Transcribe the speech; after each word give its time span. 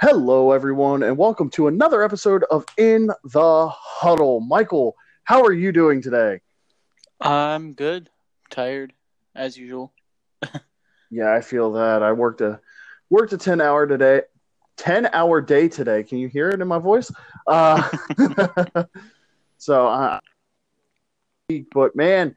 Hello, 0.00 0.52
everyone, 0.52 1.02
and 1.02 1.18
welcome 1.18 1.50
to 1.50 1.66
another 1.66 2.04
episode 2.04 2.44
of 2.52 2.64
In 2.76 3.10
the 3.24 3.68
Huddle. 3.68 4.38
Michael, 4.38 4.94
how 5.24 5.42
are 5.42 5.52
you 5.52 5.72
doing 5.72 6.00
today? 6.00 6.40
I'm 7.20 7.72
good. 7.72 8.08
Tired, 8.48 8.92
as 9.34 9.56
usual. 9.56 9.92
Yeah, 11.10 11.34
I 11.34 11.40
feel 11.40 11.72
that. 11.72 12.02
I 12.02 12.12
worked 12.12 12.42
a 12.42 12.60
worked 13.10 13.32
a 13.32 13.38
ten 13.38 13.60
hour 13.60 13.86
today, 13.86 14.22
ten 14.76 15.08
hour 15.12 15.40
day 15.40 15.66
today. 15.66 16.04
Can 16.04 16.18
you 16.18 16.28
hear 16.28 16.50
it 16.50 16.60
in 16.60 16.68
my 16.68 16.78
voice? 16.78 17.10
Uh, 17.46 17.88
so, 19.56 19.88
uh, 19.88 20.20
but 21.72 21.96
man, 21.96 22.36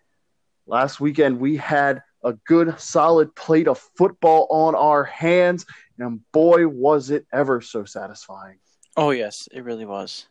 last 0.66 1.02
weekend 1.02 1.39
we 1.39 1.57
had 1.57 2.02
a 2.23 2.34
good 2.48 2.80
solid 2.80 3.36
plate 3.36 3.68
of 3.68 3.78
football 3.98 4.48
on 4.50 4.73
our 4.73 5.04
hands, 5.04 5.66
and 6.02 6.20
boy, 6.31 6.68
was 6.68 7.09
it 7.09 7.25
ever 7.31 7.61
so 7.61 7.86
satisfying. 7.86 8.57
Oh 8.98 9.12
yes, 9.12 9.48
it 9.52 9.63
really 9.63 9.85
was. 9.85 10.27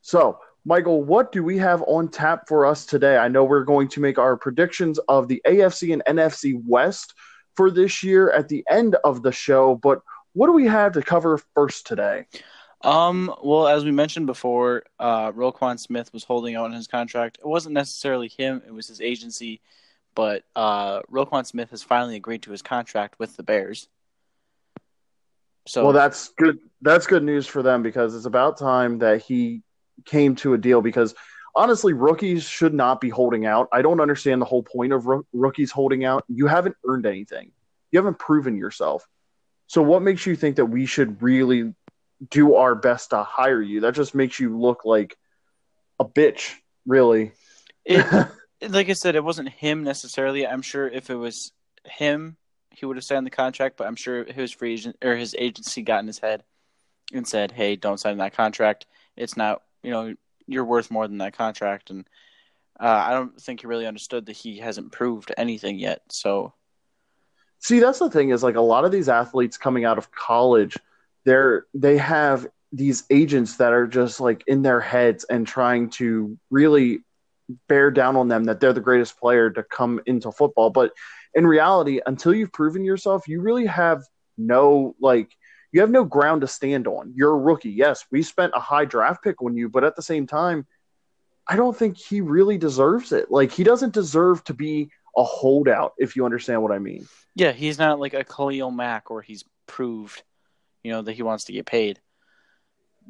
So, 0.00 0.38
Michael, 0.64 1.02
what 1.02 1.32
do 1.32 1.42
we 1.42 1.58
have 1.58 1.82
on 1.82 2.08
tap 2.08 2.48
for 2.48 2.66
us 2.66 2.86
today? 2.86 3.16
I 3.16 3.28
know 3.28 3.44
we're 3.44 3.64
going 3.64 3.88
to 3.88 4.00
make 4.00 4.18
our 4.18 4.36
predictions 4.36 4.98
of 5.08 5.28
the 5.28 5.42
AFC 5.46 5.92
and 5.92 6.02
NFC 6.06 6.60
West 6.66 7.14
for 7.56 7.70
this 7.70 8.02
year 8.02 8.30
at 8.30 8.48
the 8.48 8.64
end 8.68 8.96
of 9.04 9.22
the 9.22 9.32
show, 9.32 9.74
but 9.76 10.00
what 10.32 10.46
do 10.46 10.52
we 10.52 10.66
have 10.66 10.92
to 10.92 11.02
cover 11.02 11.40
first 11.54 11.86
today? 11.86 12.26
Um, 12.82 13.34
well, 13.42 13.66
as 13.66 13.84
we 13.84 13.90
mentioned 13.90 14.26
before, 14.26 14.84
uh, 14.98 15.32
Roquan 15.32 15.78
Smith 15.78 16.12
was 16.12 16.24
holding 16.24 16.54
out 16.56 16.66
on 16.66 16.72
his 16.72 16.86
contract. 16.86 17.38
It 17.40 17.46
wasn't 17.46 17.74
necessarily 17.74 18.28
him; 18.28 18.62
it 18.66 18.72
was 18.72 18.86
his 18.86 19.00
agency. 19.00 19.60
But 20.16 20.44
uh, 20.56 21.02
Roquan 21.02 21.46
Smith 21.46 21.70
has 21.70 21.82
finally 21.82 22.16
agreed 22.16 22.42
to 22.42 22.50
his 22.50 22.62
contract 22.62 23.20
with 23.20 23.36
the 23.36 23.42
Bears. 23.42 23.86
So, 25.68 25.84
well, 25.84 25.92
that's 25.92 26.30
good. 26.30 26.58
That's 26.80 27.06
good 27.06 27.22
news 27.22 27.46
for 27.46 27.62
them 27.62 27.82
because 27.82 28.16
it's 28.16 28.24
about 28.24 28.58
time 28.58 28.98
that 29.00 29.22
he 29.22 29.62
came 30.06 30.34
to 30.36 30.54
a 30.54 30.58
deal. 30.58 30.80
Because 30.80 31.14
honestly, 31.54 31.92
rookies 31.92 32.44
should 32.44 32.72
not 32.72 33.00
be 33.00 33.10
holding 33.10 33.44
out. 33.44 33.68
I 33.72 33.82
don't 33.82 34.00
understand 34.00 34.40
the 34.40 34.46
whole 34.46 34.62
point 34.62 34.94
of 34.94 35.06
roo- 35.06 35.26
rookies 35.34 35.70
holding 35.70 36.04
out. 36.04 36.24
You 36.28 36.46
haven't 36.46 36.76
earned 36.88 37.04
anything. 37.04 37.52
You 37.92 37.98
haven't 37.98 38.18
proven 38.18 38.56
yourself. 38.56 39.06
So, 39.66 39.82
what 39.82 40.00
makes 40.00 40.24
you 40.24 40.34
think 40.34 40.56
that 40.56 40.66
we 40.66 40.86
should 40.86 41.22
really 41.22 41.74
do 42.30 42.54
our 42.54 42.74
best 42.74 43.10
to 43.10 43.22
hire 43.22 43.60
you? 43.60 43.80
That 43.80 43.94
just 43.94 44.14
makes 44.14 44.40
you 44.40 44.58
look 44.58 44.86
like 44.86 45.14
a 46.00 46.06
bitch, 46.06 46.54
really. 46.86 47.32
it, 47.84 48.06
like 48.62 48.88
I 48.88 48.94
said, 48.94 49.16
it 49.16 49.24
wasn't 49.24 49.50
him 49.50 49.84
necessarily. 49.84 50.46
I'm 50.46 50.62
sure 50.62 50.88
if 50.88 51.10
it 51.10 51.16
was 51.16 51.52
him, 51.84 52.36
he 52.70 52.86
would 52.86 52.96
have 52.96 53.04
signed 53.04 53.26
the 53.26 53.30
contract. 53.30 53.76
But 53.76 53.86
I'm 53.86 53.96
sure 53.96 54.24
his 54.24 54.52
free 54.52 54.74
agent 54.74 54.96
or 55.02 55.16
his 55.16 55.34
agency 55.38 55.82
got 55.82 56.00
in 56.00 56.06
his 56.06 56.18
head 56.18 56.42
and 57.12 57.26
said, 57.26 57.52
"Hey, 57.52 57.76
don't 57.76 58.00
sign 58.00 58.18
that 58.18 58.34
contract. 58.34 58.86
It's 59.16 59.36
not, 59.36 59.62
you 59.82 59.90
know, 59.90 60.14
you're 60.46 60.64
worth 60.64 60.90
more 60.90 61.06
than 61.08 61.18
that 61.18 61.36
contract." 61.36 61.90
And 61.90 62.08
uh, 62.78 63.04
I 63.06 63.12
don't 63.12 63.40
think 63.40 63.60
he 63.60 63.66
really 63.66 63.86
understood 63.86 64.26
that 64.26 64.36
he 64.36 64.58
hasn't 64.58 64.92
proved 64.92 65.32
anything 65.36 65.78
yet. 65.78 66.02
So 66.10 66.52
See, 67.58 67.80
that's 67.80 67.98
the 67.98 68.10
thing 68.10 68.30
is 68.30 68.42
like 68.42 68.56
a 68.56 68.60
lot 68.60 68.84
of 68.84 68.92
these 68.92 69.08
athletes 69.08 69.56
coming 69.56 69.84
out 69.84 69.98
of 69.98 70.10
college, 70.12 70.76
they're 71.24 71.66
they 71.74 71.96
have 71.96 72.46
these 72.72 73.04
agents 73.10 73.56
that 73.56 73.72
are 73.72 73.86
just 73.86 74.20
like 74.20 74.44
in 74.46 74.62
their 74.62 74.80
heads 74.80 75.24
and 75.24 75.46
trying 75.46 75.90
to 75.90 76.38
really 76.50 77.00
bear 77.68 77.90
down 77.90 78.16
on 78.16 78.28
them 78.28 78.44
that 78.44 78.60
they're 78.60 78.72
the 78.72 78.80
greatest 78.80 79.18
player 79.18 79.50
to 79.50 79.62
come 79.62 80.00
into 80.06 80.32
football. 80.32 80.70
But 80.70 80.92
in 81.34 81.46
reality, 81.46 82.00
until 82.04 82.34
you've 82.34 82.52
proven 82.52 82.84
yourself, 82.84 83.28
you 83.28 83.40
really 83.40 83.66
have 83.66 84.02
no 84.38 84.94
like 85.00 85.30
you 85.72 85.80
have 85.80 85.90
no 85.90 86.04
ground 86.04 86.40
to 86.40 86.48
stand 86.48 86.86
on. 86.86 87.12
You're 87.14 87.32
a 87.32 87.38
rookie. 87.38 87.70
Yes, 87.70 88.04
we 88.10 88.22
spent 88.22 88.52
a 88.54 88.60
high 88.60 88.84
draft 88.84 89.22
pick 89.22 89.42
on 89.42 89.56
you, 89.56 89.68
but 89.68 89.84
at 89.84 89.96
the 89.96 90.02
same 90.02 90.26
time, 90.26 90.66
I 91.46 91.56
don't 91.56 91.76
think 91.76 91.96
he 91.96 92.20
really 92.20 92.58
deserves 92.58 93.12
it. 93.12 93.30
Like 93.30 93.52
he 93.52 93.64
doesn't 93.64 93.94
deserve 93.94 94.42
to 94.44 94.54
be 94.54 94.90
a 95.16 95.24
holdout, 95.24 95.94
if 95.98 96.16
you 96.16 96.24
understand 96.24 96.62
what 96.62 96.72
I 96.72 96.78
mean. 96.78 97.06
yeah, 97.34 97.52
he's 97.52 97.78
not 97.78 97.98
like 97.98 98.14
a 98.14 98.24
Khalil 98.24 98.70
Mack 98.70 99.10
where 99.10 99.22
he's 99.22 99.44
proved, 99.66 100.22
you 100.82 100.92
know, 100.92 101.02
that 101.02 101.14
he 101.14 101.22
wants 101.22 101.44
to 101.44 101.52
get 101.52 101.66
paid. 101.66 102.00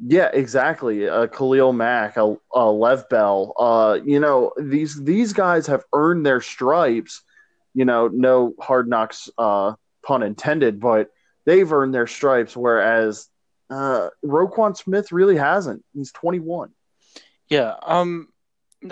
Yeah, 0.05 0.29
exactly. 0.31 1.09
Uh, 1.09 1.27
Khalil 1.27 1.73
Mack, 1.73 2.17
uh, 2.17 2.35
uh, 2.53 2.71
Lev 2.71 3.09
Bell. 3.09 3.53
Uh, 3.57 3.99
you 4.03 4.19
know 4.19 4.53
these 4.59 5.01
these 5.03 5.33
guys 5.33 5.67
have 5.67 5.83
earned 5.93 6.25
their 6.25 6.41
stripes. 6.41 7.23
You 7.73 7.85
know, 7.85 8.07
no 8.07 8.53
hard 8.59 8.87
knocks, 8.87 9.29
uh, 9.37 9.73
pun 10.03 10.23
intended, 10.23 10.79
but 10.79 11.09
they've 11.45 11.71
earned 11.71 11.93
their 11.93 12.07
stripes. 12.07 12.55
Whereas 12.55 13.27
uh, 13.69 14.09
Roquan 14.23 14.77
Smith 14.77 15.11
really 15.11 15.37
hasn't. 15.37 15.83
He's 15.93 16.11
21. 16.11 16.71
Yeah. 17.49 17.75
Um, 17.81 18.29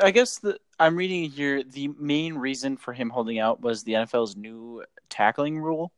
I 0.02 0.12
guess 0.12 0.40
the 0.40 0.60
I'm 0.80 0.96
reading 0.96 1.30
here 1.30 1.64
the 1.64 1.90
main 2.00 2.36
reason 2.36 2.78
for 2.78 2.94
him 2.94 3.10
holding 3.10 3.40
out 3.40 3.62
was 3.62 3.84
the 3.84 3.94
NFL's 3.94 4.36
new 4.36 4.84
tackling 5.10 5.60
rule. 5.60 5.92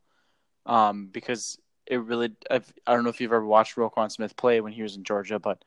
Um, 0.65 1.07
because 1.07 1.57
it 1.89 1.97
really 1.97 2.31
I've, 2.49 2.71
I 2.85 2.93
don't 2.93 3.03
know 3.03 3.09
if 3.09 3.21
you've 3.21 3.33
ever 3.33 3.45
watched 3.45 3.75
Roquan 3.75 4.11
Smith 4.11 4.35
play 4.35 4.61
when 4.61 4.73
he 4.73 4.83
was 4.83 4.95
in 4.95 5.03
Georgia, 5.03 5.39
but 5.39 5.63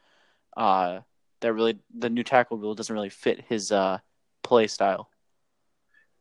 uh, 0.56 1.00
that 1.40 1.52
really 1.52 1.78
the 1.96 2.10
new 2.10 2.24
tackle 2.24 2.58
rule 2.58 2.74
doesn't 2.74 2.94
really 2.94 3.08
fit 3.10 3.44
his 3.48 3.72
uh 3.72 3.98
play 4.42 4.66
style. 4.66 5.08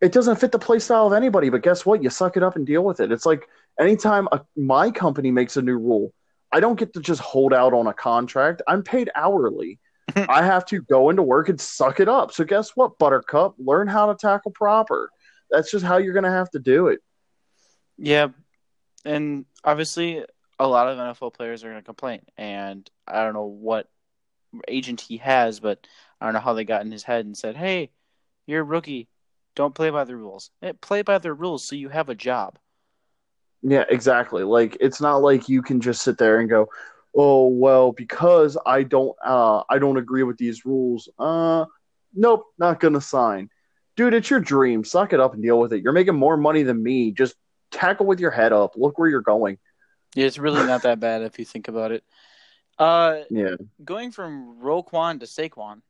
It 0.02 0.14
doesn't 0.14 0.38
fit 0.38 0.52
the 0.52 0.60
play 0.60 0.80
style 0.80 1.08
of 1.08 1.14
anybody, 1.14 1.50
but 1.50 1.62
guess 1.62 1.86
what? 1.86 2.02
You 2.02 2.10
suck 2.10 2.38
it 2.38 2.44
up 2.44 2.56
and 2.56 2.66
deal 2.66 2.84
with 2.84 3.02
it. 3.02 3.12
It's 3.12 3.26
like 3.26 3.48
anytime 3.80 4.30
a, 4.32 4.42
my 4.56 4.92
company 4.92 5.30
makes 5.30 5.58
a 5.58 5.62
new 5.62 5.78
rule, 5.78 6.14
I 6.52 6.62
don't 6.62 6.80
get 6.80 6.94
to 6.94 7.02
just 7.02 7.22
hold 7.22 7.54
out 7.54 7.74
on 7.74 7.88
a 7.88 7.94
contract. 7.94 8.62
I'm 8.68 8.82
paid 8.82 9.10
hourly. 9.14 9.80
I 10.16 10.44
have 10.44 10.66
to 10.68 10.82
go 10.82 11.10
into 11.10 11.22
work 11.22 11.50
and 11.50 11.60
suck 11.60 12.00
it 12.00 12.08
up. 12.08 12.32
So 12.32 12.44
guess 12.44 12.72
what, 12.76 12.98
Buttercup? 12.98 13.56
Learn 13.60 13.88
how 13.88 14.08
to 14.08 14.16
tackle 14.16 14.52
proper. 14.52 15.12
That's 15.52 15.70
just 15.70 15.86
how 15.86 15.98
you're 15.98 16.14
going 16.14 16.24
to 16.24 16.32
have 16.32 16.50
to 16.52 16.60
do 16.60 16.88
it. 16.88 17.00
Yeah, 17.98 18.30
and 19.06 19.46
obviously 19.64 20.26
a 20.60 20.68
lot 20.68 20.88
of 20.88 20.98
NFL 20.98 21.34
players 21.34 21.64
are 21.64 21.70
going 21.70 21.82
to 21.82 21.86
complain, 21.86 22.22
and 22.38 22.90
I 23.08 23.24
don't 23.24 23.34
know 23.34 23.46
what 23.46 23.88
agent 24.68 25.02
he 25.02 25.18
has, 25.18 25.60
but 25.60 25.86
I 26.20 26.26
don't 26.26 26.34
know 26.34 26.40
how 26.40 26.54
they 26.54 26.66
got 26.66 26.82
in 26.82 26.92
his 26.92 27.04
head 27.04 27.26
and 27.26 27.38
said, 27.38 27.56
"Hey, 27.56 27.92
you're 28.46 28.62
a 28.62 28.64
rookie, 28.64 29.08
don't 29.56 29.76
play 29.76 29.90
by 29.90 30.04
the 30.04 30.16
rules. 30.16 30.52
Eh, 30.62 30.74
play 30.82 31.02
by 31.02 31.18
the 31.18 31.34
rules 31.34 31.64
so 31.64 31.76
you 31.76 31.90
have 31.90 32.10
a 32.10 32.16
job." 32.16 32.60
Yeah, 33.62 33.86
exactly. 33.90 34.44
Like 34.44 34.78
it's 34.80 35.02
not 35.02 35.18
like 35.18 35.50
you 35.50 35.62
can 35.62 35.82
just 35.82 36.02
sit 36.02 36.18
there 36.18 36.40
and 36.40 36.50
go, 36.50 36.70
"Oh, 37.16 37.48
well, 37.48 37.92
because 37.92 38.58
I 38.66 38.84
don't 38.84 39.16
uh 39.26 39.64
I 39.70 39.80
don't 39.80 39.98
agree 39.98 40.24
with 40.24 40.38
these 40.38 40.66
rules. 40.66 41.10
Uh 41.18 41.66
nope, 42.14 42.46
not 42.58 42.80
to 42.82 43.02
sign." 43.02 43.50
Dude, 43.96 44.14
it's 44.14 44.30
your 44.30 44.40
dream. 44.40 44.86
Suck 44.86 45.12
it 45.12 45.20
up 45.20 45.34
and 45.34 45.44
deal 45.44 45.60
with 45.60 45.74
it. 45.74 45.84
You're 45.84 45.92
making 45.92 46.16
more 46.16 46.38
money 46.38 46.64
than 46.64 46.82
me. 46.82 47.12
Just 47.12 47.36
tackle 47.72 48.06
with 48.06 48.20
your 48.20 48.32
head 48.32 48.54
up. 48.54 48.74
Look 48.76 48.98
where 48.98 49.10
you're 49.10 49.22
going. 49.22 49.58
Yeah, 50.16 50.26
it's 50.26 50.40
really 50.40 50.66
not 50.66 50.82
that 50.84 51.00
bad 51.00 51.22
if 51.22 51.38
you 51.40 51.46
think 51.46 51.68
about 51.68 51.92
it. 51.92 52.04
Uh, 52.78 53.22
Yeah. 53.30 53.56
going 53.84 54.12
from 54.12 54.60
Roquan 54.62 55.20
to 55.20 55.26
Saquon. 55.26 55.82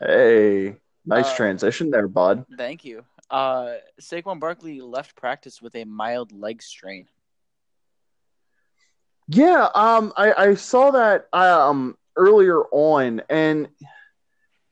Hey, 0.00 0.76
nice 1.04 1.30
Uh, 1.32 1.36
transition 1.36 1.90
there, 1.90 2.08
bud. 2.08 2.44
Thank 2.56 2.84
you. 2.84 3.04
Uh, 3.30 3.76
Saquon 4.00 4.40
Barkley 4.40 4.80
left 4.80 5.14
practice 5.16 5.60
with 5.60 5.74
a 5.76 5.84
mild 5.84 6.32
leg 6.32 6.62
strain. 6.62 7.08
Yeah, 9.28 9.68
um, 9.74 10.12
I, 10.16 10.32
I 10.32 10.54
saw 10.54 10.90
that 10.92 11.28
um 11.34 11.96
earlier 12.16 12.62
on, 12.72 13.20
and 13.28 13.68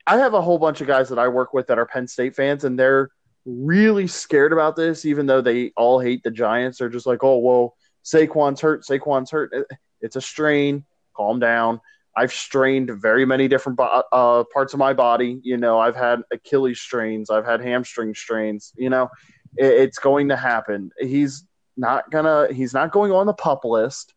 I 0.07 0.19
have 0.19 0.33
a 0.35 0.41
whole 0.41 0.59
bunch 0.59 0.81
of 0.81 0.87
guys 0.87 1.11
that 1.11 1.19
I 1.19 1.29
work 1.29 1.53
with 1.53 1.67
that 1.67 1.79
are 1.79 1.87
Penn 1.87 2.09
State 2.09 2.35
fans, 2.35 2.65
and 2.65 2.79
they're 2.79 3.11
really 3.47 4.07
scared 4.07 4.53
about 4.53 4.77
this, 4.77 5.05
even 5.05 5.27
though 5.27 5.41
they 5.41 5.73
all 5.77 6.01
hate 6.01 6.23
the 6.23 6.31
Giants. 6.31 6.79
They're 6.79 6.89
just 6.89 7.07
like, 7.07 7.23
oh 7.23 7.39
well, 7.39 7.77
Saquon's 8.05 8.61
hurt, 8.61 8.85
Saquon's 8.85 9.31
hurt. 9.31 9.53
It's 10.01 10.17
a 10.17 10.21
strain. 10.21 10.85
Calm 11.17 11.39
down. 11.39 11.81
I've 12.17 12.33
strained 12.33 12.91
very 12.91 13.27
many 13.27 13.47
different 13.47 13.79
uh, 13.81 14.45
parts 14.53 14.73
of 14.73 14.79
my 14.79 14.95
body. 14.95 15.39
You 15.43 15.59
know, 15.59 15.79
I've 15.79 15.97
had 15.97 16.23
Achilles 16.33 16.81
strains, 16.81 17.31
I've 17.31 17.45
had 17.45 17.61
hamstring 17.61 18.15
strains. 18.15 18.73
You 18.77 18.91
know, 18.91 19.09
it, 19.57 19.67
it's 19.67 19.99
going 19.99 20.29
to 20.29 20.37
happen. 20.37 20.91
He's 20.99 21.47
not 21.77 22.11
gonna. 22.11 22.53
He's 22.53 22.73
not 22.73 22.91
going 22.91 23.13
on 23.13 23.27
the 23.27 23.35
pup 23.35 23.65
list. 23.65 24.15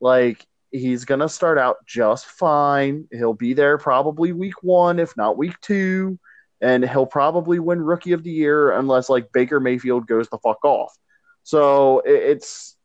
Like 0.00 0.46
he's 0.70 1.04
gonna 1.04 1.28
start 1.28 1.58
out 1.58 1.76
just 1.86 2.26
fine. 2.26 3.08
He'll 3.12 3.34
be 3.34 3.54
there 3.54 3.76
probably 3.76 4.32
week 4.32 4.62
one, 4.62 4.98
if 4.98 5.16
not 5.16 5.36
week 5.36 5.60
two, 5.60 6.18
and 6.62 6.88
he'll 6.88 7.06
probably 7.06 7.58
win 7.58 7.82
Rookie 7.82 8.12
of 8.12 8.22
the 8.22 8.30
Year 8.30 8.70
unless 8.70 9.08
like 9.08 9.32
Baker 9.32 9.58
Mayfield 9.58 10.06
goes 10.06 10.28
the 10.28 10.38
fuck 10.38 10.64
off. 10.64 10.96
So 11.42 11.98
it, 12.00 12.12
it's 12.12 12.76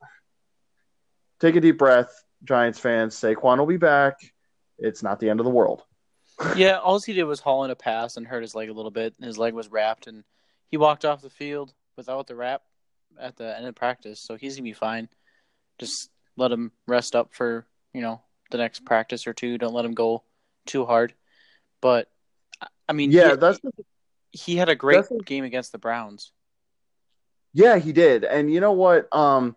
take 1.40 1.56
a 1.56 1.62
deep 1.62 1.78
breath, 1.78 2.12
Giants 2.44 2.80
fans. 2.80 3.16
Saquon 3.16 3.60
will 3.60 3.68
be 3.68 3.78
back. 3.78 4.16
It's 4.80 5.04
not 5.04 5.20
the 5.20 5.30
end 5.30 5.40
of 5.40 5.46
the 5.46 5.52
world. 5.52 5.84
Yeah, 6.56 6.78
all 6.78 7.00
he 7.00 7.14
did 7.14 7.24
was 7.24 7.40
haul 7.40 7.64
in 7.64 7.72
a 7.72 7.76
pass 7.76 8.16
and 8.16 8.28
hurt 8.28 8.44
his 8.44 8.54
leg 8.54 8.70
a 8.70 8.74
little 8.74 8.92
bit. 8.92 9.16
His 9.20 9.40
leg 9.40 9.56
was 9.56 9.72
wrapped, 9.72 10.06
and 10.06 10.24
he 10.68 10.78
walked 10.78 11.04
off 11.04 11.24
the 11.24 11.32
field 11.32 11.74
without 11.96 12.28
the 12.28 12.36
wrap 12.36 12.62
at 13.20 13.36
the 13.38 13.58
end 13.58 13.66
of 13.66 13.74
practice. 13.74 14.20
So 14.20 14.36
he's 14.36 14.56
gonna 14.56 14.64
be 14.64 14.74
fine. 14.74 15.10
Just 15.80 16.12
let 16.36 16.52
him 16.52 16.72
rest 16.88 17.16
up 17.16 17.34
for 17.34 17.66
you 17.92 18.02
know 18.02 18.22
the 18.52 18.60
next 18.60 18.86
practice 18.86 19.26
or 19.26 19.34
two. 19.34 19.58
Don't 19.58 19.74
let 19.74 19.84
him 19.86 19.96
go 19.96 20.22
too 20.68 20.86
hard. 20.86 21.16
But 21.82 22.08
I 22.90 22.94
mean, 22.94 23.12
Yeah, 23.12 23.32
he, 23.32 23.36
that's 23.38 23.60
he 24.32 24.56
had 24.56 24.70
a 24.70 24.76
great 24.76 24.96
that's- 25.04 25.22
game 25.26 25.44
against 25.44 25.72
the 25.72 25.78
Browns. 25.78 26.32
Yeah, 27.54 27.78
he 27.78 27.92
did. 27.92 28.24
And 28.24 28.54
you 28.54 28.60
know 28.60 28.74
what? 28.74 29.08
Um, 29.16 29.56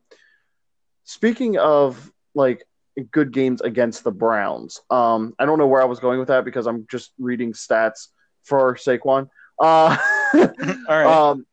speaking 1.04 1.58
of 1.58 2.10
like 2.34 2.64
good 3.10 3.32
games 3.32 3.60
against 3.60 4.04
the 4.04 4.10
Browns, 4.10 4.80
um, 4.90 5.34
I 5.38 5.44
don't 5.44 5.58
know 5.58 5.66
where 5.66 5.82
I 5.82 5.86
was 5.86 6.00
going 6.00 6.18
with 6.18 6.28
that 6.28 6.44
because 6.44 6.66
I'm 6.66 6.86
just 6.90 7.12
reading 7.18 7.52
stats 7.52 8.08
for 8.44 8.74
Saquon. 8.76 9.28
Uh, 9.60 9.96
All 10.34 10.48
right. 10.88 11.04
um, 11.06 11.46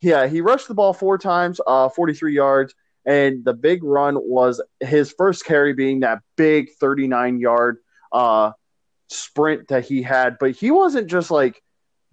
yeah, 0.00 0.26
he 0.26 0.40
rushed 0.40 0.68
the 0.68 0.74
ball 0.74 0.92
four 0.94 1.18
times, 1.18 1.60
uh, 1.66 1.88
43 1.90 2.34
yards, 2.34 2.74
and 3.04 3.44
the 3.44 3.52
big 3.52 3.84
run 3.84 4.16
was 4.18 4.62
his 4.80 5.12
first 5.18 5.44
carry 5.44 5.74
being 5.74 6.00
that 6.00 6.20
big 6.36 6.70
39 6.80 7.38
yard 7.38 7.78
uh, 8.12 8.52
sprint 9.12 9.68
that 9.68 9.84
he 9.84 10.02
had. 10.02 10.36
But 10.38 10.52
he 10.52 10.70
wasn't 10.70 11.08
just 11.08 11.30
like 11.30 11.62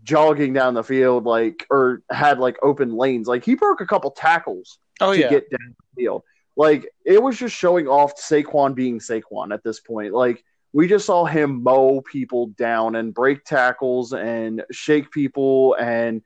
jogging 0.04 0.54
down 0.54 0.74
the 0.74 0.84
field 0.84 1.26
like 1.26 1.66
or 1.70 2.02
had 2.10 2.40
like 2.40 2.58
open 2.62 2.96
lanes. 2.96 3.28
Like 3.28 3.44
he 3.44 3.56
broke 3.56 3.82
a 3.82 3.86
couple 3.86 4.12
tackles 4.12 4.80
oh 5.02 5.14
to 5.14 5.20
yeah. 5.20 5.30
get 5.30 5.50
down 5.50 5.76
the 5.78 6.02
field. 6.02 6.24
Like 6.56 6.90
it 7.06 7.22
was 7.22 7.38
just 7.38 7.56
showing 7.56 7.88
off 7.88 8.16
Saquon 8.18 8.76
being 8.76 9.00
Saquon 9.00 9.54
at 9.54 9.64
this 9.64 9.80
point. 9.80 10.14
Like 10.14 10.44
we 10.74 10.88
just 10.88 11.06
saw 11.06 11.26
him 11.26 11.64
mow 11.64 12.02
people 12.02 12.48
down 12.48 12.96
and 12.96 13.14
break 13.14 13.44
tackles 13.44 14.14
and 14.14 14.64
shake 14.72 15.12
people 15.12 15.76
and 15.80 16.22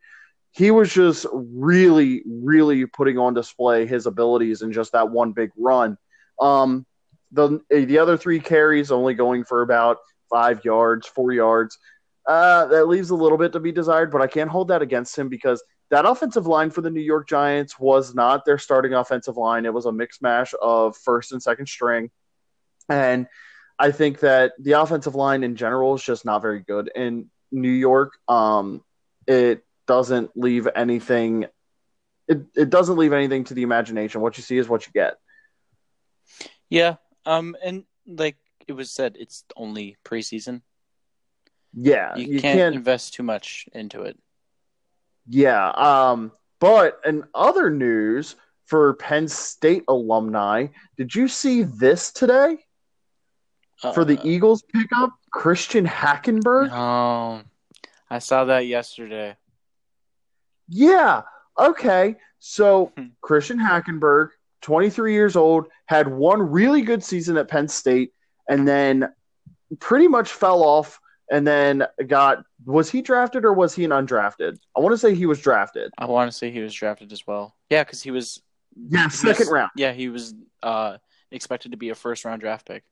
he 0.51 0.69
was 0.69 0.93
just 0.93 1.25
really 1.33 2.23
really 2.25 2.85
putting 2.85 3.17
on 3.17 3.33
display 3.33 3.87
his 3.87 4.05
abilities 4.05 4.61
in 4.61 4.71
just 4.71 4.91
that 4.91 5.09
one 5.09 5.31
big 5.31 5.51
run. 5.57 5.97
Um 6.39 6.85
the 7.31 7.59
the 7.69 7.97
other 7.97 8.17
three 8.17 8.39
carries 8.39 8.91
only 8.91 9.15
going 9.15 9.43
for 9.43 9.61
about 9.61 9.97
5 10.33 10.65
yards, 10.65 11.07
4 11.07 11.31
yards. 11.31 11.77
Uh, 12.27 12.65
that 12.67 12.87
leaves 12.87 13.09
a 13.09 13.15
little 13.15 13.37
bit 13.37 13.51
to 13.51 13.59
be 13.59 13.71
desired, 13.71 14.11
but 14.11 14.21
I 14.21 14.27
can't 14.27 14.49
hold 14.49 14.69
that 14.69 14.81
against 14.81 15.17
him 15.17 15.29
because 15.29 15.61
that 15.89 16.05
offensive 16.05 16.47
line 16.47 16.71
for 16.71 16.81
the 16.81 16.89
New 16.89 17.01
York 17.01 17.27
Giants 17.27 17.77
was 17.77 18.15
not 18.15 18.45
their 18.45 18.57
starting 18.57 18.93
offensive 18.93 19.37
line. 19.37 19.65
It 19.65 19.73
was 19.73 19.85
a 19.85 19.91
mix 19.91 20.21
mash 20.21 20.53
of 20.61 20.97
first 20.97 21.33
and 21.33 21.43
second 21.43 21.67
string. 21.67 22.09
And 22.89 23.27
I 23.77 23.91
think 23.91 24.21
that 24.21 24.53
the 24.59 24.73
offensive 24.73 25.15
line 25.15 25.43
in 25.43 25.55
general 25.55 25.95
is 25.95 26.03
just 26.03 26.25
not 26.25 26.41
very 26.41 26.61
good 26.61 26.89
in 26.95 27.29
New 27.51 27.69
York. 27.71 28.13
Um, 28.27 28.83
it 29.27 29.63
doesn't 29.85 30.31
leave 30.35 30.67
anything. 30.75 31.45
It, 32.27 32.41
it 32.55 32.69
doesn't 32.69 32.97
leave 32.97 33.13
anything 33.13 33.43
to 33.45 33.53
the 33.53 33.63
imagination. 33.63 34.21
What 34.21 34.37
you 34.37 34.43
see 34.43 34.57
is 34.57 34.69
what 34.69 34.87
you 34.87 34.93
get. 34.93 35.15
Yeah. 36.69 36.95
Um. 37.25 37.55
And 37.63 37.83
like 38.07 38.37
it 38.67 38.73
was 38.73 38.91
said, 38.91 39.15
it's 39.19 39.43
only 39.55 39.97
preseason. 40.05 40.61
Yeah, 41.75 42.15
You, 42.15 42.39
can't, 42.39 42.75
invest 42.75 43.13
too 43.15 43.23
much 43.23 43.67
into 43.73 44.03
it. 44.03 44.17
Yeah. 45.27 45.69
Um, 45.69 46.31
but 46.59 46.99
in 47.05 47.23
other 47.33 47.69
news 47.71 48.35
for 48.65 48.93
Penn 48.93 49.27
State 49.27 49.83
alumni, 49.87 50.67
did 50.97 51.13
you 51.15 51.27
see 51.27 51.63
this 51.63 52.11
today 52.11 52.57
for 53.93 54.05
the 54.05 54.19
Uh, 54.19 54.23
Eagles 54.23 54.61
pickup? 54.61 55.11
Christian 55.31 55.85
Hackenberg? 55.85 56.69
Oh, 56.71 57.41
I 58.09 58.19
saw 58.19 58.45
that 58.45 58.67
yesterday. 58.67 59.35
Yeah. 60.69 61.23
Okay. 61.57 62.17
So 62.39 62.91
Hmm. 62.97 63.07
Christian 63.21 63.57
Hackenberg, 63.59 64.29
23 64.61 65.13
years 65.13 65.35
old, 65.35 65.67
had 65.87 66.07
one 66.07 66.41
really 66.51 66.81
good 66.83 67.03
season 67.03 67.35
at 67.37 67.47
Penn 67.47 67.67
State 67.67 68.13
and 68.49 68.67
then 68.67 69.13
pretty 69.79 70.07
much 70.07 70.31
fell 70.31 70.63
off 70.63 70.99
and 71.31 71.47
then 71.47 71.85
got 72.07 72.43
was 72.65 72.89
he 72.89 73.01
drafted 73.01 73.45
or 73.45 73.53
was 73.53 73.73
he 73.73 73.85
an 73.85 73.91
undrafted? 73.91 74.57
I 74.75 74.79
want 74.81 74.93
to 74.93 74.97
say 74.97 75.15
he 75.15 75.25
was 75.25 75.39
drafted. 75.39 75.91
I 75.97 76.05
want 76.05 76.31
to 76.31 76.37
say 76.37 76.51
he 76.51 76.59
was 76.61 76.73
drafted 76.73 77.11
as 77.11 77.25
well. 77.25 77.55
Yeah, 77.69 77.83
because 77.83 78.01
he 78.03 78.11
was. 78.11 78.41
Yeah, 78.89 78.99
he 79.01 79.05
was- 79.05 79.19
second 79.19 79.47
round. 79.49 79.71
Yeah, 79.75 79.93
he 79.93 80.09
was 80.09 80.33
uh, 80.61 80.97
expected 81.31 81.71
to 81.71 81.77
be 81.77 81.89
a 81.89 81.95
first 81.95 82.25
round 82.25 82.41
draft 82.41 82.67
pick. 82.67 82.83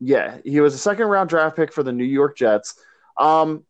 Yeah, 0.00 0.38
he 0.44 0.60
was 0.60 0.74
a 0.74 0.78
second 0.78 1.06
round 1.06 1.30
draft 1.30 1.56
pick 1.56 1.72
for 1.72 1.82
the 1.82 1.92
New 1.92 2.04
York 2.04 2.36
Jets. 2.36 2.74
Um, 3.18 3.64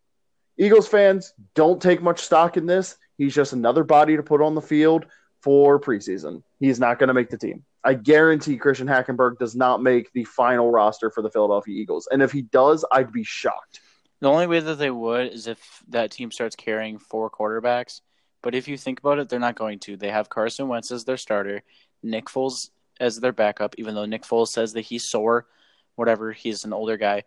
Eagles 0.58 0.88
fans 0.88 1.34
don't 1.54 1.80
take 1.80 2.02
much 2.02 2.20
stock 2.20 2.56
in 2.56 2.66
this. 2.66 2.96
He's 3.18 3.34
just 3.34 3.52
another 3.52 3.84
body 3.84 4.16
to 4.16 4.22
put 4.22 4.40
on 4.42 4.54
the 4.54 4.60
field 4.62 5.06
for 5.42 5.78
preseason. 5.78 6.42
He's 6.58 6.80
not 6.80 6.98
going 6.98 7.08
to 7.08 7.14
make 7.14 7.30
the 7.30 7.38
team. 7.38 7.64
I 7.86 7.94
guarantee 7.94 8.56
Christian 8.56 8.88
Hackenberg 8.88 9.38
does 9.38 9.54
not 9.54 9.80
make 9.80 10.12
the 10.12 10.24
final 10.24 10.72
roster 10.72 11.08
for 11.08 11.22
the 11.22 11.30
Philadelphia 11.30 11.80
Eagles. 11.80 12.08
And 12.10 12.20
if 12.20 12.32
he 12.32 12.42
does, 12.42 12.84
I'd 12.90 13.12
be 13.12 13.22
shocked. 13.22 13.80
The 14.20 14.28
only 14.28 14.48
way 14.48 14.58
that 14.58 14.74
they 14.74 14.90
would 14.90 15.32
is 15.32 15.46
if 15.46 15.82
that 15.88 16.10
team 16.10 16.32
starts 16.32 16.56
carrying 16.56 16.98
four 16.98 17.30
quarterbacks. 17.30 18.00
But 18.42 18.56
if 18.56 18.66
you 18.66 18.76
think 18.76 18.98
about 18.98 19.20
it, 19.20 19.28
they're 19.28 19.38
not 19.38 19.54
going 19.54 19.78
to. 19.80 19.96
They 19.96 20.10
have 20.10 20.28
Carson 20.28 20.66
Wentz 20.66 20.90
as 20.90 21.04
their 21.04 21.16
starter, 21.16 21.62
Nick 22.02 22.26
Foles 22.26 22.70
as 22.98 23.20
their 23.20 23.32
backup, 23.32 23.76
even 23.78 23.94
though 23.94 24.04
Nick 24.04 24.22
Foles 24.22 24.48
says 24.48 24.72
that 24.72 24.82
he's 24.82 25.08
sore, 25.08 25.46
whatever, 25.94 26.32
he's 26.32 26.64
an 26.64 26.72
older 26.72 26.96
guy. 26.96 27.22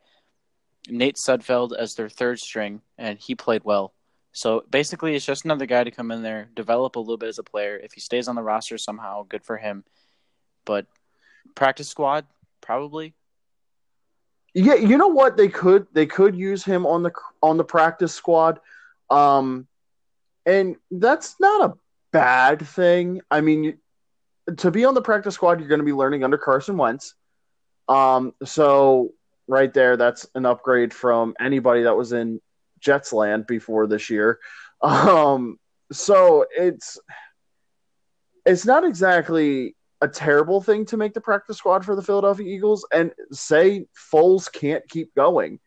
Nate 0.90 1.16
Sudfeld 1.16 1.74
as 1.78 1.96
their 1.96 2.10
third 2.10 2.38
string, 2.38 2.82
and 2.98 3.18
he 3.18 3.34
played 3.34 3.64
well. 3.64 3.94
So 4.34 4.64
basically, 4.70 5.16
it's 5.16 5.26
just 5.26 5.46
another 5.46 5.66
guy 5.66 5.84
to 5.84 5.92
come 5.92 6.12
in 6.12 6.22
there, 6.22 6.50
develop 6.54 6.96
a 6.96 7.00
little 7.00 7.18
bit 7.18 7.30
as 7.30 7.40
a 7.40 7.44
player. 7.44 7.78
If 7.78 7.94
he 7.94 8.02
stays 8.02 8.28
on 8.28 8.36
the 8.36 8.44
roster 8.44 8.78
somehow, 8.78 9.24
good 9.24 9.44
for 9.44 9.58
him. 9.58 9.84
But 10.70 10.86
practice 11.56 11.90
squad, 11.90 12.28
probably. 12.62 13.16
Yeah, 14.54 14.76
you 14.76 15.00
know 15.00 15.08
what? 15.08 15.36
They 15.36 15.48
could 15.48 15.88
they 15.94 16.06
could 16.06 16.36
use 16.36 16.64
him 16.64 16.86
on 16.86 17.02
the 17.02 17.12
on 17.42 17.58
the 17.58 17.64
practice 17.64 18.14
squad. 18.14 18.60
Um 19.10 19.68
and 20.46 20.76
that's 20.92 21.40
not 21.40 21.72
a 21.72 21.74
bad 22.12 22.68
thing. 22.68 23.22
I 23.32 23.42
mean, 23.42 23.80
to 24.58 24.70
be 24.70 24.86
on 24.86 24.94
the 24.94 25.02
practice 25.02 25.34
squad, 25.34 25.60
you're 25.60 25.70
going 25.70 25.80
to 25.80 25.86
be 25.86 25.92
learning 25.92 26.24
under 26.24 26.38
Carson 26.38 26.78
Wentz. 26.78 27.16
Um 27.88 28.36
so 28.46 29.10
right 29.48 29.74
there 29.74 29.98
that's 29.98 30.28
an 30.36 30.46
upgrade 30.46 30.94
from 30.94 31.34
anybody 31.40 31.82
that 31.82 31.98
was 31.98 32.14
in 32.14 32.42
Jets 32.80 33.12
land 33.12 33.48
before 33.48 33.88
this 33.88 34.12
year. 34.12 34.38
Um 34.84 35.58
so 35.92 36.46
it's 36.56 37.00
it's 38.46 38.68
not 38.68 38.84
exactly 38.84 39.76
a 40.02 40.08
terrible 40.08 40.62
thing 40.62 40.86
to 40.86 40.98
make 40.98 41.14
the 41.14 41.22
practice 41.22 41.58
squad 41.58 41.84
for 41.84 41.96
the 41.96 42.02
Philadelphia 42.02 42.48
Eagles 42.48 42.86
and 42.94 43.12
say 43.32 43.86
Foles 44.12 44.52
can't 44.52 44.88
keep 44.88 45.14
going 45.16 45.60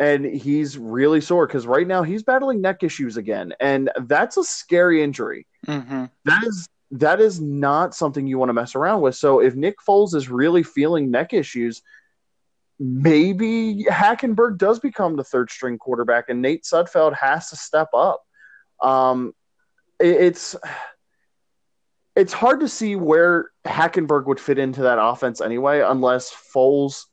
and 0.00 0.24
he's 0.24 0.76
really 0.78 1.20
sore 1.20 1.46
because 1.46 1.66
right 1.66 1.86
now 1.86 2.02
he's 2.02 2.22
battling 2.22 2.60
neck 2.60 2.82
issues 2.82 3.16
again 3.16 3.52
and 3.60 3.90
that's 4.06 4.36
a 4.36 4.44
scary 4.44 5.02
injury. 5.02 5.46
Mm-hmm. 5.66 6.04
that 6.24 6.44
is 6.44 6.68
that 6.92 7.20
is 7.20 7.40
not 7.40 7.94
something 7.94 8.26
you 8.26 8.38
want 8.38 8.48
to 8.48 8.54
mess 8.54 8.74
around 8.74 9.02
with. 9.02 9.14
So 9.14 9.40
if 9.40 9.54
Nick 9.54 9.76
Foles 9.86 10.14
is 10.14 10.28
really 10.30 10.62
feeling 10.62 11.10
neck 11.10 11.32
issues 11.32 11.82
maybe 12.80 13.84
Hackenberg 13.90 14.56
does 14.58 14.78
become 14.78 15.16
the 15.16 15.24
third 15.24 15.50
string 15.50 15.78
quarterback 15.78 16.28
and 16.28 16.40
Nate 16.40 16.62
Sudfeld 16.64 17.14
has 17.14 17.50
to 17.50 17.56
step 17.56 17.88
up. 17.94 18.24
Um 18.82 19.34
it- 20.00 20.20
it's 20.20 20.56
it's 22.18 22.32
hard 22.32 22.58
to 22.58 22.68
see 22.68 22.96
where 22.96 23.52
Hackenberg 23.64 24.26
would 24.26 24.40
fit 24.40 24.58
into 24.58 24.82
that 24.82 24.98
offense 25.00 25.40
anyway, 25.40 25.82
unless 25.82 26.32
Foles, 26.32 27.04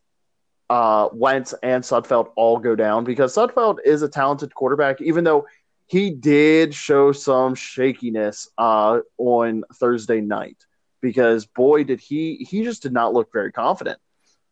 uh, 0.72 1.10
Wentz, 1.14 1.54
and 1.62 1.84
Sudfeld 1.84 2.32
all 2.36 2.58
go 2.58 2.76
down 2.76 3.04
because 3.04 3.36
Sudfeld 3.36 3.78
is 3.86 4.02
a 4.02 4.10
talented 4.10 4.56
quarterback, 4.56 5.00
even 5.02 5.24
though 5.24 5.46
he 5.86 6.10
did 6.10 6.74
show 6.74 7.12
some 7.12 7.54
shakiness 7.54 8.50
uh, 8.58 9.02
on 9.20 9.64
Thursday 9.76 10.22
night. 10.22 10.58
Because 11.02 11.46
boy, 11.46 11.84
did 11.84 12.00
he 12.00 12.48
he 12.50 12.64
just 12.64 12.82
did 12.82 12.92
not 12.92 13.14
look 13.14 13.32
very 13.32 13.52
confident. 13.52 14.00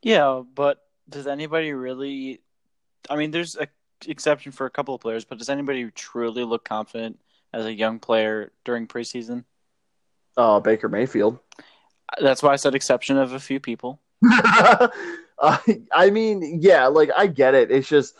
Yeah, 0.03 0.43
but 0.53 0.77
does 1.09 1.25
anybody 1.25 1.73
really? 1.73 2.41
I 3.09 3.15
mean, 3.15 3.31
there's 3.31 3.55
an 3.55 3.69
exception 4.05 4.51
for 4.51 4.67
a 4.67 4.69
couple 4.69 4.93
of 4.93 5.01
players, 5.01 5.25
but 5.25 5.39
does 5.39 5.49
anybody 5.49 5.89
truly 5.89 6.43
look 6.43 6.63
confident 6.63 7.19
as 7.51 7.65
a 7.65 7.73
young 7.73 7.97
player 7.97 8.51
during 8.65 8.85
preseason? 8.85 9.45
Uh, 10.37 10.59
Baker 10.59 10.89
Mayfield. 10.89 11.39
That's 12.19 12.43
why 12.43 12.53
I 12.53 12.57
said 12.57 12.75
exception 12.75 13.17
of 13.17 13.33
a 13.33 13.39
few 13.39 13.59
people. 13.59 13.99
uh, 14.31 14.87
I 15.91 16.09
mean, 16.11 16.59
yeah, 16.61 16.87
like 16.87 17.09
I 17.15 17.27
get 17.27 17.55
it. 17.55 17.71
It's 17.71 17.87
just 17.87 18.15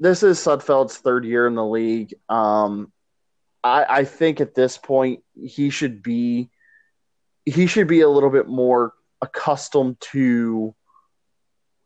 this 0.00 0.22
is 0.22 0.38
Sudfeld's 0.38 0.98
third 0.98 1.24
year 1.24 1.46
in 1.46 1.54
the 1.54 1.64
league. 1.64 2.14
Um, 2.28 2.92
I, 3.62 3.84
I 3.88 4.04
think 4.04 4.40
at 4.40 4.54
this 4.54 4.76
point 4.76 5.22
he 5.34 5.70
should 5.70 6.02
be 6.02 6.50
he 7.44 7.66
should 7.66 7.86
be 7.86 8.00
a 8.00 8.08
little 8.08 8.30
bit 8.30 8.48
more 8.48 8.92
accustomed 9.20 10.00
to 10.12 10.74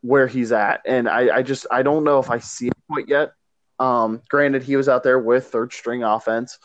where 0.02 0.26
he's 0.26 0.52
at, 0.52 0.82
and 0.86 1.08
I, 1.08 1.36
I 1.36 1.42
just 1.42 1.66
I 1.70 1.82
don't 1.82 2.04
know 2.04 2.18
if 2.18 2.30
I 2.30 2.38
see 2.38 2.68
it 2.68 2.74
quite 2.90 3.08
yet. 3.08 3.32
Um, 3.78 4.22
granted, 4.28 4.62
he 4.62 4.76
was 4.76 4.88
out 4.88 5.02
there 5.02 5.18
with 5.18 5.48
third 5.48 5.72
string 5.72 6.02
offense, 6.02 6.58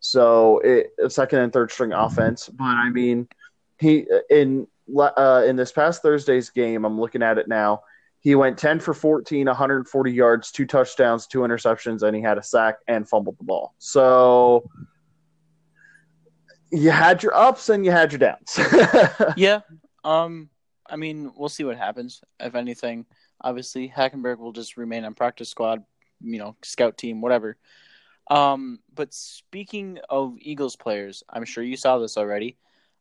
so 0.00 0.60
it 0.64 0.92
second 1.08 1.40
and 1.40 1.52
third 1.52 1.70
string 1.70 1.92
offense, 1.92 2.48
but 2.48 2.64
I 2.64 2.90
mean 2.90 3.28
he 3.78 4.06
in 4.30 4.66
uh, 4.96 5.44
in 5.46 5.56
this 5.56 5.72
past 5.72 6.02
Thursday's 6.02 6.50
game, 6.50 6.84
I'm 6.84 7.00
looking 7.00 7.22
at 7.22 7.38
it 7.38 7.48
now. 7.48 7.82
He 8.20 8.34
went 8.34 8.58
10 8.58 8.80
for 8.80 8.94
14, 8.94 9.46
140 9.46 10.12
yards, 10.12 10.50
two 10.50 10.66
touchdowns, 10.66 11.26
two 11.26 11.40
interceptions, 11.40 12.02
and 12.02 12.16
he 12.16 12.22
had 12.22 12.36
a 12.36 12.42
sack 12.42 12.78
and 12.88 13.08
fumbled 13.08 13.38
the 13.38 13.44
ball. 13.44 13.74
So 13.78 14.68
you 16.72 16.90
had 16.90 17.22
your 17.22 17.34
ups 17.34 17.68
and 17.68 17.84
you 17.84 17.92
had 17.92 18.12
your 18.12 18.18
downs. 18.18 18.58
yeah. 19.36 19.60
Um. 20.04 20.50
I 20.90 20.96
mean, 20.96 21.32
we'll 21.36 21.50
see 21.50 21.64
what 21.64 21.76
happens. 21.76 22.22
If 22.40 22.54
anything, 22.54 23.04
obviously 23.42 23.92
Hackenberg 23.94 24.38
will 24.38 24.52
just 24.52 24.78
remain 24.78 25.04
on 25.04 25.12
practice 25.12 25.50
squad, 25.50 25.84
you 26.22 26.38
know, 26.38 26.56
scout 26.62 26.96
team, 26.96 27.20
whatever. 27.20 27.58
Um. 28.30 28.80
But 28.94 29.14
speaking 29.14 29.98
of 30.08 30.36
Eagles 30.38 30.76
players, 30.76 31.22
I'm 31.28 31.44
sure 31.44 31.64
you 31.64 31.76
saw 31.76 31.98
this 31.98 32.16
already. 32.16 32.56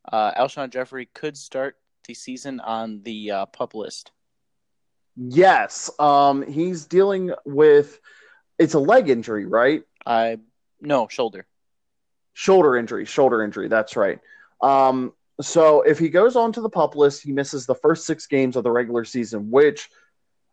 Uh, 0.10 0.34
Alshon 0.34 0.69
Jeffery 0.69 1.07
could 1.13 1.38
start 1.38 1.77
the 2.07 2.13
season 2.13 2.60
on 2.60 3.01
the 3.03 3.31
uh, 3.31 3.46
pup 3.48 3.74
list. 3.74 4.12
Yes. 5.15 5.89
Um. 6.00 6.46
He's 6.46 6.86
dealing 6.86 7.31
with. 7.46 8.00
It's 8.57 8.74
a 8.74 8.79
leg 8.79 9.10
injury, 9.10 9.46
right? 9.46 9.84
I 10.05 10.39
no 10.81 11.07
shoulder 11.07 11.46
shoulder 12.38 12.77
injury, 12.77 13.03
shoulder 13.03 13.43
injury. 13.43 13.67
That's 13.67 13.96
right. 13.96 14.19
Um, 14.62 15.12
so 15.41 15.81
if 15.81 15.98
he 15.98 16.07
goes 16.07 16.36
on 16.36 16.51
to 16.51 16.62
the 16.62 16.69
pup 16.69 16.96
list, 16.96 17.24
he 17.24 17.31
misses 17.31 17.65
the 17.65 17.74
first 17.74 18.05
six 18.05 18.27
games 18.27 18.55
of 18.55 18.63
the 18.63 18.69
regular 18.69 19.05
season, 19.05 19.50
which 19.50 19.89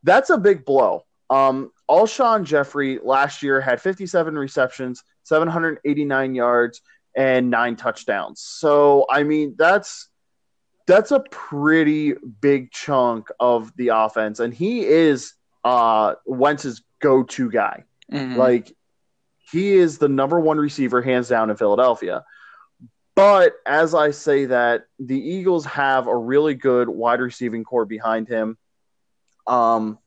that's 0.02 0.30
a 0.30 0.38
big 0.38 0.64
blow. 0.64 1.04
Um, 1.30 1.70
Alshon 1.90 2.44
Jeffery 2.44 2.98
last 3.02 3.42
year 3.42 3.60
had 3.60 3.80
57 3.80 4.36
receptions, 4.36 5.02
789 5.24 6.34
yards, 6.34 6.80
and 7.16 7.50
nine 7.50 7.76
touchdowns. 7.76 8.40
So 8.40 9.06
I 9.10 9.22
mean 9.22 9.54
that's 9.56 10.08
that's 10.86 11.12
a 11.12 11.20
pretty 11.30 12.14
big 12.40 12.70
chunk 12.72 13.28
of 13.40 13.74
the 13.76 13.88
offense, 13.88 14.40
and 14.40 14.52
he 14.52 14.84
is 14.84 15.34
uh 15.62 16.14
Wentz's 16.26 16.82
go-to 17.00 17.50
guy. 17.50 17.84
Mm-hmm. 18.12 18.36
Like 18.36 18.74
he 19.50 19.74
is 19.74 19.98
the 19.98 20.08
number 20.08 20.40
one 20.40 20.58
receiver, 20.58 21.02
hands 21.02 21.28
down, 21.28 21.50
in 21.50 21.56
Philadelphia. 21.56 22.24
But 23.14 23.54
as 23.64 23.94
I 23.94 24.10
say 24.10 24.46
that, 24.46 24.86
the 24.98 25.18
Eagles 25.18 25.64
have 25.66 26.08
a 26.08 26.16
really 26.16 26.54
good 26.54 26.88
wide 26.88 27.20
receiving 27.20 27.62
corps 27.62 27.84
behind 27.84 28.26
him. 28.26 28.58
Um, 29.46 29.98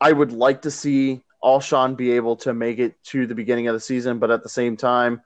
I 0.00 0.12
would 0.12 0.32
like 0.32 0.62
to 0.62 0.70
see 0.70 1.22
Alshon 1.42 1.96
be 1.96 2.12
able 2.12 2.36
to 2.36 2.54
make 2.54 2.78
it 2.78 3.02
to 3.04 3.26
the 3.26 3.34
beginning 3.34 3.68
of 3.68 3.74
the 3.74 3.80
season, 3.80 4.18
but 4.18 4.30
at 4.30 4.42
the 4.42 4.48
same 4.48 4.76
time, 4.76 5.22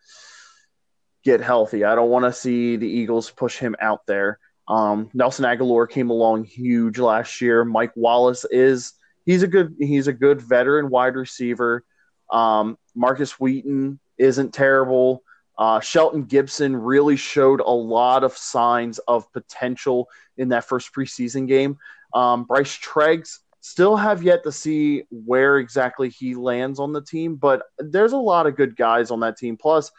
get 1.25 1.41
healthy. 1.41 1.85
I 1.85 1.95
don't 1.95 2.11
want 2.11 2.25
to 2.25 2.33
see 2.33 2.77
the 2.77 2.89
Eagles 2.89 3.31
push 3.31 3.59
him 3.59 3.77
out 3.81 4.07
there. 4.07 4.39
Um, 4.69 5.11
Nelson 5.13 5.45
Agholor 5.45 5.89
came 5.89 6.11
along 6.11 6.45
huge 6.45 6.99
last 6.99 7.41
year. 7.41 7.65
Mike 7.65 7.93
Wallace 7.97 8.45
is 8.51 8.95
he's 9.27 9.43
a 9.43 9.49
good 9.49 9.75
he's 9.79 10.07
a 10.07 10.13
good 10.13 10.41
veteran 10.41 10.89
wide 10.89 11.17
receiver. 11.17 11.85
Um, 12.31 12.79
Markus 12.95 13.33
Wheaton 13.33 13.99
isn't 14.19 14.55
terrible. 14.55 15.23
Uh, 15.59 15.81
Shelton 15.81 16.25
Gibson 16.25 16.75
really 16.75 17.17
showed 17.17 17.61
a 17.61 17.71
lot 17.71 18.25
of 18.25 18.37
signs 18.37 18.99
of 19.01 19.31
potential 19.33 20.09
in 20.37 20.49
that 20.49 20.65
first 20.65 20.95
preseason 20.95 21.47
game. 21.47 21.79
Um, 22.15 22.45
Bryce 22.45 22.77
Treggs 22.79 23.41
still 23.63 23.97
have 23.97 24.25
yet 24.25 24.43
to 24.43 24.53
see 24.53 25.05
where 25.11 25.59
exactly 25.59 26.09
he 26.09 26.35
lands 26.35 26.81
on 26.81 26.93
the 26.93 27.01
team, 27.01 27.37
but 27.37 27.63
there's 27.79 28.13
a 28.13 28.17
lot 28.19 28.47
of 28.47 28.57
good 28.57 28.77
guys 28.77 29.11
on 29.11 29.21
that 29.21 29.39
team. 29.39 29.57
Plus, 29.57 29.91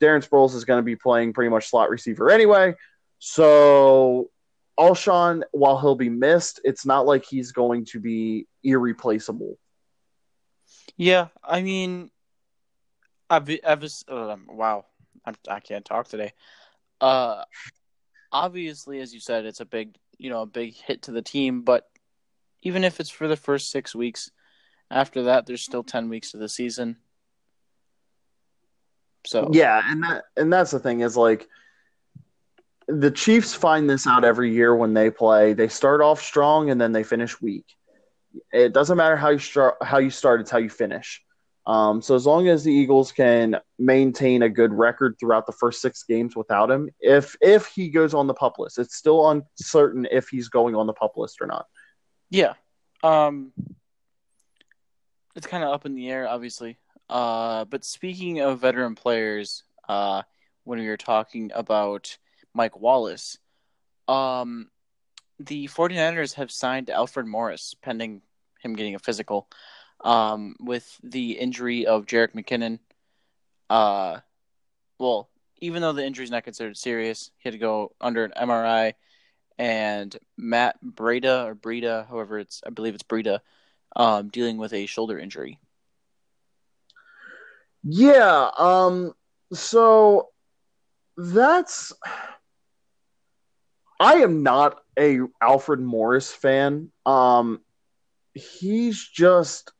Darren 0.00 0.26
Sproles 0.26 0.54
is 0.54 0.64
going 0.64 0.78
to 0.78 0.84
be 0.84 0.96
playing 0.96 1.32
pretty 1.32 1.50
much 1.50 1.68
slot 1.68 1.90
receiver 1.90 2.30
anyway. 2.30 2.74
So, 3.18 4.30
Alshon, 4.78 5.42
while 5.50 5.78
he'll 5.78 5.96
be 5.96 6.08
missed, 6.08 6.60
it's 6.62 6.86
not 6.86 7.04
like 7.04 7.24
he's 7.24 7.50
going 7.50 7.84
to 7.86 7.98
be 7.98 8.46
irreplaceable. 8.62 9.58
Yeah, 10.96 11.28
I 11.42 11.62
mean, 11.62 12.10
I've, 13.28 13.50
um, 14.08 14.46
wow, 14.48 14.86
I'm, 15.24 15.34
I 15.48 15.58
can 15.58 15.76
not 15.76 15.84
talk 15.84 16.08
today. 16.08 16.32
Uh, 17.00 17.42
obviously, 18.30 19.00
as 19.00 19.12
you 19.12 19.18
said, 19.18 19.46
it's 19.46 19.60
a 19.60 19.66
big, 19.66 19.96
you 20.16 20.30
know, 20.30 20.42
a 20.42 20.46
big 20.46 20.74
hit 20.74 21.02
to 21.02 21.10
the 21.10 21.22
team. 21.22 21.62
But 21.62 21.89
even 22.62 22.84
if 22.84 23.00
it's 23.00 23.10
for 23.10 23.28
the 23.28 23.36
first 23.36 23.70
six 23.70 23.94
weeks, 23.94 24.30
after 24.90 25.24
that, 25.24 25.46
there's 25.46 25.62
still 25.62 25.82
ten 25.82 26.08
weeks 26.08 26.34
of 26.34 26.40
the 26.40 26.48
season. 26.48 26.96
So 29.26 29.50
yeah, 29.52 29.82
and 29.84 30.02
that 30.02 30.24
and 30.36 30.52
that's 30.52 30.70
the 30.70 30.78
thing 30.78 31.00
is 31.00 31.16
like 31.16 31.48
the 32.88 33.10
Chiefs 33.10 33.54
find 33.54 33.88
this 33.88 34.06
out 34.06 34.24
every 34.24 34.52
year 34.52 34.74
when 34.74 34.94
they 34.94 35.10
play. 35.10 35.52
They 35.52 35.68
start 35.68 36.00
off 36.00 36.22
strong 36.22 36.70
and 36.70 36.80
then 36.80 36.92
they 36.92 37.04
finish 37.04 37.40
weak. 37.40 37.66
It 38.52 38.72
doesn't 38.72 38.96
matter 38.96 39.16
how 39.16 39.30
you 39.30 39.38
start. 39.38 39.76
How 39.82 39.98
you 39.98 40.10
start, 40.10 40.40
it's 40.40 40.50
how 40.50 40.58
you 40.58 40.70
finish. 40.70 41.22
Um, 41.66 42.00
so 42.00 42.14
as 42.14 42.26
long 42.26 42.48
as 42.48 42.64
the 42.64 42.72
Eagles 42.72 43.12
can 43.12 43.56
maintain 43.78 44.42
a 44.42 44.48
good 44.48 44.72
record 44.72 45.16
throughout 45.20 45.46
the 45.46 45.52
first 45.52 45.82
six 45.82 46.02
games 46.02 46.34
without 46.34 46.70
him, 46.70 46.90
if 47.00 47.36
if 47.40 47.66
he 47.66 47.90
goes 47.90 48.14
on 48.14 48.26
the 48.26 48.34
pup 48.34 48.58
list, 48.58 48.78
it's 48.78 48.96
still 48.96 49.30
uncertain 49.30 50.06
if 50.10 50.28
he's 50.28 50.48
going 50.48 50.74
on 50.74 50.86
the 50.86 50.92
pup 50.92 51.16
list 51.16 51.38
or 51.40 51.46
not. 51.46 51.66
Yeah, 52.30 52.54
um, 53.02 53.52
it's 55.34 55.46
kind 55.46 55.64
of 55.64 55.70
up 55.72 55.84
in 55.84 55.94
the 55.94 56.08
air, 56.08 56.28
obviously. 56.28 56.78
Uh, 57.08 57.64
but 57.64 57.84
speaking 57.84 58.40
of 58.40 58.60
veteran 58.60 58.94
players, 58.94 59.64
uh, 59.88 60.22
when 60.64 60.78
we 60.78 60.86
were 60.86 60.96
talking 60.96 61.50
about 61.54 62.16
Mike 62.54 62.80
Wallace, 62.80 63.38
um, 64.06 64.68
the 65.40 65.66
49ers 65.68 66.34
have 66.34 66.50
signed 66.50 66.88
Alfred 66.90 67.26
Morris 67.26 67.74
pending 67.82 68.22
him 68.60 68.74
getting 68.74 68.94
a 68.94 69.00
physical. 69.00 69.48
Um, 70.02 70.56
with 70.60 70.98
the 71.02 71.32
injury 71.32 71.86
of 71.86 72.06
Jerick 72.06 72.32
McKinnon, 72.32 72.78
uh, 73.68 74.20
well, 74.98 75.28
even 75.60 75.82
though 75.82 75.92
the 75.92 76.04
injury 76.04 76.24
is 76.24 76.30
not 76.30 76.44
considered 76.44 76.76
serious, 76.76 77.30
he 77.38 77.48
had 77.48 77.52
to 77.52 77.58
go 77.58 77.92
under 78.00 78.24
an 78.24 78.32
MRI. 78.36 78.94
And 79.60 80.16
Matt 80.38 80.76
Breida 80.82 81.44
or 81.44 81.54
Breda, 81.54 82.06
however 82.08 82.38
it's, 82.38 82.62
I 82.66 82.70
believe 82.70 82.94
it's 82.94 83.02
Breda, 83.02 83.42
um, 83.94 84.28
dealing 84.28 84.56
with 84.56 84.72
a 84.72 84.86
shoulder 84.86 85.18
injury. 85.18 85.58
Yeah. 87.84 88.50
Um. 88.58 89.12
So 89.52 90.28
that's 91.16 91.92
I 94.00 94.14
am 94.14 94.42
not 94.42 94.82
a 94.98 95.18
Alfred 95.42 95.80
Morris 95.80 96.32
fan. 96.32 96.90
Um, 97.04 97.60
he's 98.32 99.06
just 99.06 99.72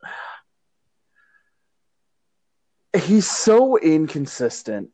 he's 2.94 3.26
so 3.26 3.78
inconsistent, 3.78 4.90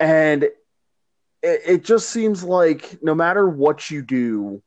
and 0.00 0.48
it, 1.42 1.62
it 1.66 1.84
just 1.84 2.10
seems 2.10 2.42
like 2.42 2.98
no 3.02 3.14
matter 3.14 3.48
what 3.48 3.90
you 3.90 4.02
do, 4.02 4.62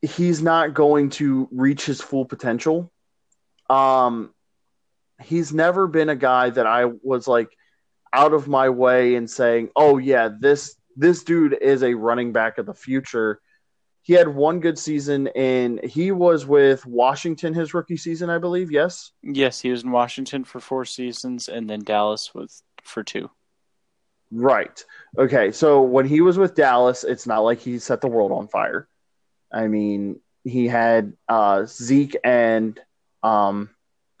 he's 0.00 0.42
not 0.42 0.74
going 0.74 1.10
to 1.10 1.48
reach 1.52 1.86
his 1.86 2.00
full 2.00 2.24
potential. 2.24 2.90
Um, 3.70 4.34
he's 5.22 5.52
never 5.52 5.86
been 5.86 6.08
a 6.08 6.16
guy 6.16 6.50
that 6.50 6.66
I 6.66 6.86
was 7.02 7.26
like 7.28 7.50
out 8.12 8.34
of 8.34 8.48
my 8.48 8.68
way 8.68 9.14
and 9.14 9.30
saying, 9.30 9.70
"Oh 9.76 9.98
yeah, 9.98 10.28
this 10.38 10.76
this 10.96 11.24
dude 11.24 11.56
is 11.60 11.82
a 11.82 11.94
running 11.94 12.32
back 12.32 12.58
of 12.58 12.66
the 12.66 12.74
future. 12.74 13.40
He 14.02 14.14
had 14.14 14.28
one 14.28 14.58
good 14.58 14.78
season, 14.78 15.28
and 15.28 15.82
he 15.84 16.10
was 16.10 16.44
with 16.44 16.84
Washington 16.84 17.54
his 17.54 17.72
rookie 17.72 17.96
season, 17.96 18.30
I 18.30 18.38
believe. 18.38 18.70
Yes. 18.70 19.12
Yes, 19.22 19.60
he 19.60 19.70
was 19.70 19.84
in 19.84 19.92
Washington 19.92 20.42
for 20.42 20.58
four 20.58 20.84
seasons, 20.84 21.48
and 21.48 21.70
then 21.70 21.84
Dallas 21.84 22.34
with 22.34 22.62
for 22.82 23.04
two. 23.04 23.30
Right. 24.32 24.82
Okay. 25.18 25.52
So 25.52 25.82
when 25.82 26.06
he 26.06 26.22
was 26.22 26.38
with 26.38 26.54
Dallas, 26.54 27.04
it's 27.04 27.26
not 27.26 27.40
like 27.40 27.60
he 27.60 27.78
set 27.78 28.00
the 28.00 28.08
world 28.08 28.32
on 28.32 28.48
fire. 28.48 28.88
I 29.52 29.68
mean, 29.68 30.20
he 30.42 30.66
had 30.66 31.12
uh, 31.28 31.66
Zeke 31.66 32.16
and 32.24 32.80
um, 33.22 33.70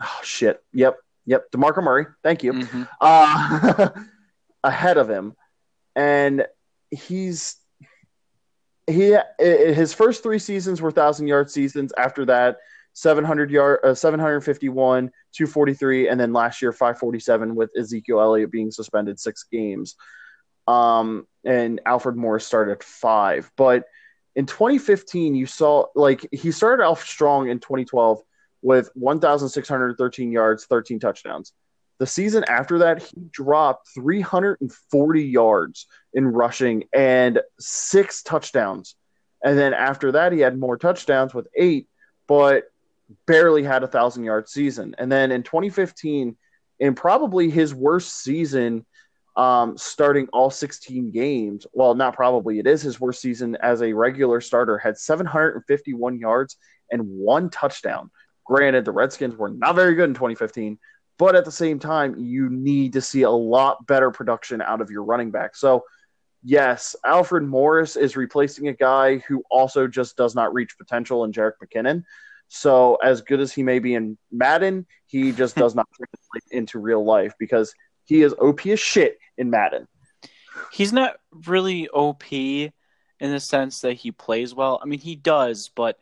oh, 0.02 0.20
shit. 0.22 0.62
Yep. 0.74 0.98
Yep. 1.24 1.50
Demarco 1.50 1.82
Murray. 1.82 2.06
Thank 2.22 2.42
you. 2.42 2.52
Mm-hmm. 2.52 2.82
Uh, 3.00 3.88
ahead 4.64 4.98
of 4.98 5.08
him, 5.08 5.34
and 5.96 6.46
he's 6.90 7.56
he 8.86 9.16
his 9.38 9.94
first 9.94 10.22
three 10.22 10.38
seasons 10.38 10.80
were 10.80 10.90
thousand 10.90 11.26
yard 11.26 11.50
seasons. 11.50 11.92
After 11.96 12.24
that, 12.26 12.58
seven 12.92 13.24
hundred 13.24 13.50
yard, 13.50 13.80
uh, 13.84 13.94
seven 13.94 14.20
hundred 14.20 14.40
fifty 14.40 14.68
one, 14.68 15.10
two 15.32 15.46
forty 15.46 15.74
three, 15.74 16.08
and 16.08 16.20
then 16.20 16.32
last 16.32 16.62
year 16.62 16.72
five 16.72 16.98
forty 16.98 17.20
seven 17.20 17.54
with 17.54 17.70
Ezekiel 17.76 18.20
Elliott 18.20 18.50
being 18.50 18.70
suspended 18.70 19.18
six 19.18 19.44
games. 19.50 19.96
Um, 20.66 21.26
and 21.44 21.80
Alfred 21.86 22.16
Morris 22.16 22.46
started 22.46 22.82
five, 22.84 23.50
but 23.56 23.84
in 24.34 24.46
2015 24.46 25.34
you 25.34 25.44
saw 25.44 25.86
like 25.94 26.26
he 26.32 26.52
started 26.52 26.82
off 26.82 27.04
strong 27.04 27.50
in 27.50 27.58
2012 27.58 28.22
with 28.62 28.90
1,613 28.94 30.32
yards, 30.32 30.66
13 30.66 31.00
touchdowns. 31.00 31.52
The 31.98 32.06
season 32.06 32.44
after 32.48 32.78
that, 32.78 33.02
he 33.02 33.28
dropped 33.30 33.88
340 33.94 35.22
yards 35.24 35.86
in 36.14 36.26
rushing 36.26 36.84
and 36.92 37.40
six 37.58 38.22
touchdowns. 38.22 38.96
And 39.44 39.58
then 39.58 39.74
after 39.74 40.12
that, 40.12 40.32
he 40.32 40.40
had 40.40 40.58
more 40.58 40.76
touchdowns 40.76 41.34
with 41.34 41.48
eight, 41.56 41.88
but 42.28 42.64
barely 43.26 43.62
had 43.62 43.82
a 43.82 43.88
thousand 43.88 44.24
yard 44.24 44.48
season. 44.48 44.94
And 44.98 45.10
then 45.10 45.32
in 45.32 45.42
2015, 45.42 46.36
in 46.80 46.94
probably 46.94 47.50
his 47.50 47.74
worst 47.74 48.22
season, 48.22 48.84
um, 49.36 49.78
starting 49.78 50.28
all 50.32 50.50
16 50.50 51.10
games. 51.10 51.66
Well, 51.72 51.94
not 51.94 52.14
probably, 52.14 52.58
it 52.58 52.66
is 52.66 52.82
his 52.82 53.00
worst 53.00 53.20
season 53.20 53.56
as 53.56 53.82
a 53.82 53.92
regular 53.92 54.40
starter, 54.40 54.78
had 54.78 54.98
751 54.98 56.18
yards 56.18 56.56
and 56.90 57.02
one 57.06 57.48
touchdown. 57.50 58.10
Granted, 58.44 58.84
the 58.84 58.92
Redskins 58.92 59.36
were 59.36 59.48
not 59.48 59.74
very 59.74 59.94
good 59.94 60.10
in 60.10 60.14
2015, 60.14 60.78
but 61.18 61.36
at 61.36 61.44
the 61.44 61.52
same 61.52 61.78
time, 61.78 62.18
you 62.18 62.50
need 62.50 62.92
to 62.94 63.00
see 63.00 63.22
a 63.22 63.30
lot 63.30 63.86
better 63.86 64.10
production 64.10 64.60
out 64.60 64.80
of 64.80 64.90
your 64.90 65.04
running 65.04 65.30
back. 65.30 65.56
So, 65.56 65.84
yes, 66.42 66.96
Alfred 67.04 67.44
Morris 67.44 67.96
is 67.96 68.16
replacing 68.16 68.68
a 68.68 68.72
guy 68.74 69.18
who 69.18 69.42
also 69.50 69.86
just 69.86 70.16
does 70.16 70.34
not 70.34 70.52
reach 70.52 70.76
potential 70.76 71.24
in 71.24 71.32
Jerick 71.32 71.54
McKinnon. 71.62 72.04
So, 72.54 72.96
as 72.96 73.22
good 73.22 73.40
as 73.40 73.50
he 73.50 73.62
may 73.62 73.78
be 73.78 73.94
in 73.94 74.18
Madden, 74.30 74.84
he 75.06 75.32
just 75.32 75.56
does 75.56 75.74
not 75.74 75.88
translate 75.96 76.52
into 76.52 76.78
real 76.78 77.02
life 77.02 77.32
because 77.38 77.74
he 78.04 78.20
is 78.20 78.34
OP 78.34 78.66
as 78.66 78.78
shit 78.78 79.18
in 79.38 79.48
Madden. 79.48 79.88
He's 80.70 80.92
not 80.92 81.16
really 81.46 81.88
OP 81.88 82.30
in 82.30 82.72
the 83.18 83.40
sense 83.40 83.80
that 83.80 83.94
he 83.94 84.12
plays 84.12 84.54
well. 84.54 84.78
I 84.82 84.86
mean, 84.86 85.00
he 85.00 85.16
does, 85.16 85.70
but 85.74 85.98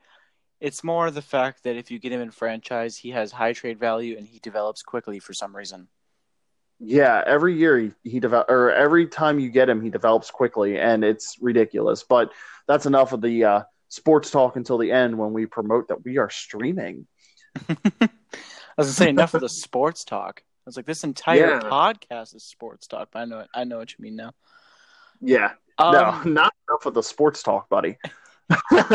it's 0.59 0.83
more 0.83 1.13
the 1.13 1.23
fact 1.23 1.63
that 1.63 1.77
if 1.77 1.89
you 1.93 2.01
get 2.01 2.11
him 2.11 2.21
in 2.21 2.33
franchise, 2.33 2.97
he 2.97 3.11
has 3.11 3.31
high 3.31 3.53
trade 3.53 3.79
value 3.79 4.19
and 4.19 4.27
he 4.27 4.41
develops 4.41 4.83
quickly 4.83 5.21
for 5.21 5.33
some 5.33 5.55
reason. 5.55 5.87
Yeah, 6.81 7.23
every 7.25 7.57
year 7.57 7.79
he, 7.79 7.93
he 8.03 8.19
develop 8.19 8.51
or 8.51 8.73
every 8.73 9.07
time 9.07 9.39
you 9.39 9.51
get 9.51 9.69
him, 9.69 9.81
he 9.81 9.91
develops 9.91 10.33
quickly, 10.33 10.81
and 10.81 11.05
it's 11.05 11.37
ridiculous. 11.41 12.03
But 12.03 12.33
that's 12.67 12.87
enough 12.87 13.13
of 13.13 13.21
the 13.21 13.45
uh, 13.45 13.63
sports 13.91 14.31
talk 14.31 14.57
until 14.57 14.79
the 14.79 14.91
end 14.91 15.19
when 15.19 15.35
we 15.35 15.45
promote 15.45 15.89
that 15.89 16.05
we 16.05 16.17
are 16.17 16.31
streaming. 16.31 17.07
I 17.69 17.75
was 18.79 18.87
gonna 18.87 18.89
say 18.89 19.09
enough 19.11 19.35
of 19.35 19.43
the 19.43 19.49
sports 19.51 20.05
talk. 20.05 20.43
I 20.43 20.63
was 20.65 20.77
like, 20.77 20.87
this 20.87 21.05
entire 21.05 21.51
yeah. 21.51 21.61
podcast 21.61 22.35
is 22.35 22.45
sports 22.45 22.87
talk. 22.87 23.11
But 23.13 23.21
I 23.21 23.25
know, 23.27 23.47
I 23.55 23.65
know 23.65 23.79
what 23.79 23.93
you 23.93 24.03
mean 24.03 24.17
now. 24.17 24.33
Yeah, 25.21 25.53
um, 25.77 25.93
no, 25.93 26.23
not 26.25 26.55
enough 26.69 26.87
of 26.87 26.95
the 26.95 27.03
sports 27.03 27.43
talk, 27.43 27.69
buddy. 27.69 27.99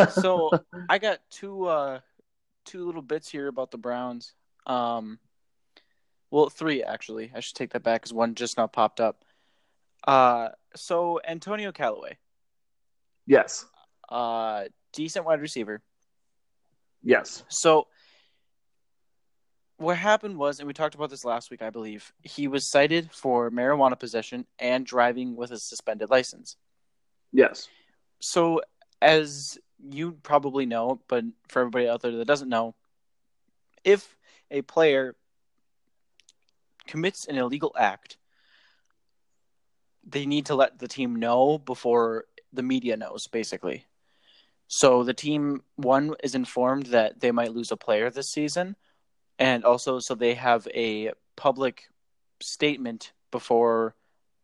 so 0.10 0.50
I 0.90 0.98
got 0.98 1.20
two, 1.30 1.66
uh, 1.66 2.00
two 2.66 2.86
little 2.86 3.02
bits 3.02 3.30
here 3.30 3.48
about 3.48 3.72
the 3.72 3.78
Browns. 3.78 4.34
Um, 4.66 5.20
well, 6.32 6.50
three 6.50 6.84
actually. 6.84 7.32
I 7.36 7.42
should 7.42 7.56
take 7.56 7.74
that 7.74 7.84
back 7.84 8.02
because 8.02 8.14
one 8.14 8.36
just 8.36 8.58
now 8.58 8.68
popped 8.68 9.00
up. 9.00 9.24
Uh, 10.08 10.50
so 10.76 11.20
Antonio 11.28 11.72
Callaway. 11.72 12.18
Yes. 13.26 13.66
Uh, 14.10 14.66
decent 14.96 15.26
wide 15.26 15.42
receiver. 15.42 15.82
Yes. 17.04 17.44
So 17.50 17.88
what 19.78 19.98
happened 19.98 20.38
was, 20.38 20.60
and 20.60 20.68
we 20.68 20.74
talked 20.74 20.96
about 20.96 21.10
this 21.10 21.26
last 21.26 21.52
week, 21.52 21.62
I 21.62 21.70
believe, 21.70 22.14
he 22.24 22.48
was 22.48 22.66
cited 22.66 23.12
for 23.12 23.52
marijuana 23.52 24.00
possession 24.00 24.46
and 24.58 24.86
driving 24.86 25.36
with 25.36 25.52
a 25.52 25.60
suspended 25.60 26.10
license. 26.10 26.56
Yes. 27.32 27.68
So, 28.20 28.62
as 29.02 29.60
you 29.90 30.14
probably 30.24 30.66
know, 30.66 31.02
but 31.08 31.26
for 31.50 31.60
everybody 31.60 31.90
out 31.90 32.02
there 32.02 32.12
that 32.12 32.26
doesn't 32.26 32.50
know, 32.50 32.74
if 33.84 34.16
a 34.50 34.62
player 34.62 35.16
commits 36.88 37.28
an 37.28 37.38
illegal 37.38 37.76
act, 37.78 38.18
they 40.08 40.26
need 40.26 40.46
to 40.46 40.56
let 40.56 40.80
the 40.80 40.88
team 40.88 41.16
know 41.18 41.58
before 41.58 42.26
the 42.54 42.64
media 42.64 42.96
knows, 42.96 43.28
basically. 43.28 43.86
So 44.68 45.04
the 45.04 45.14
team 45.14 45.64
one 45.76 46.16
is 46.24 46.36
informed 46.36 46.88
that 46.88 47.20
they 47.20 47.32
might 47.32 47.54
lose 47.54 47.72
a 47.72 47.78
player 47.78 48.10
this 48.10 48.30
season, 48.30 48.76
and 49.38 49.64
also 49.64 50.00
so 50.00 50.16
they 50.16 50.34
have 50.34 50.68
a 50.74 51.12
public 51.36 51.90
statement 52.42 53.14
before 53.32 53.96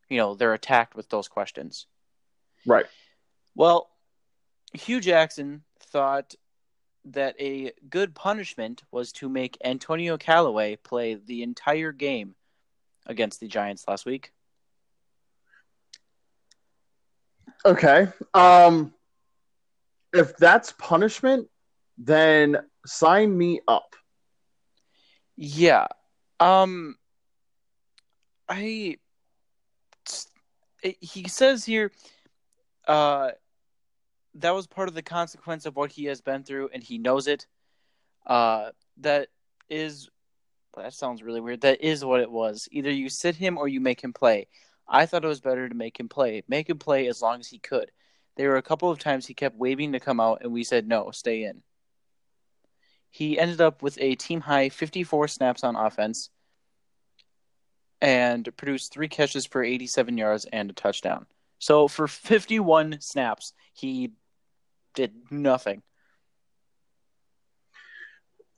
you 0.09 0.17
know 0.17 0.35
they're 0.35 0.53
attacked 0.53 0.95
with 0.95 1.09
those 1.09 1.27
questions. 1.27 1.87
Right. 2.65 2.85
Well, 3.55 3.89
Hue 4.73 5.01
Jackson 5.01 5.63
thought 5.79 6.35
that 7.05 7.35
a 7.39 7.71
good 7.89 8.13
punishment 8.13 8.83
was 8.91 9.11
to 9.13 9.27
make 9.27 9.57
Antonio 9.63 10.17
Callaway 10.17 10.75
play 10.75 11.15
the 11.15 11.41
entire 11.41 11.91
game 11.91 12.35
against 13.07 13.39
the 13.39 13.47
Giants 13.47 13.85
last 13.87 14.05
week. 14.05 14.31
Okay. 17.65 18.07
Um 18.35 18.93
if 20.13 20.35
that's 20.37 20.73
punishment, 20.73 21.47
then 21.97 22.57
sign 22.85 23.37
me 23.37 23.61
up. 23.67 23.95
Yeah. 25.35 25.87
Um 26.39 26.95
I 28.49 28.97
he 30.81 31.27
says 31.27 31.63
here 31.63 31.91
uh 32.87 33.31
that 34.35 34.51
was 34.55 34.65
part 34.65 34.87
of 34.87 34.95
the 34.95 35.01
consequence 35.01 35.65
of 35.65 35.75
what 35.75 35.91
he 35.91 36.05
has 36.05 36.21
been 36.21 36.43
through 36.43 36.69
and 36.73 36.83
he 36.83 36.97
knows 36.97 37.27
it. 37.27 37.47
Uh 38.25 38.71
that 38.97 39.29
is 39.69 40.09
that 40.75 40.93
sounds 40.93 41.21
really 41.21 41.41
weird. 41.41 41.61
That 41.61 41.81
is 41.81 42.03
what 42.05 42.21
it 42.21 42.31
was. 42.31 42.67
Either 42.71 42.91
you 42.91 43.09
sit 43.09 43.35
him 43.35 43.57
or 43.57 43.67
you 43.67 43.81
make 43.81 44.01
him 44.01 44.13
play. 44.13 44.47
I 44.87 45.05
thought 45.05 45.23
it 45.23 45.27
was 45.27 45.41
better 45.41 45.67
to 45.67 45.75
make 45.75 45.99
him 45.99 46.09
play. 46.09 46.43
Make 46.47 46.69
him 46.69 46.79
play 46.79 47.07
as 47.07 47.21
long 47.21 47.39
as 47.39 47.47
he 47.47 47.59
could. 47.59 47.91
There 48.41 48.49
were 48.49 48.57
a 48.57 48.63
couple 48.63 48.89
of 48.89 48.97
times 48.97 49.27
he 49.27 49.35
kept 49.35 49.59
waving 49.59 49.91
to 49.91 49.99
come 49.99 50.19
out 50.19 50.39
and 50.41 50.51
we 50.51 50.63
said 50.63 50.87
no, 50.87 51.11
stay 51.11 51.43
in. 51.43 51.61
He 53.11 53.37
ended 53.37 53.61
up 53.61 53.83
with 53.83 53.99
a 54.01 54.15
team 54.15 54.41
high 54.41 54.69
54 54.69 55.27
snaps 55.27 55.63
on 55.63 55.75
offense 55.75 56.31
and 58.01 58.49
produced 58.57 58.93
three 58.93 59.09
catches 59.09 59.45
for 59.45 59.63
87 59.63 60.17
yards 60.17 60.45
and 60.45 60.71
a 60.71 60.73
touchdown. 60.73 61.27
So 61.59 61.87
for 61.87 62.07
51 62.07 62.99
snaps, 62.99 63.53
he 63.73 64.13
did 64.95 65.13
nothing. 65.29 65.83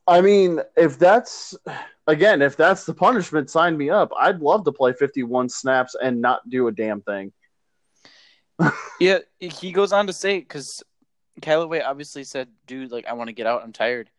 I 0.07 0.21
mean, 0.21 0.61
if 0.77 0.97
that's 0.97 1.57
again, 2.07 2.41
if 2.41 2.55
that's 2.55 2.85
the 2.85 2.93
punishment, 2.93 3.49
sign 3.49 3.75
me 3.75 3.89
up. 3.89 4.13
I'd 4.17 4.39
love 4.39 4.63
to 4.63 4.71
play 4.71 4.93
51 4.93 5.49
snaps 5.49 5.93
and 6.01 6.21
not 6.21 6.49
do 6.49 6.69
a 6.69 6.71
damn 6.71 7.01
thing. 7.01 7.33
Yeah, 8.99 9.19
he 9.39 9.71
goes 9.71 9.91
on 9.91 10.07
to 10.07 10.13
say 10.13 10.39
because 10.39 10.83
Callaway 11.41 11.81
obviously 11.81 12.23
said, 12.23 12.49
"Dude, 12.67 12.91
like 12.91 13.05
I 13.07 13.13
want 13.13 13.27
to 13.29 13.33
get 13.33 13.47
out. 13.47 13.63
I'm 13.63 13.73
tired." 13.73 14.09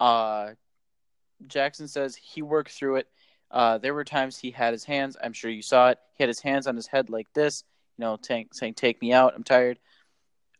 Uh, 0.00 0.50
Jackson 1.46 1.88
says 1.88 2.16
he 2.16 2.42
worked 2.42 2.72
through 2.72 2.96
it. 2.96 3.08
Uh, 3.50 3.78
there 3.78 3.94
were 3.94 4.04
times 4.04 4.38
he 4.38 4.50
had 4.50 4.72
his 4.72 4.84
hands. 4.84 5.16
I'm 5.22 5.32
sure 5.32 5.50
you 5.50 5.62
saw 5.62 5.90
it. 5.90 5.98
He 6.14 6.22
had 6.22 6.28
his 6.28 6.40
hands 6.40 6.66
on 6.66 6.76
his 6.76 6.86
head 6.86 7.10
like 7.10 7.26
this, 7.34 7.64
you 7.98 8.02
know, 8.02 8.16
tank, 8.16 8.54
saying, 8.54 8.74
"Take 8.74 9.00
me 9.00 9.12
out. 9.12 9.34
I'm 9.34 9.44
tired." 9.44 9.78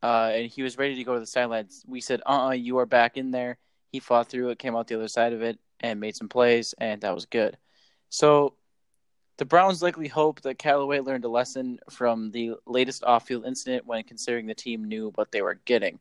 Uh, 0.03 0.33
and 0.35 0.51
he 0.51 0.63
was 0.63 0.79
ready 0.79 0.97
to 0.97 1.05
go 1.05 1.15
to 1.15 1.21
the 1.21 1.27
sidelines. 1.27 1.85
We 1.87 2.01
said, 2.01 2.23
"Uh, 2.27 2.49
uh 2.49 2.51
you 2.51 2.79
are 2.79 2.87
back 2.87 3.17
in 3.17 3.31
there." 3.31 3.59
He 3.89 4.01
fought 4.01 4.29
through 4.29 4.51
it, 4.51 4.59
came 4.59 4.75
out 4.75 4.89
the 4.89 4.97
other 4.97 5.09
side 5.09 5.33
of 5.33 5.43
it, 5.43 5.59
and 5.81 6.01
made 6.01 6.17
some 6.17 6.29
plays, 6.29 6.75
and 6.79 7.01
that 7.03 7.15
was 7.15 7.27
good. 7.27 7.59
So, 8.09 8.55
the 9.43 9.47
Browns 9.47 9.83
likely 9.83 10.07
hope 10.07 10.41
that 10.43 10.57
Callaway 10.57 11.01
learned 11.01 11.25
a 11.25 11.29
lesson 11.29 11.81
from 11.91 12.31
the 12.31 12.53
latest 12.65 13.03
off-field 13.03 13.45
incident 13.45 13.85
when 13.85 14.05
considering 14.05 14.47
the 14.47 14.55
team 14.55 14.85
knew 14.85 15.11
what 15.17 15.33
they 15.33 15.43
were 15.43 15.59
getting. 15.65 15.99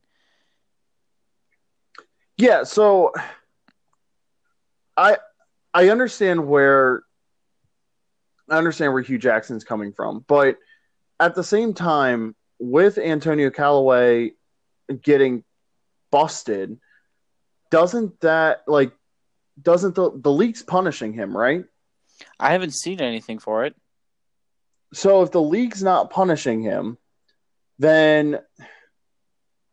Yeah, 2.38 2.66
so 2.66 3.14
I 4.96 5.18
I 5.74 5.90
understand 5.90 6.46
where 6.46 7.02
I 8.48 8.60
understand 8.60 8.94
where 8.94 9.02
Hue 9.02 9.18
Jackson's 9.18 9.64
coming 9.64 9.92
from, 9.92 10.24
but 10.28 10.60
at 11.20 11.34
the 11.34 11.44
same 11.44 11.74
time, 11.74 12.36
with 12.60 13.00
Antonio 13.00 13.50
Callaway 13.50 14.34
getting 15.02 15.44
busted, 16.12 16.80
doesn't 17.72 18.22
that 18.22 18.66
like 18.68 18.92
doesn't 19.60 19.96
the 19.96 20.12
the 20.14 20.32
league's 20.32 20.62
punishing 20.62 21.14
him, 21.14 21.36
right? 21.36 21.66
I 22.40 22.52
haven't 22.52 22.74
seen 22.74 23.02
anything 23.02 23.40
for 23.40 23.66
it. 23.66 23.76
So 24.94 25.22
if 25.22 25.32
the 25.32 25.42
league's 25.42 25.82
not 25.82 26.10
punishing 26.10 26.62
him, 26.62 26.98
then 27.80 28.40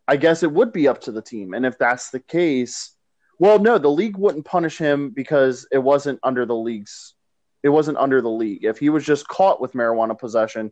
I 0.06 0.16
guess 0.16 0.42
it 0.42 0.52
would 0.52 0.72
be 0.72 0.88
up 0.88 1.02
to 1.02 1.12
the 1.12 1.22
team. 1.22 1.54
And 1.54 1.66
if 1.66 1.78
that's 1.78 2.10
the 2.10 2.20
case, 2.20 2.92
well, 3.38 3.58
no, 3.58 3.78
the 3.78 3.90
league 3.90 4.16
wouldn't 4.16 4.44
punish 4.44 4.78
him 4.78 5.10
because 5.10 5.66
it 5.70 5.78
wasn't 5.78 6.20
under 6.22 6.46
the 6.46 6.56
league's. 6.56 7.14
It 7.62 7.68
wasn't 7.68 7.98
under 7.98 8.22
the 8.22 8.30
league. 8.30 8.64
If 8.64 8.78
he 8.78 8.88
was 8.88 9.04
just 9.04 9.28
caught 9.28 9.60
with 9.60 9.72
marijuana 9.72 10.18
possession, 10.18 10.70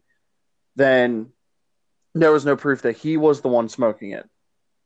then 0.77 1.33
there 2.15 2.33
was 2.33 2.47
no 2.47 2.57
proof 2.57 2.83
that 2.83 2.97
he 2.97 3.17
was 3.17 3.41
the 3.41 3.49
one 3.49 3.69
smoking 3.69 4.13
it. 4.13 4.29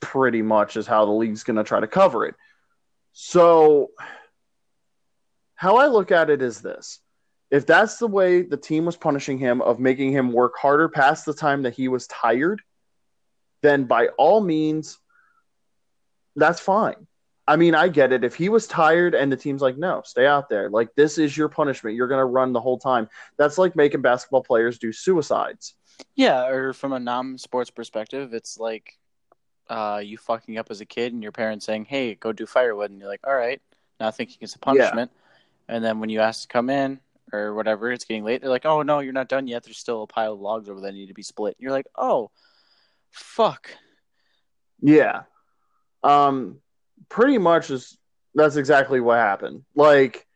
Pretty 0.01 0.43
much 0.43 0.77
is 0.77 0.87
how 0.87 1.05
the 1.05 1.13
league's 1.13 1.45
going 1.45 1.57
to 1.57 1.65
try 1.65 1.79
to 1.79 1.87
cover 1.87 2.27
it. 2.27 2.35
So, 3.13 3.91
how 5.61 5.77
I 5.77 5.89
look 5.89 6.11
at 6.11 6.31
it 6.31 6.41
is 6.41 6.63
this: 6.63 7.01
If 7.51 7.67
that's 7.67 7.99
the 7.99 8.07
way 8.07 8.41
the 8.41 8.57
team 8.57 8.87
was 8.87 8.97
punishing 8.97 9.37
him 9.37 9.61
of 9.61 9.79
making 9.79 10.11
him 10.11 10.33
work 10.33 10.55
harder 10.57 10.89
past 10.89 11.27
the 11.27 11.35
time 11.35 11.65
that 11.65 11.75
he 11.75 11.87
was 11.87 12.07
tired, 12.07 12.63
then 13.61 13.85
by 13.85 14.07
all 14.17 14.41
means, 14.41 14.99
that's 16.35 16.61
fine. 16.61 17.07
I 17.47 17.57
mean, 17.57 17.75
I 17.75 17.89
get 17.89 18.11
it. 18.11 18.25
If 18.25 18.37
he 18.37 18.49
was 18.49 18.67
tired 18.67 19.15
and 19.15 19.31
the 19.31 19.37
team's 19.37 19.61
like, 19.61 19.77
no, 19.77 20.01
stay 20.03 20.27
out 20.27 20.49
there. 20.49 20.71
Like, 20.71 20.95
this 20.95 21.19
is 21.19 21.37
your 21.37 21.51
punishment. 21.51 21.95
You're 21.95 22.09
going 22.09 22.21
to 22.21 22.25
run 22.25 22.55
the 22.55 22.61
whole 22.61 22.79
time. 22.79 23.11
That's 23.37 23.59
like 23.59 23.77
making 23.77 24.01
basketball 24.01 24.43
players 24.43 24.79
do 24.79 24.95
suicides. 24.95 25.75
Yeah, 26.15 26.47
or 26.47 26.73
from 26.73 26.95
a 26.95 26.99
non-sports 26.99 27.69
perspective, 27.69 28.33
it's 28.33 28.57
like 28.57 28.97
uh, 29.69 30.01
you 30.03 30.17
fucking 30.17 30.57
up 30.57 30.71
as 30.71 30.81
a 30.81 30.87
kid 30.87 31.13
and 31.13 31.23
your 31.23 31.33
parents 31.33 31.67
saying, 31.67 31.85
"Hey, 31.85 32.15
go 32.15 32.33
do 32.33 32.47
firewood," 32.47 32.91
and 32.91 32.99
you're 32.99 33.11
like, 33.11 33.27
"All 33.27 33.35
right," 33.35 33.61
not 33.99 34.17
thinking 34.17 34.39
it's 34.41 34.55
a 34.55 34.59
punishment. 34.59 35.11
Yeah. 35.13 35.21
And 35.71 35.85
then 35.85 36.01
when 36.01 36.11
you 36.11 36.21
ask 36.21 36.43
to 36.43 36.49
come 36.49 36.69
in 36.69 37.01
or 37.33 37.55
whatever, 37.55 37.93
it's 37.93 38.05
getting 38.05 38.25
late. 38.25 38.41
They're 38.41 38.51
like, 38.51 38.67
"Oh 38.67 38.83
no, 38.83 38.99
you're 38.99 39.13
not 39.13 39.29
done 39.29 39.47
yet. 39.47 39.63
There's 39.63 39.79
still 39.79 40.03
a 40.03 40.07
pile 40.07 40.33
of 40.33 40.41
logs 40.41 40.69
over 40.69 40.81
there 40.81 40.91
that 40.91 40.97
need 40.97 41.07
to 41.07 41.15
be 41.15 41.23
split." 41.23 41.57
And 41.57 41.63
you're 41.63 41.73
like, 41.73 41.87
"Oh, 41.97 42.31
fuck." 43.11 43.71
Yeah. 44.81 45.23
Um, 46.03 46.59
pretty 47.09 47.39
much 47.39 47.71
is 47.71 47.97
that's 48.35 48.57
exactly 48.57 49.01
what 49.01 49.19
happened. 49.19 49.65
Like, 49.75 50.27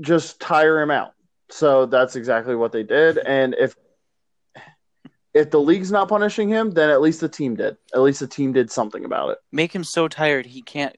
just 0.00 0.40
tire 0.40 0.80
him 0.80 0.90
out. 0.90 1.12
So 1.50 1.86
that's 1.86 2.14
exactly 2.16 2.54
what 2.54 2.72
they 2.72 2.84
did. 2.84 3.18
And 3.18 3.54
if 3.58 3.74
if 5.34 5.50
the 5.50 5.60
league's 5.60 5.92
not 5.92 6.08
punishing 6.08 6.48
him, 6.48 6.70
then 6.70 6.90
at 6.90 7.00
least 7.00 7.20
the 7.20 7.28
team 7.28 7.56
did. 7.56 7.76
At 7.94 8.00
least 8.00 8.20
the 8.20 8.26
team 8.26 8.52
did 8.52 8.70
something 8.70 9.04
about 9.04 9.30
it. 9.30 9.38
Make 9.52 9.74
him 9.74 9.84
so 9.84 10.08
tired 10.08 10.46
he 10.46 10.62
can't 10.62 10.96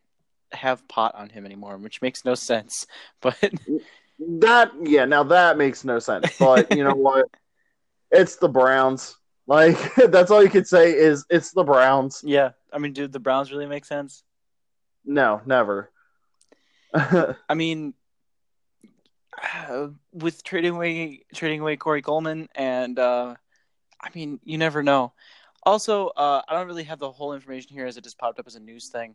have 0.55 0.87
pot 0.89 1.15
on 1.15 1.29
him 1.29 1.45
anymore, 1.45 1.77
which 1.79 2.03
makes 2.03 2.25
no 2.25 2.35
sense. 2.35 2.87
But 3.21 3.39
that 4.41 4.73
yeah, 4.83 5.05
now 5.05 5.25
that 5.25 5.59
makes 5.59 5.85
no 5.85 5.99
sense. 5.99 6.37
But 6.39 6.77
you 6.77 6.85
know 6.85 6.95
what? 6.95 7.27
It's 8.15 8.37
the 8.37 8.49
Browns. 8.49 9.17
Like 9.47 9.95
that's 10.09 10.31
all 10.31 10.43
you 10.43 10.51
could 10.51 10.69
say 10.69 10.93
is 10.93 11.25
it's 11.31 11.53
the 11.53 11.65
Browns. 11.65 12.23
Yeah. 12.23 12.51
I 12.71 12.79
mean, 12.79 12.93
dude, 12.93 13.11
the 13.13 13.21
Browns 13.21 13.51
really 13.51 13.67
make 13.67 13.87
sense? 13.87 14.23
No, 15.05 15.41
never. 15.47 15.91
I 16.95 17.55
mean, 17.55 17.95
uh, 19.43 19.89
with 20.13 20.45
trading 20.45 20.75
away 20.75 21.25
trading 21.35 21.61
away 21.61 21.77
Corey 21.77 22.03
Coleman 22.03 22.49
and 22.55 22.99
uh, 22.99 23.35
I 24.01 24.09
mean, 24.15 24.41
you 24.45 24.59
never 24.59 24.83
know. 24.83 25.13
Also, 25.65 26.09
uh, 26.09 26.43
I 26.47 26.55
don't 26.55 26.67
really 26.67 26.85
have 26.85 26.99
the 26.99 27.11
whole 27.11 27.35
information 27.35 27.73
here 27.73 27.87
as 27.87 27.97
it 27.97 28.05
just 28.05 28.19
popped 28.19 28.39
up 28.39 28.47
as 28.47 28.57
a 28.57 28.61
news 28.61 28.89
thing. 28.89 29.15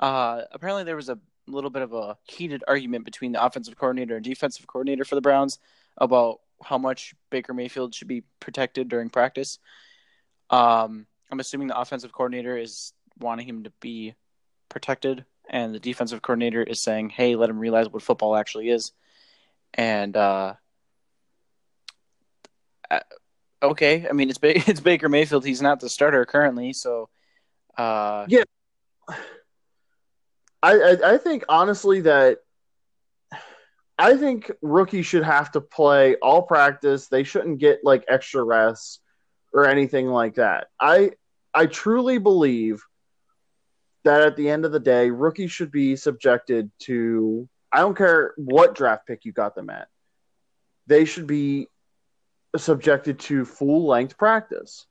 Uh, 0.00 0.42
apparently, 0.52 0.84
there 0.84 0.96
was 0.96 1.08
a 1.08 1.18
little 1.46 1.70
bit 1.70 1.82
of 1.82 1.92
a 1.92 2.16
heated 2.24 2.64
argument 2.66 3.04
between 3.04 3.32
the 3.32 3.44
offensive 3.44 3.76
coordinator 3.76 4.16
and 4.16 4.24
defensive 4.24 4.66
coordinator 4.66 5.04
for 5.04 5.14
the 5.14 5.20
Browns 5.20 5.58
about 5.96 6.40
how 6.62 6.78
much 6.78 7.14
Baker 7.30 7.54
Mayfield 7.54 7.94
should 7.94 8.08
be 8.08 8.24
protected 8.40 8.88
during 8.88 9.10
practice. 9.10 9.58
Um, 10.50 11.06
I'm 11.30 11.40
assuming 11.40 11.68
the 11.68 11.78
offensive 11.78 12.12
coordinator 12.12 12.56
is 12.56 12.92
wanting 13.18 13.48
him 13.48 13.64
to 13.64 13.72
be 13.80 14.14
protected, 14.68 15.24
and 15.48 15.74
the 15.74 15.80
defensive 15.80 16.22
coordinator 16.22 16.62
is 16.62 16.82
saying, 16.82 17.10
"Hey, 17.10 17.36
let 17.36 17.50
him 17.50 17.58
realize 17.58 17.88
what 17.88 18.02
football 18.02 18.36
actually 18.36 18.70
is." 18.70 18.92
And 19.74 20.16
uh, 20.16 20.54
okay. 23.62 24.06
I 24.08 24.12
mean, 24.12 24.30
it's 24.30 24.38
it's 24.42 24.80
Baker 24.80 25.08
Mayfield. 25.08 25.44
He's 25.44 25.62
not 25.62 25.80
the 25.80 25.88
starter 25.88 26.24
currently, 26.24 26.72
so 26.72 27.08
uh, 27.76 28.26
yeah. 28.28 28.44
I, 30.62 30.72
I 30.72 31.12
I 31.14 31.18
think 31.18 31.44
honestly 31.48 32.02
that 32.02 32.38
I 33.98 34.16
think 34.16 34.50
rookies 34.60 35.06
should 35.06 35.24
have 35.24 35.52
to 35.52 35.60
play 35.60 36.16
all 36.16 36.42
practice. 36.42 37.08
They 37.08 37.24
shouldn't 37.24 37.58
get 37.58 37.80
like 37.82 38.04
extra 38.08 38.42
rests 38.42 39.00
or 39.52 39.66
anything 39.66 40.06
like 40.08 40.34
that. 40.34 40.68
I 40.80 41.12
I 41.54 41.66
truly 41.66 42.18
believe 42.18 42.82
that 44.04 44.22
at 44.22 44.36
the 44.36 44.50
end 44.50 44.64
of 44.64 44.72
the 44.72 44.80
day, 44.80 45.10
rookies 45.10 45.50
should 45.50 45.72
be 45.72 45.96
subjected 45.96 46.70
to 46.80 47.48
I 47.72 47.80
don't 47.80 47.96
care 47.96 48.34
what 48.36 48.74
draft 48.74 49.06
pick 49.06 49.24
you 49.24 49.32
got 49.32 49.54
them 49.54 49.70
at. 49.70 49.88
They 50.86 51.04
should 51.04 51.26
be 51.26 51.68
subjected 52.56 53.18
to 53.20 53.44
full 53.44 53.86
length 53.86 54.16
practice. 54.16 54.86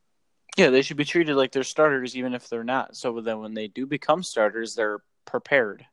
Yeah, 0.57 0.69
they 0.69 0.81
should 0.81 0.97
be 0.97 1.05
treated 1.05 1.35
like 1.35 1.51
they're 1.51 1.63
starters, 1.63 2.15
even 2.15 2.33
if 2.33 2.49
they're 2.49 2.63
not. 2.63 2.95
So 2.95 3.21
then, 3.21 3.39
when 3.39 3.53
they 3.53 3.67
do 3.67 3.85
become 3.85 4.23
starters, 4.23 4.73
they're 4.75 4.99
prepared. 5.25 5.85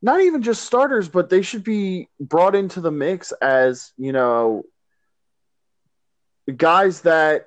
Not 0.00 0.20
even 0.20 0.42
just 0.42 0.64
starters, 0.64 1.08
but 1.08 1.28
they 1.28 1.42
should 1.42 1.64
be 1.64 2.08
brought 2.20 2.54
into 2.54 2.80
the 2.80 2.90
mix 2.90 3.32
as 3.32 3.92
you 3.96 4.12
know 4.12 4.64
guys 6.56 7.02
that 7.02 7.46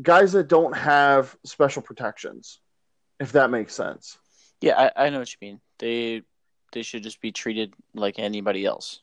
guys 0.00 0.32
that 0.32 0.48
don't 0.48 0.76
have 0.76 1.36
special 1.44 1.82
protections, 1.82 2.60
if 3.18 3.32
that 3.32 3.50
makes 3.50 3.74
sense. 3.74 4.18
Yeah, 4.60 4.90
I, 4.96 5.06
I 5.06 5.10
know 5.10 5.20
what 5.20 5.32
you 5.32 5.38
mean. 5.40 5.60
They 5.78 6.22
they 6.72 6.82
should 6.82 7.02
just 7.02 7.20
be 7.20 7.32
treated 7.32 7.72
like 7.94 8.18
anybody 8.18 8.66
else. 8.66 9.00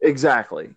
Exactly 0.00 0.76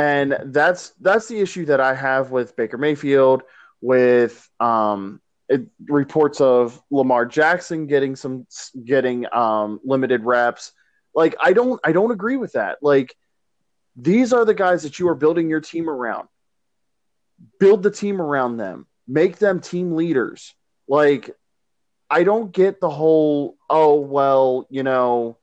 and 0.00 0.36
that's 0.46 0.94
that's 1.00 1.28
the 1.28 1.40
issue 1.40 1.66
that 1.66 1.80
I 1.80 1.94
have 1.94 2.30
with 2.30 2.56
Baker 2.56 2.78
Mayfield, 2.78 3.42
with 3.80 4.48
um, 4.58 5.20
it, 5.50 5.66
reports 5.88 6.40
of 6.40 6.80
Lamar 6.90 7.26
Jackson 7.26 7.86
getting 7.86 8.14
some 8.14 8.46
getting 8.84 9.26
um, 9.34 9.80
limited 9.84 10.24
reps. 10.24 10.72
Like 11.14 11.34
I 11.40 11.52
don't 11.52 11.80
I 11.84 11.92
don't 11.92 12.12
agree 12.12 12.36
with 12.36 12.52
that. 12.52 12.78
Like 12.80 13.14
these 13.96 14.32
are 14.32 14.44
the 14.44 14.54
guys 14.54 14.84
that 14.84 14.98
you 14.98 15.08
are 15.08 15.16
building 15.16 15.50
your 15.50 15.60
team 15.60 15.90
around. 15.90 16.28
Build 17.58 17.82
the 17.82 17.90
team 17.90 18.22
around 18.22 18.58
them. 18.58 18.86
Make 19.08 19.38
them 19.38 19.60
team 19.60 19.96
leaders. 19.96 20.54
Like 20.86 21.30
I 22.08 22.22
don't 22.22 22.52
get 22.52 22.80
the 22.80 22.90
whole 22.90 23.56
oh 23.68 23.96
well, 23.96 24.68
you 24.70 24.84
know, 24.84 25.36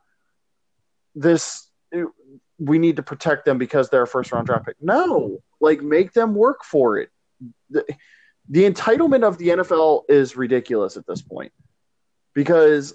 this 1.16 1.68
we 2.60 2.80
need 2.80 2.96
to 2.96 3.04
protect 3.04 3.44
them 3.44 3.58
because 3.58 3.90
they're 3.90 4.04
a 4.04 4.08
first 4.08 4.32
round 4.32 4.48
draft 4.48 4.66
pick. 4.66 4.78
No, 4.80 5.44
like 5.60 5.82
make 5.82 6.14
them 6.14 6.34
work 6.34 6.64
for 6.64 6.98
it. 6.98 7.10
The, 8.50 8.70
entitlement 8.70 9.24
of 9.24 9.38
the 9.38 9.50
NFL 9.50 10.04
is 10.10 10.36
ridiculous 10.36 10.98
at 10.98 11.06
this 11.06 11.22
point 11.22 11.52
because 12.34 12.94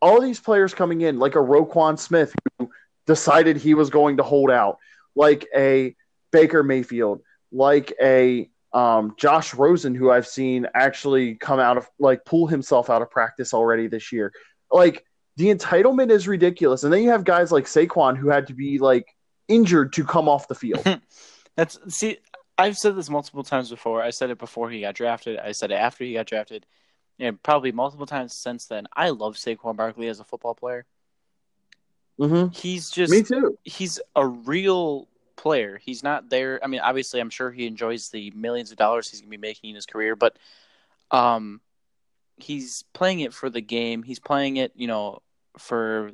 all 0.00 0.20
these 0.20 0.40
players 0.40 0.74
coming 0.74 1.02
in, 1.02 1.18
like 1.18 1.36
a 1.36 1.38
Roquan 1.38 1.98
Smith 1.98 2.34
who 2.58 2.70
decided 3.06 3.56
he 3.56 3.74
was 3.74 3.90
going 3.90 4.16
to 4.16 4.22
hold 4.22 4.50
out, 4.50 4.78
like 5.14 5.46
a 5.54 5.94
Baker 6.32 6.62
Mayfield, 6.62 7.20
like 7.52 7.92
a 8.00 8.50
um, 8.72 9.14
Josh 9.18 9.54
Rosen, 9.54 9.94
who 9.94 10.10
I've 10.10 10.26
seen 10.26 10.66
actually 10.74 11.34
come 11.34 11.60
out 11.60 11.76
of 11.76 11.88
like 11.98 12.24
pull 12.24 12.46
himself 12.46 12.90
out 12.90 13.02
of 13.02 13.10
practice 13.10 13.52
already 13.54 13.86
this 13.86 14.12
year. 14.12 14.32
Like 14.70 15.04
the 15.36 15.54
entitlement 15.54 16.10
is 16.10 16.26
ridiculous. 16.28 16.84
And 16.84 16.92
then 16.92 17.02
you 17.02 17.10
have 17.10 17.24
guys 17.24 17.52
like 17.52 17.64
Saquon 17.64 18.16
who 18.16 18.28
had 18.28 18.46
to 18.48 18.54
be 18.54 18.78
like 18.78 19.06
injured 19.48 19.92
to 19.94 20.04
come 20.04 20.28
off 20.28 20.48
the 20.48 20.54
field. 20.54 20.84
That's 21.56 21.78
see, 21.94 22.18
I've 22.62 22.78
said 22.78 22.94
this 22.94 23.10
multiple 23.10 23.42
times 23.42 23.70
before. 23.70 24.00
I 24.04 24.10
said 24.10 24.30
it 24.30 24.38
before 24.38 24.70
he 24.70 24.82
got 24.82 24.94
drafted. 24.94 25.36
I 25.36 25.50
said 25.50 25.72
it 25.72 25.74
after 25.74 26.04
he 26.04 26.12
got 26.12 26.26
drafted, 26.26 26.64
and 27.18 27.42
probably 27.42 27.72
multiple 27.72 28.06
times 28.06 28.36
since 28.36 28.66
then. 28.66 28.86
I 28.94 29.10
love 29.10 29.34
Saquon 29.34 29.74
Barkley 29.74 30.06
as 30.06 30.20
a 30.20 30.24
football 30.24 30.54
player. 30.54 30.86
Mm-hmm. 32.20 32.52
He's 32.52 32.88
just 32.88 33.10
me 33.10 33.24
too. 33.24 33.58
He's 33.64 33.98
a 34.14 34.24
real 34.24 35.08
player. 35.34 35.80
He's 35.82 36.04
not 36.04 36.30
there. 36.30 36.60
I 36.62 36.68
mean, 36.68 36.78
obviously, 36.78 37.18
I'm 37.18 37.30
sure 37.30 37.50
he 37.50 37.66
enjoys 37.66 38.10
the 38.10 38.30
millions 38.30 38.70
of 38.70 38.76
dollars 38.76 39.10
he's 39.10 39.20
gonna 39.20 39.30
be 39.30 39.38
making 39.38 39.70
in 39.70 39.74
his 39.74 39.86
career, 39.86 40.14
but 40.14 40.36
um, 41.10 41.60
he's 42.36 42.84
playing 42.92 43.20
it 43.20 43.34
for 43.34 43.50
the 43.50 43.60
game. 43.60 44.04
He's 44.04 44.20
playing 44.20 44.58
it, 44.58 44.70
you 44.76 44.86
know, 44.86 45.20
for 45.58 46.12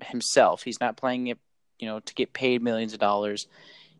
himself. 0.00 0.62
He's 0.62 0.80
not 0.80 0.96
playing 0.96 1.26
it, 1.26 1.38
you 1.78 1.88
know, 1.88 2.00
to 2.00 2.14
get 2.14 2.32
paid 2.32 2.62
millions 2.62 2.94
of 2.94 3.00
dollars. 3.00 3.48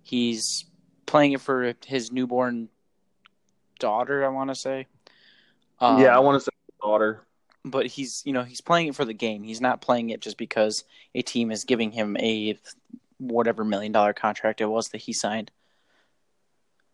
He's 0.03 0.65
playing 1.07 1.33
it 1.33 1.41
for 1.41 1.75
his 1.87 2.13
newborn 2.13 2.69
daughter. 3.79 4.25
I 4.25 4.29
want 4.29 4.51
to 4.51 4.55
say. 4.55 4.87
Um, 5.81 6.01
yeah, 6.01 6.15
I 6.15 6.21
want 6.21 6.41
to 6.41 6.45
say 6.45 6.51
daughter. 6.81 7.23
But 7.65 7.87
he's, 7.87 8.23
you 8.27 8.33
know, 8.33 8.43
he's 8.43 8.61
playing 8.61 8.89
it 8.89 8.95
for 8.95 9.05
the 9.05 9.15
game. 9.15 9.43
He's 9.43 9.61
not 9.61 9.81
playing 9.81 10.11
it 10.11 10.21
just 10.21 10.37
because 10.37 10.85
a 11.15 11.23
team 11.23 11.51
is 11.51 11.65
giving 11.65 11.91
him 11.93 12.17
a 12.19 12.59
whatever 13.19 13.65
million 13.65 13.91
dollar 13.91 14.13
contract 14.13 14.61
it 14.61 14.67
was 14.67 14.89
that 14.89 14.99
he 14.99 15.13
signed. 15.13 15.51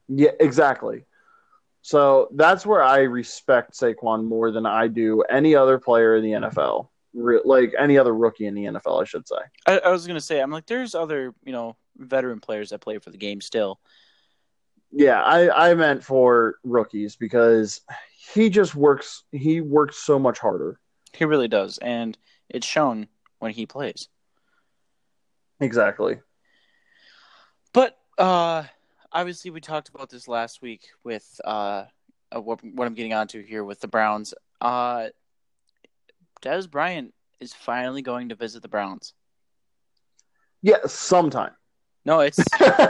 Yeah, 0.09 0.31
exactly. 0.39 1.05
So 1.83 2.29
that's 2.33 2.65
where 2.67 2.83
I 2.83 3.01
respect 3.01 3.73
Saquon 3.73 4.25
more 4.25 4.51
than 4.51 4.67
I 4.67 4.87
do 4.87 5.23
any 5.23 5.55
other 5.57 5.79
player 5.79 6.17
in 6.17 6.23
the 6.23 6.33
NFL, 6.33 6.89
like 7.13 7.75
any 7.79 7.99
other 7.99 8.15
rookie 8.15 8.47
in 8.47 8.55
the 8.55 8.65
NFL, 8.65 9.03
I 9.03 9.05
should 9.05 9.27
say. 9.27 9.37
I, 9.67 9.79
I 9.79 9.91
was 9.91 10.07
gonna 10.07 10.21
say, 10.21 10.41
I'm 10.41 10.51
like, 10.51 10.67
there's 10.67 10.95
other, 10.95 11.35
you 11.45 11.53
know, 11.53 11.77
veteran 11.97 12.41
players 12.41 12.71
that 12.71 12.81
play 12.81 12.99
for 12.99 13.11
the 13.11 13.19
game 13.19 13.41
still. 13.41 13.81
Yeah, 14.93 15.23
I 15.23 15.71
I 15.71 15.75
meant 15.75 16.05
for 16.05 16.57
rookies 16.65 17.17
because 17.17 17.81
he 18.35 18.51
just 18.51 18.75
works. 18.75 19.25
He 19.31 19.61
works 19.61 19.99
so 19.99 20.19
much 20.19 20.39
harder. 20.39 20.81
He 21.13 21.25
really 21.25 21.49
does, 21.49 21.79
and 21.79 22.17
it's 22.49 22.67
shown 22.67 23.09
when 23.39 23.53
he 23.53 23.67
plays. 23.67 24.09
Exactly. 25.61 26.21
But 27.73 27.99
uh, 28.19 28.65
obviously, 29.13 29.51
we 29.51 29.61
talked 29.61 29.89
about 29.89 30.11
this 30.11 30.27
last 30.27 30.63
week 30.63 30.89
with 31.05 31.41
uh, 31.45 31.85
uh, 32.35 32.41
what, 32.41 32.63
what 32.65 32.87
I'm 32.87 32.95
getting 32.95 33.13
onto 33.13 33.45
here 33.45 33.65
with 33.65 33.81
the 33.81 33.89
Browns. 33.89 34.35
Uh, 34.61 35.09
Dez 36.43 36.71
Bryant 36.71 37.15
is 37.41 37.53
finally 37.53 38.03
going 38.03 38.29
to 38.31 38.35
visit 38.35 38.63
the 38.63 38.69
Browns. 38.69 39.15
Yeah, 40.63 40.79
sometime. 40.87 41.53
No, 42.05 42.21
it's 42.21 42.39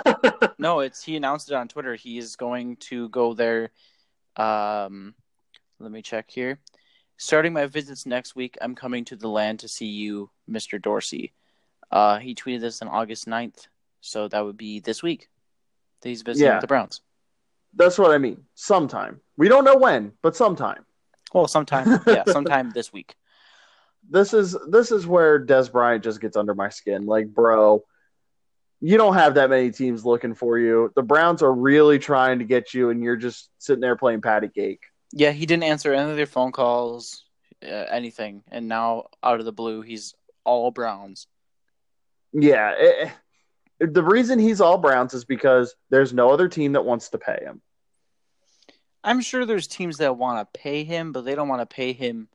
no, 0.58 0.80
it's 0.80 1.02
he 1.02 1.16
announced 1.16 1.50
it 1.50 1.54
on 1.54 1.68
Twitter. 1.68 1.94
He 1.94 2.18
is 2.18 2.36
going 2.36 2.76
to 2.76 3.08
go 3.08 3.34
there. 3.34 3.70
Um, 4.36 5.14
let 5.78 5.90
me 5.90 6.02
check 6.02 6.30
here. 6.30 6.60
Starting 7.16 7.52
my 7.52 7.66
visits 7.66 8.06
next 8.06 8.34
week, 8.34 8.56
I'm 8.60 8.74
coming 8.74 9.04
to 9.06 9.16
the 9.16 9.28
land 9.28 9.60
to 9.60 9.68
see 9.68 9.86
you, 9.86 10.30
Mr. 10.50 10.80
Dorsey. 10.80 11.32
Uh, 11.90 12.18
he 12.18 12.34
tweeted 12.34 12.60
this 12.60 12.80
on 12.82 12.88
August 12.88 13.26
9th, 13.26 13.66
so 14.00 14.28
that 14.28 14.44
would 14.44 14.56
be 14.56 14.80
this 14.80 15.02
week. 15.02 15.28
That 16.00 16.08
he's 16.08 16.22
visiting 16.22 16.52
Yeah. 16.52 16.60
the 16.60 16.66
Browns. 16.66 17.02
That's 17.74 17.98
what 17.98 18.12
I 18.12 18.18
mean. 18.18 18.44
Sometime. 18.54 19.20
We 19.36 19.48
don't 19.48 19.64
know 19.64 19.76
when, 19.76 20.12
but 20.22 20.34
sometime. 20.34 20.86
Well, 21.34 21.46
sometime, 21.46 22.00
yeah, 22.06 22.24
sometime 22.26 22.70
this 22.70 22.92
week. 22.92 23.16
This 24.10 24.34
is 24.34 24.56
this 24.68 24.90
is 24.90 25.06
where 25.06 25.44
Dez 25.44 25.70
Bryant 25.70 26.02
just 26.04 26.20
gets 26.20 26.36
under 26.36 26.54
my 26.54 26.68
skin. 26.68 27.06
Like, 27.06 27.28
bro, 27.28 27.84
you 28.80 28.96
don't 28.96 29.14
have 29.14 29.34
that 29.34 29.50
many 29.50 29.70
teams 29.70 30.04
looking 30.04 30.34
for 30.34 30.58
you. 30.58 30.92
The 30.96 31.02
Browns 31.02 31.42
are 31.42 31.52
really 31.52 31.98
trying 31.98 32.40
to 32.40 32.44
get 32.44 32.74
you, 32.74 32.90
and 32.90 33.02
you're 33.02 33.16
just 33.16 33.50
sitting 33.58 33.80
there 33.80 33.96
playing 33.96 34.20
patty 34.22 34.48
cake. 34.48 34.82
Yeah, 35.12 35.30
he 35.30 35.46
didn't 35.46 35.64
answer 35.64 35.92
any 35.92 36.10
of 36.10 36.16
their 36.16 36.26
phone 36.26 36.52
calls, 36.52 37.24
uh, 37.62 37.66
anything, 37.66 38.42
and 38.50 38.68
now 38.68 39.06
out 39.22 39.38
of 39.38 39.44
the 39.44 39.52
blue, 39.52 39.82
he's 39.82 40.14
all 40.44 40.70
Browns. 40.70 41.26
Yeah, 42.32 42.74
it- 42.76 43.12
the 43.80 44.02
reason 44.04 44.38
he's 44.38 44.60
all 44.60 44.76
Browns 44.76 45.14
is 45.14 45.24
because 45.24 45.74
there's 45.88 46.12
no 46.12 46.30
other 46.30 46.48
team 46.48 46.72
that 46.72 46.84
wants 46.84 47.08
to 47.10 47.18
pay 47.18 47.38
him. 47.42 47.62
I'm 49.02 49.20
sure 49.22 49.46
there's 49.46 49.66
teams 49.66 49.96
that 49.98 50.18
want 50.18 50.38
to 50.52 50.60
pay 50.60 50.84
him, 50.84 51.12
but 51.12 51.24
they 51.24 51.34
don't 51.34 51.48
want 51.48 51.62
to 51.62 51.74
pay 51.74 51.92
him 51.94 52.28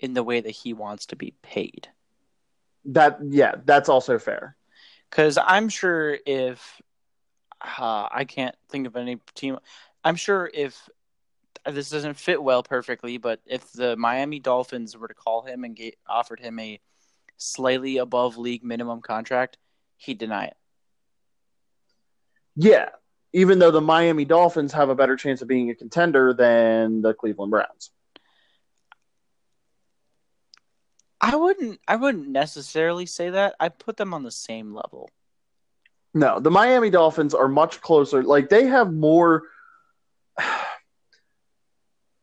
in 0.00 0.14
the 0.14 0.22
way 0.22 0.40
that 0.40 0.50
he 0.50 0.72
wants 0.72 1.06
to 1.06 1.16
be 1.16 1.34
paid. 1.42 1.88
That 2.86 3.18
yeah, 3.22 3.56
that's 3.64 3.88
also 3.88 4.18
fair. 4.18 4.56
Because 5.08 5.38
I'm 5.40 5.68
sure 5.68 6.18
if 6.26 6.80
uh, 7.60 8.08
I 8.10 8.24
can't 8.24 8.54
think 8.70 8.86
of 8.86 8.96
any 8.96 9.18
team, 9.34 9.58
I'm 10.02 10.16
sure 10.16 10.50
if 10.52 10.88
this 11.66 11.90
doesn't 11.90 12.14
fit 12.14 12.42
well 12.42 12.62
perfectly, 12.62 13.18
but 13.18 13.40
if 13.44 13.70
the 13.72 13.96
Miami 13.96 14.40
Dolphins 14.40 14.96
were 14.96 15.08
to 15.08 15.14
call 15.14 15.42
him 15.42 15.64
and 15.64 15.76
get, 15.76 15.96
offered 16.08 16.40
him 16.40 16.58
a 16.58 16.80
slightly 17.36 17.98
above 17.98 18.38
league 18.38 18.64
minimum 18.64 19.02
contract, 19.02 19.58
he'd 19.98 20.18
deny 20.18 20.46
it. 20.46 20.56
Yeah, 22.56 22.88
even 23.32 23.58
though 23.58 23.70
the 23.70 23.80
Miami 23.80 24.24
Dolphins 24.24 24.72
have 24.72 24.88
a 24.88 24.94
better 24.94 25.16
chance 25.16 25.42
of 25.42 25.48
being 25.48 25.70
a 25.70 25.74
contender 25.74 26.32
than 26.32 27.02
the 27.02 27.12
Cleveland 27.12 27.50
Browns. 27.50 27.90
I 31.20 31.36
wouldn't. 31.36 31.80
I 31.86 31.96
wouldn't 31.96 32.28
necessarily 32.28 33.06
say 33.06 33.30
that. 33.30 33.54
I 33.60 33.68
put 33.68 33.96
them 33.96 34.14
on 34.14 34.22
the 34.22 34.30
same 34.30 34.74
level. 34.74 35.10
No, 36.14 36.40
the 36.40 36.50
Miami 36.50 36.90
Dolphins 36.90 37.34
are 37.34 37.48
much 37.48 37.80
closer. 37.80 38.22
Like 38.22 38.48
they 38.48 38.66
have 38.66 38.92
more. 38.92 39.44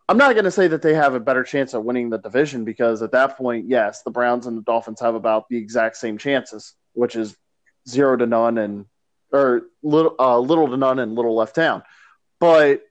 I'm 0.10 0.18
not 0.18 0.34
going 0.34 0.46
to 0.46 0.52
say 0.52 0.70
that 0.70 0.82
they 0.82 0.94
have 0.94 1.16
a 1.16 1.20
better 1.20 1.44
chance 1.44 1.74
of 1.74 1.84
winning 1.84 2.10
the 2.10 2.18
division 2.18 2.64
because 2.64 3.02
at 3.02 3.12
that 3.12 3.36
point, 3.38 3.68
yes, 3.68 4.04
the 4.04 4.10
Browns 4.10 4.48
and 4.48 4.58
the 4.58 4.62
Dolphins 4.62 5.02
have 5.02 5.16
about 5.16 5.50
the 5.50 5.58
exact 5.58 5.98
same 5.98 6.18
chances, 6.18 6.74
which 6.94 7.18
is 7.18 7.36
zero 7.90 8.16
to 8.16 8.26
none 8.26 8.58
and 8.58 8.86
or 9.34 9.64
little 9.84 10.16
uh, 10.18 10.40
little 10.40 10.70
to 10.70 10.78
none 10.78 11.00
and 11.00 11.16
little 11.16 11.36
left 11.36 11.56
down. 11.56 11.84
But 12.40 12.84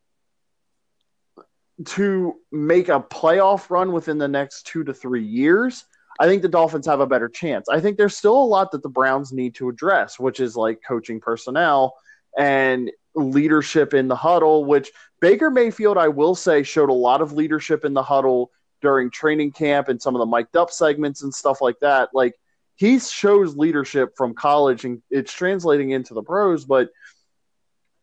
to 1.84 2.34
make 2.50 2.88
a 2.88 3.00
playoff 3.00 3.70
run 3.70 3.92
within 3.92 4.18
the 4.18 4.28
next 4.28 4.66
two 4.66 4.84
to 4.84 4.94
three 4.94 5.24
years, 5.24 5.84
I 6.18 6.26
think 6.26 6.42
the 6.42 6.48
Dolphins 6.48 6.86
have 6.86 7.00
a 7.00 7.06
better 7.06 7.28
chance. 7.28 7.68
I 7.68 7.80
think 7.80 7.96
there's 7.96 8.16
still 8.16 8.36
a 8.36 8.44
lot 8.44 8.70
that 8.72 8.82
the 8.82 8.88
Browns 8.88 9.32
need 9.32 9.54
to 9.56 9.68
address, 9.68 10.18
which 10.18 10.40
is 10.40 10.56
like 10.56 10.80
coaching 10.86 11.20
personnel 11.20 11.94
and 12.38 12.90
leadership 13.14 13.94
in 13.94 14.08
the 14.08 14.16
huddle, 14.16 14.64
which 14.64 14.90
Baker 15.20 15.50
Mayfield, 15.50 15.98
I 15.98 16.08
will 16.08 16.34
say, 16.34 16.62
showed 16.62 16.90
a 16.90 16.94
lot 16.94 17.20
of 17.20 17.32
leadership 17.32 17.84
in 17.84 17.94
the 17.94 18.02
huddle 18.02 18.50
during 18.82 19.10
training 19.10 19.52
camp 19.52 19.88
and 19.88 20.00
some 20.00 20.14
of 20.14 20.20
the 20.20 20.26
mic'd 20.26 20.56
up 20.56 20.70
segments 20.70 21.22
and 21.22 21.34
stuff 21.34 21.60
like 21.60 21.78
that. 21.80 22.10
Like 22.12 22.34
he 22.76 22.98
shows 22.98 23.56
leadership 23.56 24.16
from 24.16 24.34
college 24.34 24.84
and 24.84 25.02
it's 25.10 25.32
translating 25.32 25.90
into 25.90 26.14
the 26.14 26.22
pros, 26.22 26.64
but 26.64 26.90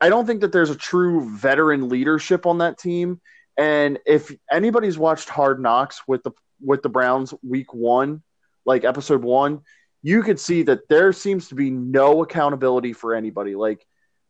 I 0.01 0.09
don't 0.09 0.25
think 0.25 0.41
that 0.41 0.51
there's 0.51 0.71
a 0.71 0.75
true 0.75 1.29
veteran 1.37 1.89
leadership 1.89 2.45
on 2.45 2.57
that 2.57 2.77
team. 2.77 3.21
And 3.57 3.99
if 4.05 4.35
anybody's 4.51 4.97
watched 4.97 5.29
Hard 5.29 5.61
Knocks 5.61 6.01
with 6.07 6.23
the 6.23 6.31
with 6.63 6.81
the 6.81 6.89
Browns 6.89 7.33
week 7.43 7.73
one, 7.73 8.23
like 8.65 8.83
episode 8.83 9.23
one, 9.23 9.61
you 10.01 10.21
could 10.21 10.39
see 10.39 10.63
that 10.63 10.87
there 10.89 11.13
seems 11.13 11.49
to 11.49 11.55
be 11.55 11.69
no 11.69 12.23
accountability 12.23 12.93
for 12.93 13.15
anybody. 13.15 13.55
Like 13.55 13.85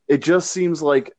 it 0.08 0.22
just 0.22 0.52
seems 0.52 0.82
like 0.82 1.14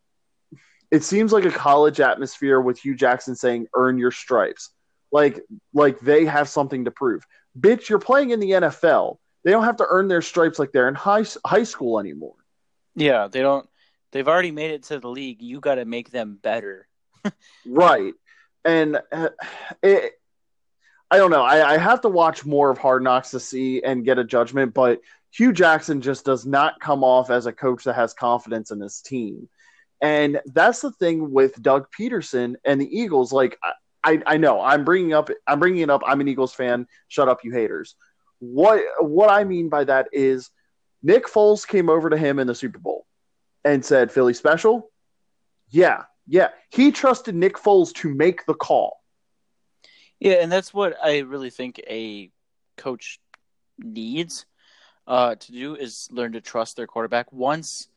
it 0.91 1.03
seems 1.03 1.33
like 1.33 1.45
a 1.45 1.51
college 1.51 2.01
atmosphere 2.01 2.61
with 2.61 2.79
Hue 2.79 2.95
Jackson 2.95 3.35
saying 3.35 3.67
earn 3.75 3.99
your 3.99 4.11
stripes. 4.11 4.71
Like 5.11 5.41
like 5.73 6.01
they 6.01 6.25
have 6.25 6.49
something 6.49 6.85
to 6.85 6.91
prove. 6.91 7.25
Bitch, 7.59 7.89
you're 7.89 7.99
playing 7.99 8.31
in 8.31 8.41
the 8.41 8.51
NFL. 8.51 9.19
They 9.45 9.51
don't 9.51 9.65
have 9.65 9.77
to 9.77 9.87
earn 9.89 10.09
their 10.09 10.23
stripes 10.23 10.59
like 10.59 10.73
they're 10.73 10.89
in 10.89 10.95
high 10.95 11.25
high 11.45 11.65
school 11.65 11.99
anymore. 11.99 12.37
Yeah, 12.95 13.29
they 13.29 13.41
don't. 13.41 13.69
They've 14.13 14.29
already 14.29 14.53
made 14.53 14.71
it 14.71 14.85
to 14.85 15.01
the 15.01 15.09
league. 15.09 15.43
You 15.43 15.59
got 15.59 15.75
to 15.77 15.85
make 15.85 16.11
them 16.11 16.39
better. 16.41 16.89
Right. 17.67 18.13
And 18.67 19.01
uh, 19.11 19.31
it, 19.83 20.13
I 21.11 21.19
don't 21.19 21.31
know. 21.31 21.43
I, 21.43 21.75
I 21.75 21.79
have 21.79 22.01
to 22.03 22.09
watch 22.09 22.45
more 22.45 22.71
of 22.71 22.79
Hard 22.79 23.03
Knocks 23.03 23.31
to 23.33 23.41
see 23.41 23.83
and 23.83 24.05
get 24.05 24.19
a 24.19 24.25
judgment, 24.25 24.75
but 24.75 25.01
Hue 25.31 25.53
Jackson 25.53 26.01
just 26.01 26.25
does 26.25 26.47
not 26.47 26.81
come 26.81 27.05
off 27.05 27.31
as 27.31 27.47
a 27.47 27.53
coach 27.53 27.85
that 27.85 27.95
has 27.95 28.15
confidence 28.15 28.71
in 28.71 28.81
his 28.81 29.01
team. 29.01 29.49
And 30.01 30.41
that's 30.47 30.81
the 30.81 30.93
thing 30.93 31.33
with 31.33 31.61
Doug 31.63 31.87
Pederson 31.97 32.55
and 32.65 32.81
the 32.81 32.99
Eagles. 32.99 33.33
Like, 33.33 33.59
I, 34.03 34.21
I 34.27 34.37
know 34.37 34.61
I'm 34.61 34.85
bringing 34.85 35.13
up, 35.13 35.31
I'm 35.47 35.61
bringing 35.61 35.83
it 35.83 35.91
up. 35.91 36.03
I'm 36.07 36.21
an 36.21 36.29
Eagles 36.29 36.55
fan. 36.55 36.87
Shut 37.09 37.29
up, 37.29 37.45
you 37.45 37.53
haters. 37.53 37.97
What, 38.39 38.83
what 39.01 39.31
I 39.31 39.45
mean 39.45 39.69
by 39.69 39.85
that 39.85 40.09
is 40.13 40.51
Nick 41.03 41.27
Foles 41.27 41.67
came 41.67 41.89
over 41.89 42.11
to 42.11 42.17
him 42.17 42.39
in 42.39 42.47
the 42.47 42.55
Super 42.55 42.79
Bowl 42.79 43.07
and 43.65 43.85
said, 43.85 44.13
Philly 44.13 44.35
special? 44.35 44.91
Yeah, 45.71 46.05
yeah, 46.27 46.49
he 46.71 46.93
trusted 46.93 47.35
Nick 47.35 47.57
Foles 47.57 47.93
to 47.95 48.13
make 48.13 48.47
the 48.47 48.55
call. 48.55 49.01
Yeah, 50.21 50.35
and 50.35 50.51
that's 50.51 50.73
what 50.73 50.97
I 51.03 51.19
really 51.21 51.51
think 51.51 51.81
a 51.89 52.31
coach 52.77 53.21
needs 53.79 54.47
uh, 55.07 55.35
to 55.35 55.53
do 55.53 55.75
is 55.75 56.09
learn 56.11 56.33
to 56.33 56.41
trust 56.41 56.77
their 56.77 56.87
quarterback 56.87 57.33
once 57.33 57.89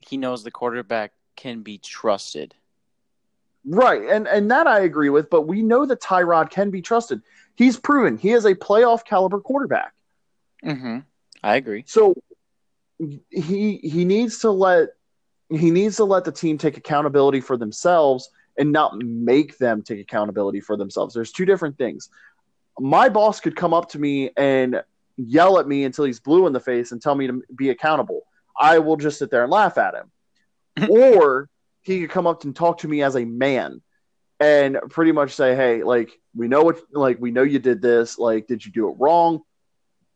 he 0.00 0.16
knows 0.16 0.42
the 0.42 0.50
quarterback 0.50 1.12
can 1.34 1.62
be 1.62 1.78
trusted. 1.78 2.54
Right, 3.64 4.02
and 4.08 4.28
and 4.28 4.50
that 4.52 4.66
I 4.68 4.80
agree 4.80 5.10
with, 5.10 5.28
but 5.28 5.42
we 5.42 5.62
know 5.62 5.86
that 5.86 6.00
Tyrod 6.00 6.50
can 6.50 6.70
be 6.70 6.80
trusted. 6.80 7.20
He's 7.56 7.76
proven 7.76 8.16
he 8.16 8.30
is 8.30 8.44
a 8.44 8.54
playoff 8.54 9.04
caliber 9.04 9.40
quarterback. 9.40 9.92
Mm-hmm. 10.64 10.98
I 11.42 11.56
agree. 11.56 11.84
So 11.86 12.14
he 13.30 13.78
he 13.78 14.04
needs 14.04 14.38
to 14.40 14.50
let 14.50 14.90
he 15.50 15.70
needs 15.70 15.96
to 15.96 16.04
let 16.04 16.24
the 16.24 16.32
team 16.32 16.58
take 16.58 16.76
accountability 16.76 17.40
for 17.40 17.56
themselves 17.56 18.30
and 18.58 18.72
not 18.72 18.96
make 18.98 19.58
them 19.58 19.82
take 19.82 20.00
accountability 20.00 20.60
for 20.60 20.76
themselves. 20.76 21.14
There's 21.14 21.32
two 21.32 21.44
different 21.44 21.76
things. 21.78 22.08
My 22.78 23.08
boss 23.08 23.40
could 23.40 23.56
come 23.56 23.74
up 23.74 23.90
to 23.90 23.98
me 23.98 24.30
and 24.36 24.82
yell 25.16 25.58
at 25.58 25.66
me 25.66 25.84
until 25.84 26.04
he's 26.04 26.20
blue 26.20 26.46
in 26.46 26.52
the 26.52 26.60
face 26.60 26.92
and 26.92 27.00
tell 27.00 27.14
me 27.14 27.26
to 27.26 27.42
be 27.54 27.70
accountable. 27.70 28.22
I 28.58 28.78
will 28.78 28.96
just 28.96 29.18
sit 29.18 29.30
there 29.30 29.42
and 29.42 29.52
laugh 29.52 29.78
at 29.78 29.94
him. 29.94 30.10
or 30.90 31.48
he 31.82 32.00
could 32.00 32.10
come 32.10 32.26
up 32.26 32.44
and 32.44 32.54
talk 32.54 32.78
to 32.78 32.88
me 32.88 33.02
as 33.02 33.16
a 33.16 33.24
man 33.24 33.80
and 34.40 34.78
pretty 34.90 35.12
much 35.12 35.32
say, 35.34 35.54
"Hey, 35.54 35.82
like 35.82 36.10
we 36.34 36.48
know 36.48 36.62
what 36.62 36.80
like 36.92 37.18
we 37.20 37.30
know 37.30 37.42
you 37.42 37.58
did 37.58 37.80
this. 37.80 38.18
Like 38.18 38.46
did 38.46 38.64
you 38.64 38.72
do 38.72 38.88
it 38.88 38.96
wrong? 38.98 39.40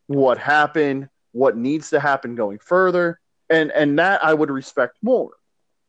What 0.06 0.38
happened? 0.38 1.08
What 1.32 1.56
needs 1.56 1.90
to 1.90 2.00
happen 2.00 2.34
going 2.34 2.58
further?" 2.58 3.20
And 3.48 3.70
and 3.70 3.98
that 3.98 4.22
I 4.24 4.34
would 4.34 4.50
respect 4.50 4.98
more. 5.02 5.30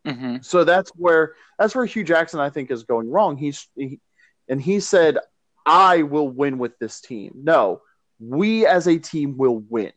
Mm-hmm. 0.06 0.38
So 0.42 0.64
that's 0.64 0.92
where 0.96 1.34
that's 1.60 1.76
where 1.76 1.86
Hue 1.86 2.04
Jackson 2.04 2.40
I 2.40 2.50
think 2.50 2.72
is 2.72 2.84
going 2.84 3.10
wrong. 3.10 3.38
He's 3.38 3.68
he, 3.76 4.00
and 4.48 4.62
he 4.62 4.80
said, 4.80 5.18
"I 5.66 6.04
will 6.04 6.30
win 6.30 6.58
with 6.58 6.78
this 6.80 7.02
team." 7.02 7.34
No, 7.36 7.82
we 8.20 8.66
as 8.66 8.88
a 8.88 8.98
team 8.98 9.38
will 9.38 9.60
win. 9.60 9.92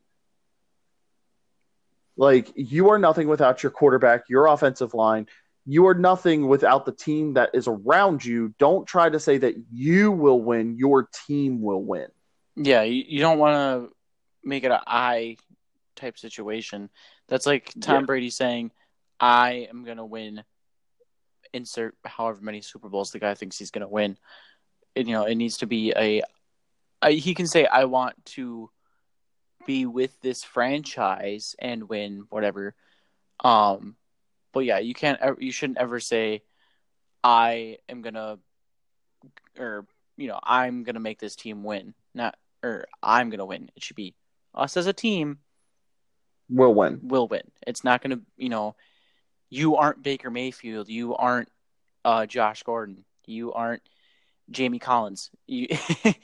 Like 2.16 2.52
you 2.54 2.90
are 2.90 2.98
nothing 2.98 3.28
without 3.28 3.62
your 3.62 3.70
quarterback, 3.70 4.24
your 4.28 4.46
offensive 4.46 4.94
line. 4.94 5.26
You 5.66 5.86
are 5.86 5.94
nothing 5.94 6.46
without 6.46 6.84
the 6.84 6.92
team 6.92 7.34
that 7.34 7.50
is 7.54 7.66
around 7.66 8.24
you. 8.24 8.54
Don't 8.58 8.86
try 8.86 9.08
to 9.08 9.18
say 9.18 9.38
that 9.38 9.54
you 9.72 10.12
will 10.12 10.40
win. 10.40 10.76
Your 10.76 11.08
team 11.26 11.62
will 11.62 11.82
win. 11.82 12.08
Yeah, 12.54 12.82
you, 12.82 13.20
don't 13.20 13.38
want 13.38 13.54
to 13.54 13.94
make 14.44 14.62
it 14.62 14.70
an 14.70 14.80
I 14.86 15.38
type 15.96 16.14
type 16.14 16.18
situation. 16.18 16.90
That's 17.28 17.46
like 17.46 17.72
Tom 17.80 18.02
Yeah. 18.02 18.06
Brady 18.06 18.30
saying, 18.30 18.72
"I 19.24 19.68
am 19.70 19.84
gonna 19.84 20.04
win." 20.04 20.44
Insert 21.52 21.96
however 22.04 22.40
many 22.42 22.60
Super 22.60 22.88
Bowls 22.88 23.12
the 23.12 23.18
guy 23.18 23.34
thinks 23.34 23.58
he's 23.58 23.70
gonna 23.70 23.88
win. 23.88 24.18
And, 24.96 25.08
you 25.08 25.14
know, 25.14 25.24
it 25.24 25.36
needs 25.36 25.58
to 25.58 25.66
be 25.66 25.92
a. 25.96 26.22
a 27.02 27.10
he 27.10 27.34
can 27.34 27.46
say, 27.46 27.66
"I 27.66 27.84
want 27.84 28.22
to 28.36 28.70
be 29.66 29.86
with 29.86 30.20
this 30.20 30.44
franchise 30.44 31.56
and 31.58 31.88
win 31.88 32.26
whatever." 32.28 32.74
Um, 33.40 33.96
but 34.52 34.60
yeah, 34.64 34.78
you 34.78 34.94
can't. 34.94 35.20
You 35.40 35.52
shouldn't 35.52 35.78
ever 35.78 36.00
say, 36.00 36.42
"I 37.22 37.78
am 37.88 38.02
gonna," 38.02 38.38
or 39.58 39.86
you 40.16 40.28
know, 40.28 40.38
"I'm 40.42 40.84
gonna 40.84 41.00
make 41.00 41.18
this 41.18 41.36
team 41.36 41.64
win." 41.64 41.94
Not 42.14 42.36
or 42.62 42.86
I'm 43.02 43.30
gonna 43.30 43.44
win. 43.46 43.70
It 43.76 43.82
should 43.82 43.96
be 43.96 44.14
us 44.54 44.76
as 44.76 44.86
a 44.86 44.92
team 44.92 45.38
Will 46.48 46.74
win. 46.74 47.00
will 47.02 47.28
win. 47.28 47.50
It's 47.66 47.84
not 47.84 48.02
gonna, 48.02 48.20
you 48.36 48.48
know, 48.48 48.76
you 49.54 49.76
aren't 49.76 50.02
Baker 50.02 50.30
Mayfield. 50.30 50.88
You 50.88 51.14
aren't 51.14 51.48
uh, 52.04 52.26
Josh 52.26 52.64
Gordon. 52.64 53.04
You 53.24 53.52
aren't 53.52 53.82
Jamie 54.50 54.80
Collins. 54.80 55.30
You 55.46 55.68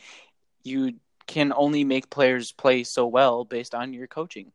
you 0.64 0.94
can 1.26 1.52
only 1.54 1.84
make 1.84 2.10
players 2.10 2.50
play 2.50 2.82
so 2.82 3.06
well 3.06 3.44
based 3.44 3.74
on 3.74 3.92
your 3.92 4.08
coaching. 4.08 4.50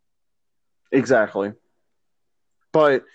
Exactly. 0.92 1.54
But 2.74 3.06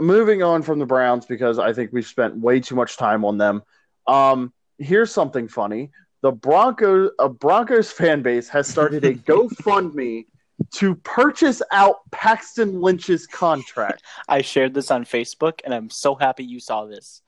moving 0.00 0.42
on 0.42 0.62
from 0.62 0.78
the 0.78 0.86
Browns 0.86 1.26
because 1.26 1.58
I 1.58 1.74
think 1.74 1.92
we've 1.92 2.06
spent 2.06 2.36
way 2.36 2.60
too 2.60 2.74
much 2.74 2.96
time 2.96 3.26
on 3.26 3.36
them. 3.36 3.62
Um, 4.06 4.54
here's 4.78 5.12
something 5.12 5.48
funny: 5.48 5.90
the 6.22 6.32
Broncos, 6.32 7.10
a 7.18 7.28
Broncos 7.28 7.92
fan 7.92 8.22
base 8.22 8.48
has 8.48 8.66
started 8.66 9.04
a 9.04 9.14
GoFundMe 9.32 10.24
to 10.74 10.94
purchase 10.96 11.62
out 11.72 11.96
Paxton 12.10 12.80
Lynch's 12.80 13.26
contract. 13.26 14.02
I 14.28 14.42
shared 14.42 14.74
this 14.74 14.90
on 14.90 15.04
Facebook, 15.04 15.60
and 15.64 15.72
I'm 15.72 15.90
so 15.90 16.14
happy 16.14 16.44
you 16.44 16.60
saw 16.60 16.86
this. 16.86 17.22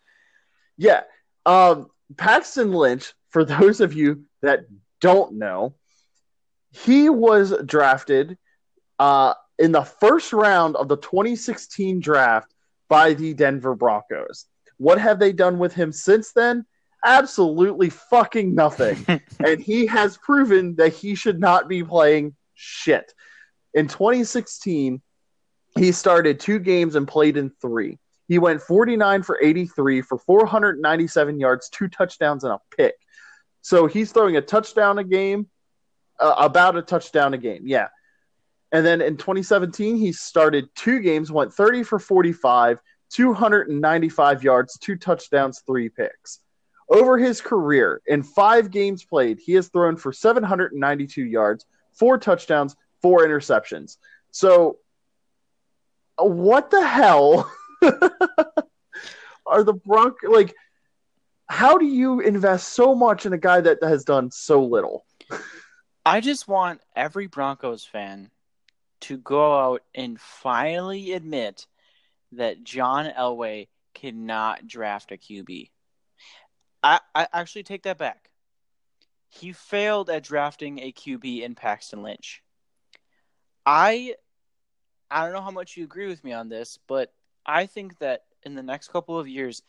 Yeah. 0.76 1.02
Um, 1.46 1.88
Paxton 2.16 2.72
Lynch, 2.72 3.14
for 3.30 3.44
those 3.44 3.80
of 3.80 3.94
you 3.94 4.24
that 4.42 4.60
don't 5.00 5.34
know, 5.34 5.74
he 6.72 7.08
was 7.08 7.54
drafted 7.64 8.36
uh, 8.98 9.34
in 9.58 9.72
the 9.72 9.82
first 9.82 10.32
round 10.32 10.76
of 10.76 10.88
the 10.88 10.96
2016 10.96 12.00
draft 12.00 12.54
by 12.88 13.14
the 13.14 13.34
Denver 13.34 13.74
Broncos. 13.74 14.46
What 14.78 14.98
have 14.98 15.18
they 15.18 15.32
done 15.32 15.58
with 15.58 15.74
him 15.74 15.92
since 15.92 16.32
then? 16.32 16.64
Absolutely 17.04 17.90
fucking 17.90 18.54
nothing. 18.54 19.04
and 19.44 19.60
he 19.60 19.86
has 19.86 20.16
proven 20.18 20.76
that 20.76 20.92
he 20.92 21.14
should 21.14 21.40
not 21.40 21.68
be 21.68 21.82
playing 21.82 22.34
shit. 22.60 23.12
In 23.74 23.88
2016, 23.88 25.00
he 25.78 25.92
started 25.92 26.40
two 26.40 26.58
games 26.58 26.94
and 26.94 27.06
played 27.06 27.36
in 27.36 27.50
three. 27.60 27.98
He 28.28 28.38
went 28.38 28.62
49 28.62 29.22
for 29.22 29.38
83 29.42 30.02
for 30.02 30.18
497 30.18 31.40
yards, 31.40 31.68
two 31.68 31.88
touchdowns, 31.88 32.44
and 32.44 32.52
a 32.52 32.60
pick. 32.76 32.94
So 33.62 33.86
he's 33.86 34.12
throwing 34.12 34.36
a 34.36 34.40
touchdown 34.40 34.98
a 34.98 35.04
game, 35.04 35.48
uh, 36.18 36.34
about 36.38 36.76
a 36.76 36.82
touchdown 36.82 37.34
a 37.34 37.38
game. 37.38 37.62
Yeah. 37.64 37.88
And 38.72 38.86
then 38.86 39.00
in 39.00 39.16
2017, 39.16 39.96
he 39.96 40.12
started 40.12 40.68
two 40.76 41.00
games, 41.00 41.32
went 41.32 41.52
30 41.52 41.82
for 41.82 41.98
45, 41.98 42.78
295 43.10 44.44
yards, 44.44 44.78
two 44.78 44.96
touchdowns, 44.96 45.62
three 45.66 45.88
picks. 45.88 46.38
Over 46.88 47.18
his 47.18 47.40
career, 47.40 48.00
in 48.06 48.22
five 48.22 48.70
games 48.70 49.04
played, 49.04 49.38
he 49.44 49.54
has 49.54 49.68
thrown 49.68 49.96
for 49.96 50.12
792 50.12 51.24
yards, 51.24 51.66
four 51.92 52.18
touchdowns, 52.18 52.76
four 53.02 53.20
interceptions. 53.20 53.96
So, 54.30 54.78
uh, 56.20 56.24
what 56.24 56.70
the 56.70 56.86
hell 56.86 57.50
are 59.46 59.64
the 59.64 59.74
Broncos 59.74 60.30
like? 60.30 60.54
How 61.48 61.78
do 61.78 61.84
you 61.84 62.20
invest 62.20 62.68
so 62.68 62.94
much 62.94 63.26
in 63.26 63.32
a 63.32 63.38
guy 63.38 63.60
that 63.60 63.82
has 63.82 64.04
done 64.04 64.30
so 64.30 64.62
little? 64.64 65.04
I 66.06 66.20
just 66.20 66.46
want 66.46 66.80
every 66.94 67.26
Broncos 67.26 67.84
fan 67.84 68.30
to 69.00 69.18
go 69.18 69.58
out 69.58 69.82
and 69.94 70.20
finally 70.20 71.12
admit 71.12 71.66
that 72.32 72.62
John 72.62 73.06
Elway 73.06 73.68
cannot 73.94 74.66
draft 74.66 75.12
a 75.12 75.16
QB. 75.16 75.70
I, 76.82 77.00
I 77.14 77.26
actually 77.32 77.64
take 77.64 77.82
that 77.82 77.98
back. 77.98 78.29
He 79.30 79.52
failed 79.52 80.10
at 80.10 80.24
drafting 80.24 80.80
a 80.80 80.92
QB 80.92 81.42
in 81.42 81.54
Paxton 81.54 82.02
Lynch. 82.02 82.42
I 83.64 84.14
I 85.10 85.24
don't 85.24 85.32
know 85.32 85.40
how 85.40 85.50
much 85.50 85.76
you 85.76 85.84
agree 85.84 86.06
with 86.06 86.22
me 86.22 86.32
on 86.32 86.48
this, 86.48 86.78
but 86.86 87.12
I 87.46 87.66
think 87.66 87.98
that 87.98 88.24
in 88.44 88.54
the 88.54 88.62
next 88.62 88.88
couple 88.88 89.18
of 89.18 89.28
years, 89.28 89.62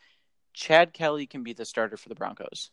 Chad 0.52 0.92
Kelly 0.92 1.26
can 1.26 1.42
be 1.42 1.52
the 1.52 1.64
starter 1.64 1.96
for 1.96 2.08
the 2.08 2.14
Broncos. 2.14 2.70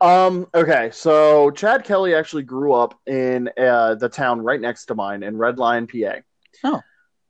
Um. 0.00 0.46
Okay. 0.54 0.90
So 0.92 1.50
Chad 1.50 1.84
Kelly 1.84 2.14
actually 2.14 2.44
grew 2.44 2.72
up 2.72 2.98
in 3.06 3.50
uh, 3.58 3.96
the 3.96 4.08
town 4.08 4.40
right 4.40 4.60
next 4.60 4.86
to 4.86 4.94
mine 4.94 5.22
in 5.22 5.36
Red 5.36 5.58
Lion, 5.58 5.86
PA. 5.88 6.20
Oh. 6.64 6.80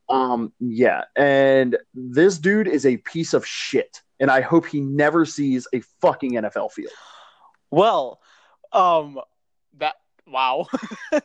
Um. 0.08 0.52
Yeah. 0.60 1.04
And 1.16 1.78
this 1.94 2.38
dude 2.38 2.68
is 2.68 2.84
a 2.84 2.98
piece 2.98 3.32
of 3.32 3.46
shit, 3.46 4.02
and 4.20 4.30
I 4.30 4.40
hope 4.40 4.66
he 4.66 4.80
never 4.80 5.24
sees 5.24 5.66
a 5.72 5.80
fucking 6.00 6.32
NFL 6.32 6.72
field. 6.72 6.92
Well, 7.70 8.20
um, 8.72 9.20
that 9.78 9.94
wow. 10.26 10.66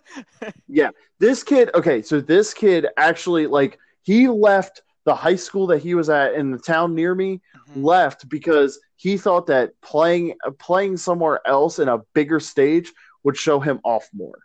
Yeah. 0.67 0.89
This 1.19 1.43
kid. 1.43 1.69
Okay. 1.75 2.01
So 2.01 2.19
this 2.19 2.53
kid 2.53 2.88
actually 2.97 3.47
like 3.47 3.77
he 4.01 4.27
left 4.27 4.82
the 5.06 5.13
high 5.13 5.36
school 5.36 5.67
that 5.67 5.82
he 5.82 5.95
was 5.95 6.10
at 6.10 6.34
in 6.34 6.51
the 6.51 6.58
town 6.58 6.95
near 6.95 7.13
me 7.13 7.41
left 7.75 8.27
because 8.29 8.79
he 8.95 9.17
thought 9.17 9.47
that 9.47 9.71
playing 9.82 10.36
playing 10.60 10.97
somewhere 10.97 11.41
else 11.45 11.79
in 11.79 11.89
a 11.89 11.99
bigger 12.13 12.39
stage 12.39 12.91
would 13.23 13.38
show 13.38 13.60
him 13.60 13.79
off 13.84 14.10
more. 14.13 14.39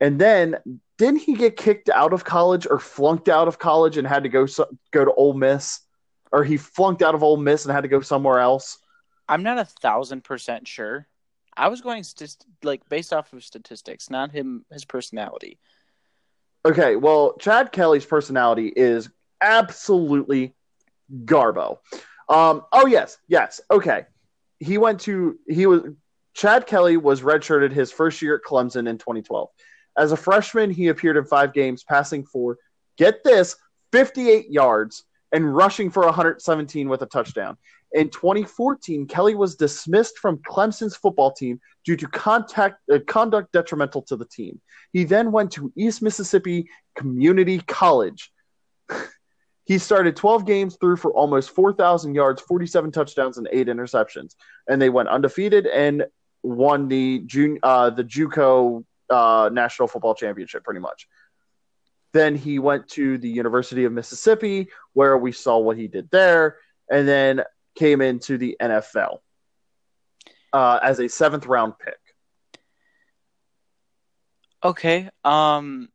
And 0.00 0.20
then 0.20 0.56
didn't 0.96 1.20
he 1.20 1.34
get 1.34 1.56
kicked 1.56 1.88
out 1.88 2.12
of 2.12 2.24
college 2.24 2.66
or 2.68 2.78
flunked 2.78 3.28
out 3.28 3.48
of 3.48 3.58
college 3.58 3.96
and 3.96 4.06
had 4.06 4.22
to 4.22 4.28
go 4.28 4.46
so, 4.46 4.66
go 4.92 5.04
to 5.04 5.12
Ole 5.12 5.34
Miss, 5.34 5.80
or 6.32 6.44
he 6.44 6.56
flunked 6.56 7.02
out 7.02 7.14
of 7.14 7.22
Ole 7.22 7.36
Miss 7.36 7.64
and 7.64 7.72
had 7.72 7.82
to 7.82 7.88
go 7.88 8.00
somewhere 8.00 8.38
else? 8.38 8.78
I'm 9.28 9.42
not 9.42 9.58
a 9.58 9.64
thousand 9.64 10.24
percent 10.24 10.66
sure. 10.66 11.06
I 11.56 11.68
was 11.68 11.80
going 11.80 12.04
st- 12.04 12.44
like 12.62 12.88
based 12.88 13.12
off 13.12 13.32
of 13.32 13.44
statistics, 13.44 14.10
not 14.10 14.30
him 14.30 14.64
his 14.72 14.84
personality. 14.84 15.58
Okay, 16.64 16.96
well, 16.96 17.36
Chad 17.38 17.72
Kelly's 17.72 18.06
personality 18.06 18.72
is 18.74 19.08
absolutely 19.40 20.54
garbo. 21.24 21.78
Um, 22.28 22.64
oh 22.72 22.86
yes, 22.86 23.18
yes. 23.26 23.60
Okay, 23.70 24.04
he 24.58 24.78
went 24.78 25.00
to 25.00 25.38
he 25.48 25.66
was 25.66 25.82
Chad 26.34 26.66
Kelly 26.66 26.96
was 26.96 27.22
redshirted 27.22 27.72
his 27.72 27.90
first 27.90 28.22
year 28.22 28.36
at 28.36 28.42
Clemson 28.42 28.88
in 28.88 28.98
2012. 28.98 29.48
As 29.96 30.12
a 30.12 30.16
freshman, 30.16 30.70
he 30.70 30.88
appeared 30.88 31.16
in 31.16 31.24
five 31.24 31.52
games, 31.52 31.82
passing 31.82 32.24
for 32.24 32.58
get 32.96 33.24
this 33.24 33.56
58 33.92 34.50
yards 34.50 35.04
and 35.32 35.54
rushing 35.54 35.90
for 35.90 36.04
117 36.04 36.88
with 36.88 37.02
a 37.02 37.06
touchdown. 37.06 37.56
In 37.92 38.10
2014, 38.10 39.06
Kelly 39.06 39.34
was 39.34 39.56
dismissed 39.56 40.18
from 40.18 40.38
Clemson's 40.38 40.96
football 40.96 41.32
team 41.32 41.60
due 41.84 41.96
to 41.96 42.06
contact, 42.06 42.80
uh, 42.92 42.98
conduct 43.06 43.52
detrimental 43.52 44.02
to 44.02 44.16
the 44.16 44.26
team. 44.26 44.60
He 44.92 45.04
then 45.04 45.32
went 45.32 45.52
to 45.52 45.72
East 45.74 46.02
Mississippi 46.02 46.68
Community 46.96 47.60
College. 47.60 48.30
he 49.64 49.78
started 49.78 50.16
12 50.16 50.44
games 50.44 50.76
threw 50.80 50.96
for 50.96 51.12
almost 51.12 51.50
4,000 51.50 52.14
yards, 52.14 52.42
47 52.42 52.92
touchdowns, 52.92 53.38
and 53.38 53.48
eight 53.52 53.68
interceptions. 53.68 54.34
And 54.68 54.80
they 54.80 54.90
went 54.90 55.08
undefeated 55.08 55.66
and 55.66 56.04
won 56.42 56.88
the 56.88 57.20
June, 57.20 57.58
uh, 57.62 57.90
the 57.90 58.04
JUCO 58.04 58.84
uh, 59.10 59.50
National 59.52 59.88
Football 59.88 60.14
Championship, 60.14 60.64
pretty 60.64 60.80
much. 60.80 61.08
Then 62.12 62.36
he 62.36 62.58
went 62.58 62.88
to 62.90 63.18
the 63.18 63.28
University 63.28 63.84
of 63.84 63.92
Mississippi, 63.92 64.68
where 64.94 65.16
we 65.18 65.32
saw 65.32 65.58
what 65.58 65.76
he 65.76 65.88
did 65.88 66.10
there, 66.10 66.56
and 66.90 67.06
then 67.06 67.42
came 67.76 68.00
into 68.00 68.38
the 68.38 68.56
NFL 68.60 69.18
uh, 70.52 70.78
as 70.82 70.98
a 71.00 71.08
seventh 71.08 71.46
round 71.46 71.74
pick. 71.78 71.98
Okay. 74.62 75.08
Um 75.24 75.88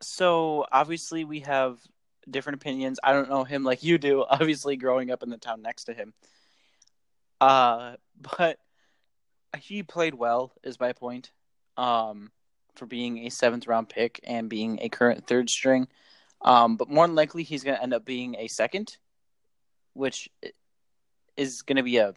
so 0.00 0.66
obviously 0.70 1.24
we 1.24 1.40
have 1.40 1.78
different 2.28 2.60
opinions. 2.60 3.00
I 3.02 3.12
don't 3.12 3.30
know 3.30 3.44
him 3.44 3.64
like 3.64 3.82
you 3.82 3.96
do, 3.96 4.24
obviously 4.28 4.76
growing 4.76 5.10
up 5.10 5.22
in 5.22 5.30
the 5.30 5.38
town 5.38 5.62
next 5.62 5.84
to 5.84 5.94
him. 5.94 6.12
Uh 7.40 7.96
but 8.20 8.58
he 9.58 9.82
played 9.82 10.14
well 10.14 10.52
is 10.62 10.78
my 10.78 10.92
point. 10.92 11.30
Um 11.76 12.30
for 12.76 12.86
being 12.86 13.26
a 13.26 13.30
seventh 13.30 13.66
round 13.66 13.88
pick 13.88 14.20
and 14.24 14.48
being 14.48 14.78
a 14.82 14.88
current 14.88 15.26
third 15.26 15.48
string. 15.50 15.88
Um 16.42 16.76
but 16.76 16.90
more 16.90 17.06
than 17.06 17.16
likely 17.16 17.42
he's 17.42 17.64
gonna 17.64 17.80
end 17.82 17.94
up 17.94 18.04
being 18.04 18.36
a 18.38 18.48
second, 18.48 18.96
which 19.92 20.30
is 21.36 21.62
gonna 21.62 21.82
be 21.82 21.98
a 21.98 22.14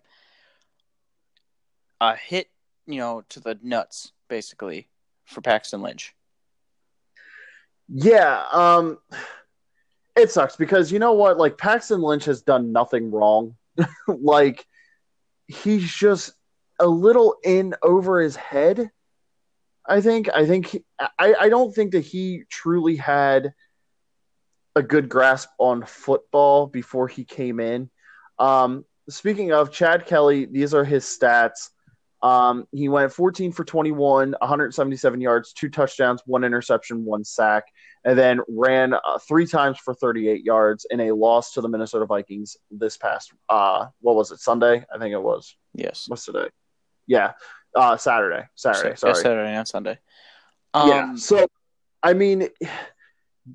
a 1.99 2.15
hit, 2.15 2.49
you 2.85 2.97
know, 2.97 3.23
to 3.29 3.39
the 3.39 3.57
nuts, 3.61 4.11
basically, 4.27 4.87
for 5.25 5.41
Paxton 5.41 5.81
Lynch. 5.81 6.13
Yeah, 7.89 8.43
um, 8.51 8.97
it 10.15 10.31
sucks 10.31 10.55
because 10.55 10.91
you 10.91 10.99
know 10.99 11.13
what? 11.13 11.37
Like 11.37 11.57
Paxton 11.57 12.01
Lynch 12.01 12.25
has 12.25 12.41
done 12.41 12.71
nothing 12.71 13.11
wrong. 13.11 13.55
like 14.07 14.65
he's 15.47 15.89
just 15.91 16.33
a 16.79 16.87
little 16.87 17.37
in 17.43 17.73
over 17.81 18.21
his 18.21 18.35
head. 18.35 18.91
I 19.87 20.01
think. 20.01 20.29
I 20.33 20.45
think. 20.45 20.83
I. 20.99 21.35
I 21.39 21.49
don't 21.49 21.73
think 21.73 21.91
that 21.91 22.01
he 22.01 22.43
truly 22.49 22.95
had 22.95 23.53
a 24.75 24.83
good 24.83 25.09
grasp 25.09 25.49
on 25.57 25.83
football 25.83 26.67
before 26.67 27.07
he 27.07 27.23
came 27.23 27.59
in. 27.59 27.89
Um, 28.37 28.85
speaking 29.09 29.51
of 29.51 29.71
Chad 29.71 30.05
Kelly, 30.05 30.45
these 30.45 30.73
are 30.73 30.83
his 30.83 31.03
stats. 31.03 31.69
Um, 32.21 32.67
he 32.71 32.89
went 32.89 33.11
14 33.11 33.51
for 33.51 33.63
21, 33.63 34.35
177 34.39 35.21
yards, 35.21 35.53
two 35.53 35.69
touchdowns, 35.69 36.21
one 36.25 36.43
interception, 36.43 37.05
one 37.05 37.23
sack, 37.23 37.65
and 38.05 38.17
then 38.17 38.39
ran 38.47 38.93
uh, 38.93 39.19
three 39.27 39.45
times 39.45 39.77
for 39.77 39.93
38 39.93 40.43
yards 40.43 40.85
in 40.89 40.99
a 40.99 41.11
loss 41.11 41.53
to 41.53 41.61
the 41.61 41.69
Minnesota 41.69 42.05
Vikings 42.05 42.57
this 42.71 42.97
past, 42.97 43.33
uh, 43.49 43.87
what 44.01 44.15
was 44.15 44.31
it, 44.31 44.39
Sunday? 44.39 44.83
I 44.93 44.97
think 44.97 45.13
it 45.13 45.21
was. 45.21 45.55
Yes. 45.75 46.05
What's 46.07 46.25
today? 46.25 46.49
Yeah, 47.05 47.33
uh, 47.77 47.97
Saturday. 47.97 48.45
Saturday, 48.55 48.95
sorry. 48.95 49.13
Yeah, 49.13 49.21
Saturday 49.21 49.53
and 49.53 49.67
Sunday. 49.67 49.99
yeah, 50.75 51.03
Um, 51.03 51.17
so, 51.17 51.47
I 52.03 52.13
mean, 52.13 52.49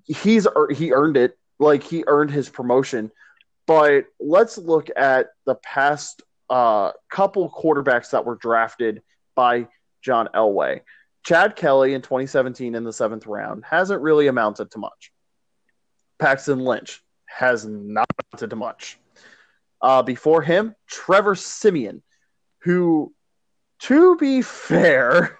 he's 0.05 0.47
he 0.75 0.93
earned 0.93 1.17
it. 1.17 1.39
Like, 1.59 1.83
he 1.83 2.05
earned 2.07 2.31
his 2.31 2.49
promotion. 2.49 3.11
But 3.67 4.07
let's 4.19 4.59
look 4.59 4.89
at 4.97 5.29
the 5.47 5.55
past 5.57 6.23
uh, 6.51 6.93
couple 7.11 7.51
quarterbacks 7.51 8.11
that 8.11 8.25
were 8.25 8.37
drafted 8.37 9.03
by 9.35 9.69
John 10.03 10.29
Elway. 10.35 10.81
Chad 11.25 11.55
Kelly 11.55 11.95
in 11.95 12.03
2017 12.03 12.75
in 12.75 12.85
the 12.85 12.93
seventh 12.93 13.27
round 13.27 13.65
hasn't 13.65 14.03
really 14.03 14.27
amounted 14.27 14.71
to 14.73 14.79
much. 14.79 15.13
Paxton 16.19 16.61
Lynch 16.61 17.03
has 17.27 17.65
not 17.65 18.07
amounted 18.33 18.51
to 18.51 18.57
much. 18.57 18.99
Uh, 19.81 20.03
before 20.03 20.43
him, 20.43 20.75
Trevor 20.89 21.35
Siemian, 21.35 22.03
who, 22.63 23.13
to 23.83 24.17
be 24.17 24.43
fair, 24.43 25.39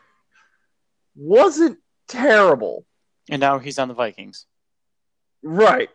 wasn't 1.15 1.79
terrible. 2.09 2.85
and 3.31 3.41
now 3.41 3.59
he's 3.59 3.79
on 3.79 3.89
the 3.89 3.95
Vikings. 3.95 4.47
Right. 5.43 5.89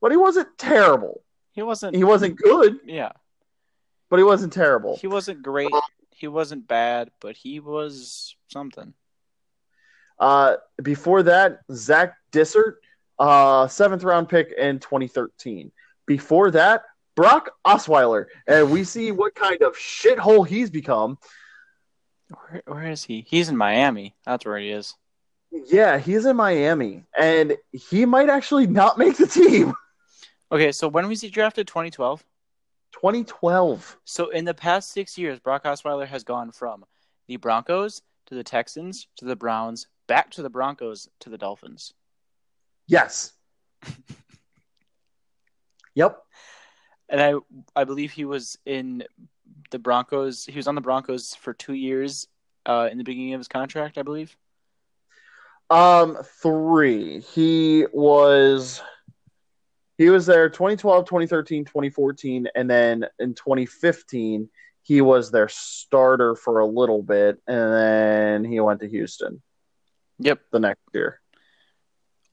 But 0.00 0.10
he 0.10 0.16
wasn't 0.16 0.48
terrible. 0.58 1.22
He 1.52 1.62
wasn't. 1.62 1.96
He 1.96 2.04
wasn't 2.04 2.36
good, 2.36 2.78
yeah, 2.86 3.12
but 4.08 4.18
he 4.18 4.22
wasn't 4.22 4.52
terrible. 4.52 4.96
he 4.96 5.06
wasn't 5.08 5.42
great. 5.42 5.70
He 6.10 6.28
wasn't 6.28 6.68
bad, 6.68 7.10
but 7.20 7.36
he 7.36 7.60
was 7.60 8.36
something. 8.48 8.94
Uh, 10.18 10.56
before 10.82 11.22
that, 11.24 11.60
Zac 11.72 12.14
Dysert, 12.30 12.74
uh, 13.18 13.68
seventh 13.68 14.04
round 14.04 14.28
pick 14.28 14.52
in 14.52 14.78
2013. 14.78 15.72
Before 16.06 16.50
that, 16.52 16.82
Brock 17.16 17.50
Osweiler, 17.66 18.26
and 18.46 18.70
we 18.70 18.84
see 18.84 19.12
what 19.12 19.34
kind 19.34 19.62
of 19.62 19.74
shithole 19.76 20.46
he's 20.46 20.70
become. 20.70 21.18
Where, 22.30 22.62
where 22.66 22.90
is 22.90 23.04
he? 23.04 23.26
He's 23.28 23.48
in 23.48 23.56
Miami. 23.56 24.14
That's 24.24 24.44
where 24.44 24.58
he 24.58 24.70
is. 24.70 24.94
Yeah, 25.50 25.98
he's 25.98 26.26
in 26.26 26.36
Miami, 26.36 27.04
and 27.18 27.56
he 27.72 28.06
might 28.06 28.30
actually 28.30 28.66
not 28.66 28.98
make 28.98 29.16
the 29.16 29.26
team. 29.26 29.74
Okay, 30.52 30.72
so 30.72 30.88
when 30.88 31.06
was 31.06 31.20
he 31.20 31.28
drafted? 31.30 31.68
2012. 31.68 32.24
2012. 32.92 33.98
So 34.04 34.30
in 34.30 34.44
the 34.44 34.52
past 34.52 34.90
six 34.90 35.16
years, 35.16 35.38
Brock 35.38 35.62
Osweiler 35.62 36.08
has 36.08 36.24
gone 36.24 36.50
from 36.50 36.84
the 37.28 37.36
Broncos 37.36 38.02
to 38.26 38.34
the 38.34 38.42
Texans 38.42 39.06
to 39.16 39.24
the 39.24 39.36
Browns, 39.36 39.86
back 40.08 40.30
to 40.32 40.42
the 40.42 40.50
Broncos 40.50 41.08
to 41.20 41.30
the 41.30 41.38
Dolphins. 41.38 41.94
Yes. 42.88 43.32
yep. 45.94 46.18
And 47.08 47.20
I 47.20 47.34
I 47.76 47.84
believe 47.84 48.10
he 48.10 48.24
was 48.24 48.58
in 48.66 49.04
the 49.70 49.78
Broncos. 49.78 50.44
He 50.44 50.56
was 50.56 50.66
on 50.68 50.74
the 50.74 50.80
Broncos 50.80 51.34
for 51.34 51.52
two 51.52 51.74
years 51.74 52.28
uh, 52.66 52.88
in 52.90 52.98
the 52.98 53.04
beginning 53.04 53.34
of 53.34 53.40
his 53.40 53.48
contract, 53.48 53.98
I 53.98 54.02
believe. 54.02 54.36
Um, 55.70 56.18
three. 56.42 57.20
He 57.20 57.86
was 57.92 58.82
he 59.98 60.10
was 60.10 60.26
there 60.26 60.48
2012, 60.48 61.04
2013, 61.04 61.64
2014, 61.64 62.48
and 62.54 62.68
then 62.70 63.06
in 63.18 63.34
2015 63.34 64.48
he 64.82 65.00
was 65.00 65.30
their 65.30 65.48
starter 65.48 66.34
for 66.34 66.60
a 66.60 66.66
little 66.66 67.02
bit, 67.02 67.38
and 67.46 67.72
then 67.72 68.44
he 68.44 68.58
went 68.60 68.80
to 68.80 68.88
Houston 68.88 69.42
Yep. 70.18 70.40
the 70.50 70.58
next 70.58 70.82
year. 70.92 71.20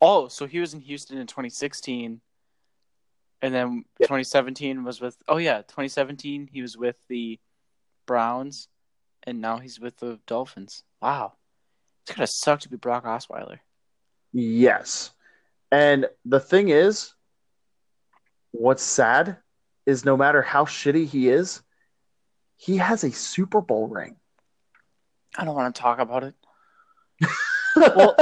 Oh, 0.02 0.28
so 0.28 0.46
he 0.46 0.60
was 0.60 0.74
in 0.74 0.82
Houston 0.82 1.18
in 1.18 1.28
2016, 1.28 2.22
and 3.42 3.54
then 3.54 3.86
Yeah. 4.00 4.08
2017 4.08 4.84
was 4.84 5.00
with. 5.02 5.18
Oh 5.28 5.38
yeah, 5.38 5.58
2017 5.62 6.48
he 6.52 6.62
was 6.62 6.78
with 6.78 6.96
the 7.08 7.40
Browns, 8.06 8.68
and 9.24 9.42
now 9.42 9.58
he's 9.58 9.80
with 9.80 9.98
the 9.98 10.20
Dolphins. 10.28 10.84
Wow, 11.02 11.34
it's 12.04 12.16
gonna 12.16 12.28
suck 12.28 12.62
to 12.62 12.70
be 12.70 12.78
Brock 12.78 13.06
Osweiler. 13.06 13.60
Yes. 14.34 15.12
And 15.72 16.08
the 16.26 16.40
thing 16.40 16.70
is, 16.70 17.14
what's 18.52 18.84
sad 18.84 19.38
is 19.86 20.06
no 20.06 20.16
matter 20.16 20.42
how 20.42 20.66
shitty 20.66 21.06
he 21.08 21.30
is, 21.30 21.62
he 22.56 22.78
has 22.78 23.04
a 23.04 23.12
Super 23.12 23.62
Bowl 23.62 23.88
ring. 23.88 24.16
I 25.38 25.46
don't 25.46 25.56
want 25.56 25.76
to 25.76 25.82
talk 25.82 26.00
about 26.00 26.24
it. 26.24 26.36
Well, 27.76 28.16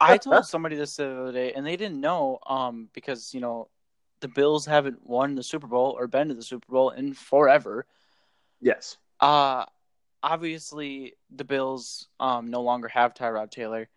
I 0.00 0.18
told 0.18 0.44
somebody 0.44 0.74
this 0.74 0.96
the 0.96 1.08
other 1.08 1.30
day, 1.32 1.52
and 1.52 1.64
they 1.64 1.76
didn't 1.76 2.00
know 2.00 2.40
um, 2.44 2.88
because 2.92 3.32
you 3.32 3.38
know 3.40 3.68
the 4.20 4.28
Bills 4.28 4.66
haven't 4.66 5.06
won 5.06 5.34
the 5.34 5.42
Super 5.42 5.66
Bowl 5.66 5.96
or 5.98 6.06
been 6.06 6.28
to 6.28 6.34
the 6.34 6.42
Super 6.42 6.70
Bowl 6.70 6.90
in 6.90 7.14
forever. 7.14 7.86
yes. 8.60 8.96
Uh 9.20 9.64
obviously 10.22 11.14
the 11.30 11.44
Bills 11.44 12.08
um 12.18 12.48
no 12.50 12.62
longer 12.62 12.88
have 12.88 13.14
Tyrod 13.14 13.50
Taylor. 13.50 13.88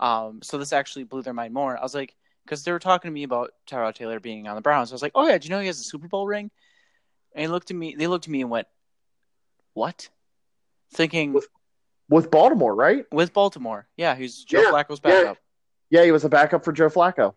Um 0.00 0.40
so 0.42 0.58
this 0.58 0.72
actually 0.72 1.04
blew 1.04 1.22
their 1.22 1.32
mind 1.34 1.54
more. 1.54 1.76
I 1.78 1.82
was 1.82 1.94
like 1.94 2.14
cuz 2.46 2.64
they 2.64 2.72
were 2.72 2.78
talking 2.78 3.10
to 3.10 3.12
me 3.14 3.22
about 3.22 3.52
Tyrod 3.66 3.94
Taylor 3.94 4.20
being 4.20 4.48
on 4.48 4.56
the 4.56 4.62
Browns. 4.62 4.90
I 4.90 4.94
was 4.94 5.02
like, 5.02 5.12
"Oh 5.14 5.26
yeah, 5.26 5.38
do 5.38 5.46
you 5.46 5.50
know 5.50 5.60
he 5.60 5.66
has 5.66 5.80
a 5.80 5.84
Super 5.84 6.08
Bowl 6.08 6.26
ring?" 6.26 6.50
And 7.34 7.42
he 7.42 7.48
looked 7.48 7.70
at 7.70 7.76
me 7.76 7.94
they 7.94 8.06
looked 8.06 8.26
at 8.26 8.30
me 8.30 8.40
and 8.40 8.50
went, 8.50 8.66
"What?" 9.74 10.08
Thinking 10.92 11.32
with, 11.32 11.46
With 12.08 12.30
Baltimore, 12.30 12.74
right? 12.74 13.06
With 13.12 13.32
Baltimore. 13.32 13.86
Yeah, 13.96 14.16
he's 14.16 14.44
Joe 14.44 14.62
Yeah, 14.62 14.70
Flacco's 14.72 15.00
backup. 15.00 15.38
Yeah, 15.90 16.04
he 16.04 16.10
was 16.10 16.24
a 16.24 16.28
backup 16.28 16.64
for 16.64 16.72
Joe 16.72 16.88
Flacco. 16.88 17.34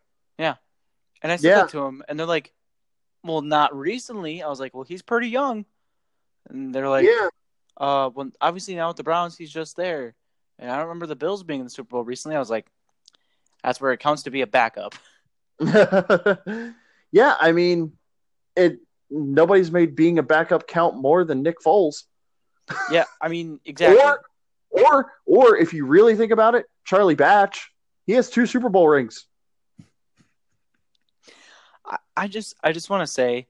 And 1.23 1.31
I 1.31 1.37
said 1.37 1.47
Yeah. 1.47 1.55
that 1.61 1.69
to 1.69 1.79
him 1.85 2.03
and 2.07 2.19
they're 2.19 2.27
like, 2.27 2.53
"Well, 3.23 3.41
not 3.41 3.75
recently." 3.75 4.43
I 4.43 4.49
was 4.49 4.59
like, 4.59 4.73
"Well, 4.73 4.83
he's 4.83 5.01
pretty 5.01 5.29
young." 5.29 5.65
And 6.49 6.73
they're 6.75 6.89
like, 6.89 7.05
yeah. 7.05 7.29
Uh, 7.77 8.09
well, 8.13 8.29
obviously 8.41 8.75
now 8.75 8.89
with 8.89 8.97
the 8.97 9.03
Browns, 9.03 9.37
he's 9.37 9.51
just 9.51 9.75
there. 9.75 10.13
And 10.59 10.69
I 10.69 10.75
don't 10.75 10.87
remember 10.87 11.07
the 11.07 11.15
Bills 11.15 11.43
being 11.43 11.61
in 11.61 11.65
the 11.65 11.69
Super 11.69 11.89
Bowl 11.89 12.03
recently. 12.03 12.35
I 12.35 12.39
was 12.39 12.49
like, 12.49 12.67
that's 13.63 13.81
where 13.81 13.93
it 13.93 13.99
counts 13.99 14.23
to 14.23 14.31
be 14.31 14.41
a 14.41 14.47
backup. 14.47 14.95
yeah, 17.11 17.35
I 17.39 17.51
mean, 17.51 17.93
it. 18.55 18.79
Nobody's 19.15 19.71
made 19.71 19.95
being 19.95 20.17
a 20.17 20.23
backup 20.23 20.67
count 20.67 20.97
more 20.97 21.23
than 21.23 21.43
Nick 21.43 21.59
Foles. 21.59 22.03
Yeah, 22.91 23.05
I 23.21 23.27
mean, 23.27 23.59
exactly. 23.63 24.01
Or, 24.01 24.21
or, 24.71 25.11
or 25.25 25.57
if 25.57 25.71
you 25.71 25.85
really 25.85 26.15
think 26.15 26.31
about 26.31 26.55
it, 26.55 26.65
Charlie 26.83 27.13
Batch, 27.13 27.71
he 28.07 28.13
has 28.13 28.29
two 28.29 28.47
Super 28.47 28.69
Bowl 28.69 28.87
rings. 28.87 29.25
I, 31.93 31.97
I 32.23 32.27
just, 32.27 32.55
I 32.63 32.71
just 32.71 32.89
want 32.89 33.01
to 33.01 33.07
say 33.11 33.47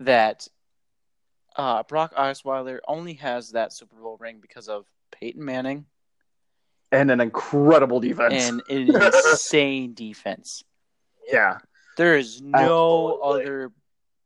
that 0.00 0.46
uh, 1.56 1.82
Brock 1.84 2.14
Osweiler 2.14 2.78
only 2.86 3.14
has 3.14 3.50
that 3.52 3.72
Super 3.72 3.96
Bowl 3.96 4.16
ring 4.20 4.38
because 4.40 4.68
of 4.68 4.86
Peyton 5.12 5.44
Manning 5.44 5.86
and 6.92 7.10
an 7.10 7.20
incredible 7.20 8.00
defense. 8.00 8.34
and 8.34 8.62
an 8.68 8.94
insane 9.02 9.94
defense. 9.94 10.62
yeah, 11.30 11.58
There 11.96 12.16
is 12.16 12.40
no 12.42 13.18
Absolutely. 13.20 13.42
other 13.44 13.72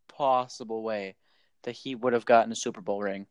possible 0.08 0.82
way 0.82 1.16
that 1.62 1.72
he 1.72 1.94
would 1.94 2.12
have 2.12 2.24
gotten 2.24 2.52
a 2.52 2.56
Super 2.56 2.80
Bowl 2.80 3.00
ring. 3.00 3.26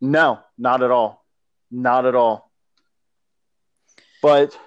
no, 0.00 0.40
not 0.56 0.82
at 0.82 0.90
all, 0.90 1.24
not 1.70 2.06
at 2.06 2.14
all. 2.14 2.50
But 4.22 4.58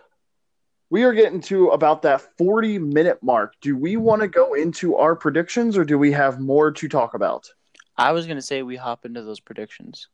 we 0.92 1.04
are 1.04 1.14
getting 1.14 1.42
to 1.42 1.70
about 1.70 2.04
that 2.04 2.38
forty-minute 2.38 3.24
mark. 3.24 3.56
Do 3.62 3.76
we 3.76 3.98
want 3.98 4.22
to 4.22 4.28
go 4.28 4.54
into 4.54 4.98
our 4.98 5.16
predictions, 5.16 5.78
or 5.78 5.86
do 5.86 5.98
we 5.98 6.12
have 6.12 6.40
more 6.40 6.72
to 6.72 6.88
talk 6.88 7.16
about? 7.16 7.50
I 7.98 8.12
was 8.12 8.28
going 8.28 8.38
to 8.38 8.44
say 8.44 8.62
we 8.62 8.76
hop 8.76 9.06
into 9.06 9.24
those 9.24 9.40
predictions. 9.40 10.08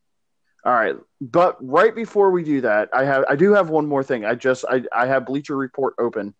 All 0.63 0.73
right, 0.73 0.95
but 1.19 1.57
right 1.65 1.95
before 1.95 2.31
we 2.31 2.43
do 2.43 2.61
that, 2.61 2.89
I 2.93 3.05
have 3.05 3.25
I 3.27 3.35
do 3.35 3.53
have 3.53 3.69
one 3.69 3.87
more 3.87 4.03
thing. 4.03 4.23
I 4.23 4.35
just 4.35 4.65
I 4.69 4.83
I 4.93 5.07
have 5.07 5.25
Bleacher 5.25 5.57
Report 5.57 5.95
open, 5.97 6.33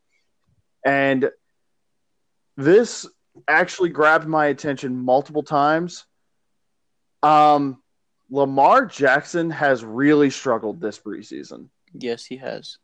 and 0.85 1.31
this 2.55 3.07
actually 3.47 3.89
grabbed 3.89 4.27
my 4.27 4.47
attention 4.47 4.97
multiple 4.97 5.43
times. 5.43 6.05
Um, 7.23 7.81
Lamar 8.29 8.85
Jackson 8.85 9.49
has 9.49 9.83
really 9.83 10.29
struggled 10.29 10.81
this 10.81 10.99
preseason. 10.99 11.69
Yes, 11.93 12.25
he 12.25 12.37
has. 12.37 12.77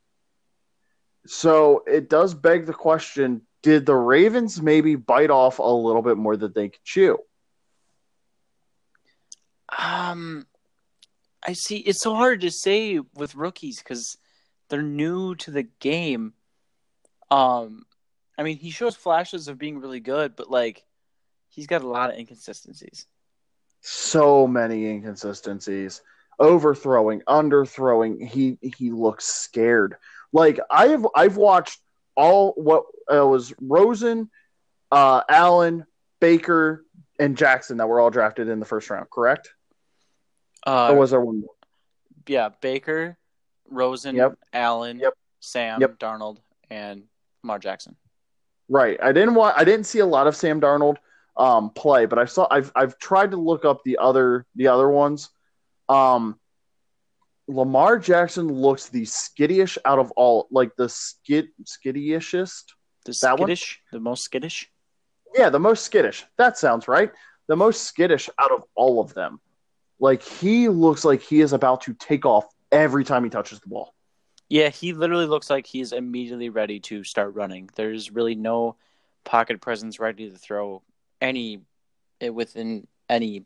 So 1.26 1.82
it 1.86 2.08
does 2.08 2.34
beg 2.34 2.66
the 2.66 2.74
question 2.74 3.42
did 3.64 3.86
the 3.86 3.96
Ravens 3.96 4.60
maybe 4.60 4.94
bite 4.94 5.30
off 5.30 5.58
a 5.58 5.62
little 5.62 6.02
bit 6.02 6.18
more 6.18 6.36
than 6.36 6.52
they 6.52 6.68
could 6.68 6.84
chew? 6.84 7.18
Um, 9.76 10.46
I 11.42 11.54
see. 11.54 11.78
It's 11.78 12.02
so 12.02 12.14
hard 12.14 12.42
to 12.42 12.50
say 12.50 13.00
with 13.14 13.34
rookies 13.34 13.78
because 13.78 14.18
they're 14.68 14.82
new 14.82 15.34
to 15.36 15.50
the 15.50 15.62
game. 15.80 16.34
Um, 17.30 17.86
I 18.36 18.42
mean, 18.42 18.58
he 18.58 18.70
shows 18.70 18.96
flashes 18.96 19.48
of 19.48 19.58
being 19.58 19.78
really 19.78 20.00
good, 20.00 20.36
but 20.36 20.50
like, 20.50 20.84
he's 21.48 21.66
got 21.66 21.82
a 21.82 21.88
lot 21.88 22.10
of 22.10 22.18
inconsistencies. 22.18 23.06
So 23.80 24.46
many 24.46 24.90
inconsistencies. 24.90 26.02
Overthrowing, 26.38 27.22
underthrowing. 27.22 28.26
He 28.26 28.58
he 28.76 28.90
looks 28.90 29.24
scared. 29.24 29.96
Like 30.34 30.58
I 30.70 30.88
have 30.88 31.06
I've 31.14 31.36
watched 31.38 31.78
all 32.16 32.52
what 32.56 32.84
uh, 33.10 33.26
was 33.26 33.54
Rosen, 33.60 34.30
uh, 34.90 35.22
Allen, 35.28 35.86
Baker, 36.20 36.84
and 37.18 37.36
Jackson 37.36 37.76
that 37.78 37.86
were 37.88 38.00
all 38.00 38.10
drafted 38.10 38.48
in 38.48 38.58
the 38.58 38.66
first 38.66 38.90
round, 38.90 39.08
correct? 39.10 39.54
Uh, 40.66 40.88
or 40.90 40.98
was 40.98 41.12
there 41.12 41.20
one 41.20 41.40
more? 41.40 41.50
yeah, 42.26 42.48
Baker, 42.60 43.16
Rosen, 43.70 44.16
Yep. 44.16 44.38
Allen, 44.52 44.98
Yep. 44.98 45.14
Sam, 45.40 45.80
Yep. 45.80 45.98
Darnold, 45.98 46.38
and 46.70 47.04
Lamar 47.42 47.58
Jackson. 47.60 47.96
Right. 48.68 48.98
I 49.02 49.12
didn't 49.12 49.34
want. 49.34 49.56
I 49.56 49.64
didn't 49.64 49.86
see 49.86 50.00
a 50.00 50.06
lot 50.06 50.26
of 50.26 50.34
Sam 50.34 50.60
Darnold 50.60 50.96
um, 51.36 51.70
play, 51.70 52.06
but 52.06 52.18
I 52.18 52.24
saw. 52.24 52.48
I've 52.50 52.72
I've 52.74 52.98
tried 52.98 53.30
to 53.32 53.36
look 53.36 53.64
up 53.64 53.84
the 53.84 53.98
other 53.98 54.46
the 54.56 54.68
other 54.68 54.88
ones. 54.88 55.30
Um, 55.88 56.40
Lamar 57.46 57.98
Jackson 57.98 58.48
looks 58.48 58.88
the 58.88 59.04
skittish 59.04 59.76
out 59.84 59.98
of 59.98 60.10
all, 60.12 60.48
like 60.50 60.74
the 60.76 60.88
skid 60.88 61.48
skittieshest. 61.64 62.72
The 63.04 63.18
That 63.22 63.38
one? 63.38 63.48
skittish, 63.48 63.80
the 63.92 64.00
most 64.00 64.24
skittish. 64.24 64.70
Yeah, 65.34 65.50
the 65.50 65.58
most 65.58 65.84
skittish. 65.84 66.24
That 66.38 66.56
sounds 66.56 66.88
right. 66.88 67.10
The 67.48 67.56
most 67.56 67.82
skittish 67.82 68.30
out 68.38 68.50
of 68.50 68.64
all 68.74 69.00
of 69.00 69.12
them. 69.14 69.40
Like 70.00 70.22
he 70.22 70.68
looks 70.68 71.04
like 71.04 71.20
he 71.20 71.40
is 71.40 71.52
about 71.52 71.82
to 71.82 71.94
take 71.94 72.24
off 72.24 72.46
every 72.72 73.04
time 73.04 73.24
he 73.24 73.30
touches 73.30 73.60
the 73.60 73.68
ball. 73.68 73.94
Yeah, 74.48 74.68
he 74.68 74.92
literally 74.92 75.26
looks 75.26 75.50
like 75.50 75.66
he's 75.66 75.92
immediately 75.92 76.48
ready 76.48 76.80
to 76.80 77.04
start 77.04 77.34
running. 77.34 77.68
There's 77.74 78.10
really 78.10 78.34
no 78.34 78.76
pocket 79.24 79.60
presence 79.60 79.98
ready 79.98 80.30
to 80.30 80.36
throw 80.36 80.82
any 81.20 81.60
eh, 82.20 82.28
within 82.28 82.86
any 83.08 83.44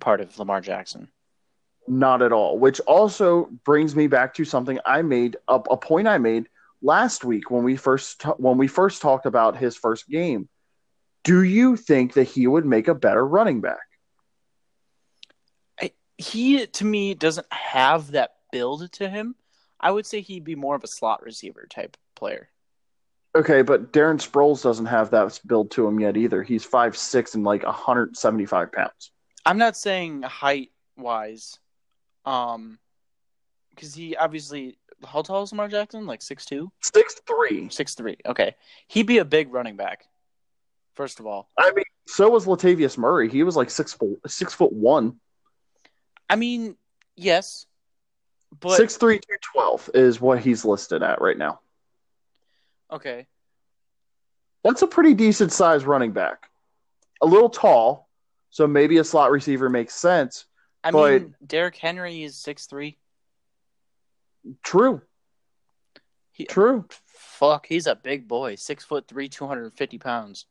part 0.00 0.20
of 0.20 0.38
Lamar 0.38 0.60
Jackson. 0.60 1.08
Not 1.88 2.22
at 2.22 2.32
all. 2.32 2.58
Which 2.58 2.80
also 2.80 3.48
brings 3.64 3.94
me 3.94 4.06
back 4.06 4.34
to 4.34 4.44
something 4.44 4.78
I 4.84 5.02
made 5.02 5.36
a, 5.48 5.54
a 5.54 5.76
point 5.76 6.08
I 6.08 6.18
made 6.18 6.48
last 6.82 7.24
week 7.24 7.50
when 7.50 7.64
we 7.64 7.76
first 7.76 8.20
ta- 8.20 8.34
when 8.38 8.58
we 8.58 8.66
first 8.66 9.02
talked 9.02 9.26
about 9.26 9.56
his 9.56 9.76
first 9.76 10.08
game. 10.08 10.48
Do 11.24 11.42
you 11.42 11.76
think 11.76 12.14
that 12.14 12.24
he 12.24 12.46
would 12.46 12.64
make 12.64 12.88
a 12.88 12.94
better 12.94 13.26
running 13.26 13.60
back? 13.60 13.78
I, 15.80 15.92
he 16.18 16.66
to 16.66 16.84
me 16.84 17.14
doesn't 17.14 17.52
have 17.52 18.12
that 18.12 18.34
build 18.52 18.90
to 18.92 19.08
him. 19.08 19.34
I 19.80 19.90
would 19.90 20.06
say 20.06 20.20
he'd 20.20 20.44
be 20.44 20.54
more 20.54 20.74
of 20.74 20.84
a 20.84 20.88
slot 20.88 21.22
receiver 21.22 21.66
type 21.68 21.96
player. 22.14 22.48
Okay, 23.36 23.60
but 23.60 23.92
Darren 23.92 24.16
Sproles 24.16 24.62
doesn't 24.62 24.86
have 24.86 25.10
that 25.10 25.38
build 25.46 25.70
to 25.72 25.86
him 25.86 26.00
yet 26.00 26.16
either. 26.16 26.42
He's 26.42 26.64
five 26.64 26.96
six 26.96 27.34
and 27.34 27.44
like 27.44 27.64
175 27.64 28.72
pounds. 28.72 29.10
I'm 29.44 29.58
not 29.58 29.76
saying 29.76 30.22
height 30.22 30.70
wise, 30.96 31.58
um, 32.26 32.78
because 33.70 33.94
he 33.94 34.16
obviously 34.16 34.76
how 35.06 35.22
tall 35.22 35.42
is 35.42 35.52
Lamar 35.52 35.68
Jackson? 35.68 36.06
Like 36.06 36.22
six 36.22 36.44
two, 36.44 36.70
Six 36.82 37.20
three. 37.26 37.68
six 37.70 37.94
three. 37.94 38.16
Okay, 38.26 38.54
he'd 38.88 39.06
be 39.06 39.18
a 39.18 39.24
big 39.24 39.52
running 39.52 39.76
back. 39.76 40.04
First 40.94 41.20
of 41.20 41.26
all, 41.26 41.48
I 41.58 41.72
mean, 41.72 41.84
so 42.06 42.28
was 42.30 42.46
Latavius 42.46 42.96
Murray. 42.98 43.28
He 43.28 43.42
was 43.42 43.54
like 43.56 43.70
six 43.70 43.92
foot 43.92 44.18
six 44.26 44.52
foot 44.54 44.72
one. 44.72 45.16
I 46.28 46.36
mean, 46.36 46.76
yes, 47.16 47.66
but 48.60 48.76
Six 48.76 48.96
three 48.96 49.18
two 49.18 49.36
twelve 49.52 49.88
is 49.94 50.20
what 50.20 50.40
he's 50.40 50.64
listed 50.64 51.02
at 51.02 51.20
right 51.20 51.36
now. 51.38 51.60
okay, 52.90 53.26
That's 54.64 54.82
a 54.82 54.86
pretty 54.86 55.14
decent 55.14 55.52
size 55.52 55.84
running 55.84 56.12
back. 56.12 56.48
A 57.22 57.26
little 57.26 57.50
tall, 57.50 58.08
so 58.50 58.66
maybe 58.66 58.96
a 58.98 59.04
slot 59.04 59.30
receiver 59.30 59.68
makes 59.68 59.94
sense. 59.94 60.46
I 60.86 60.90
But- 60.92 61.22
mean, 61.22 61.34
Derrick 61.44 61.76
Henry 61.76 62.22
is 62.22 62.36
six 62.36 62.66
three. 62.66 62.96
True, 64.62 65.02
He, 66.30 66.44
true. 66.44 66.86
fuck, 67.06 67.66
he's 67.66 67.88
a 67.88 67.96
big 67.96 68.28
boy, 68.28 68.54
six 68.54 68.84
foot 68.84 69.08
three, 69.08 69.28
two 69.28 69.48
hundred 69.48 69.64
and 69.64 69.76
fifty 69.76 69.98
pounds. 69.98 70.46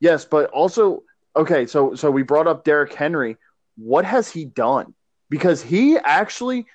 Yes, 0.00 0.24
but 0.24 0.50
also 0.50 1.04
okay. 1.36 1.66
So 1.66 1.94
so 1.94 2.10
we 2.10 2.24
brought 2.24 2.48
up 2.48 2.64
Derrick 2.64 2.92
Henry. 2.94 3.36
What 3.76 4.04
has 4.04 4.28
he 4.28 4.44
done? 4.44 4.94
Because 5.28 5.62
he 5.62 5.96
actually, 5.98 6.66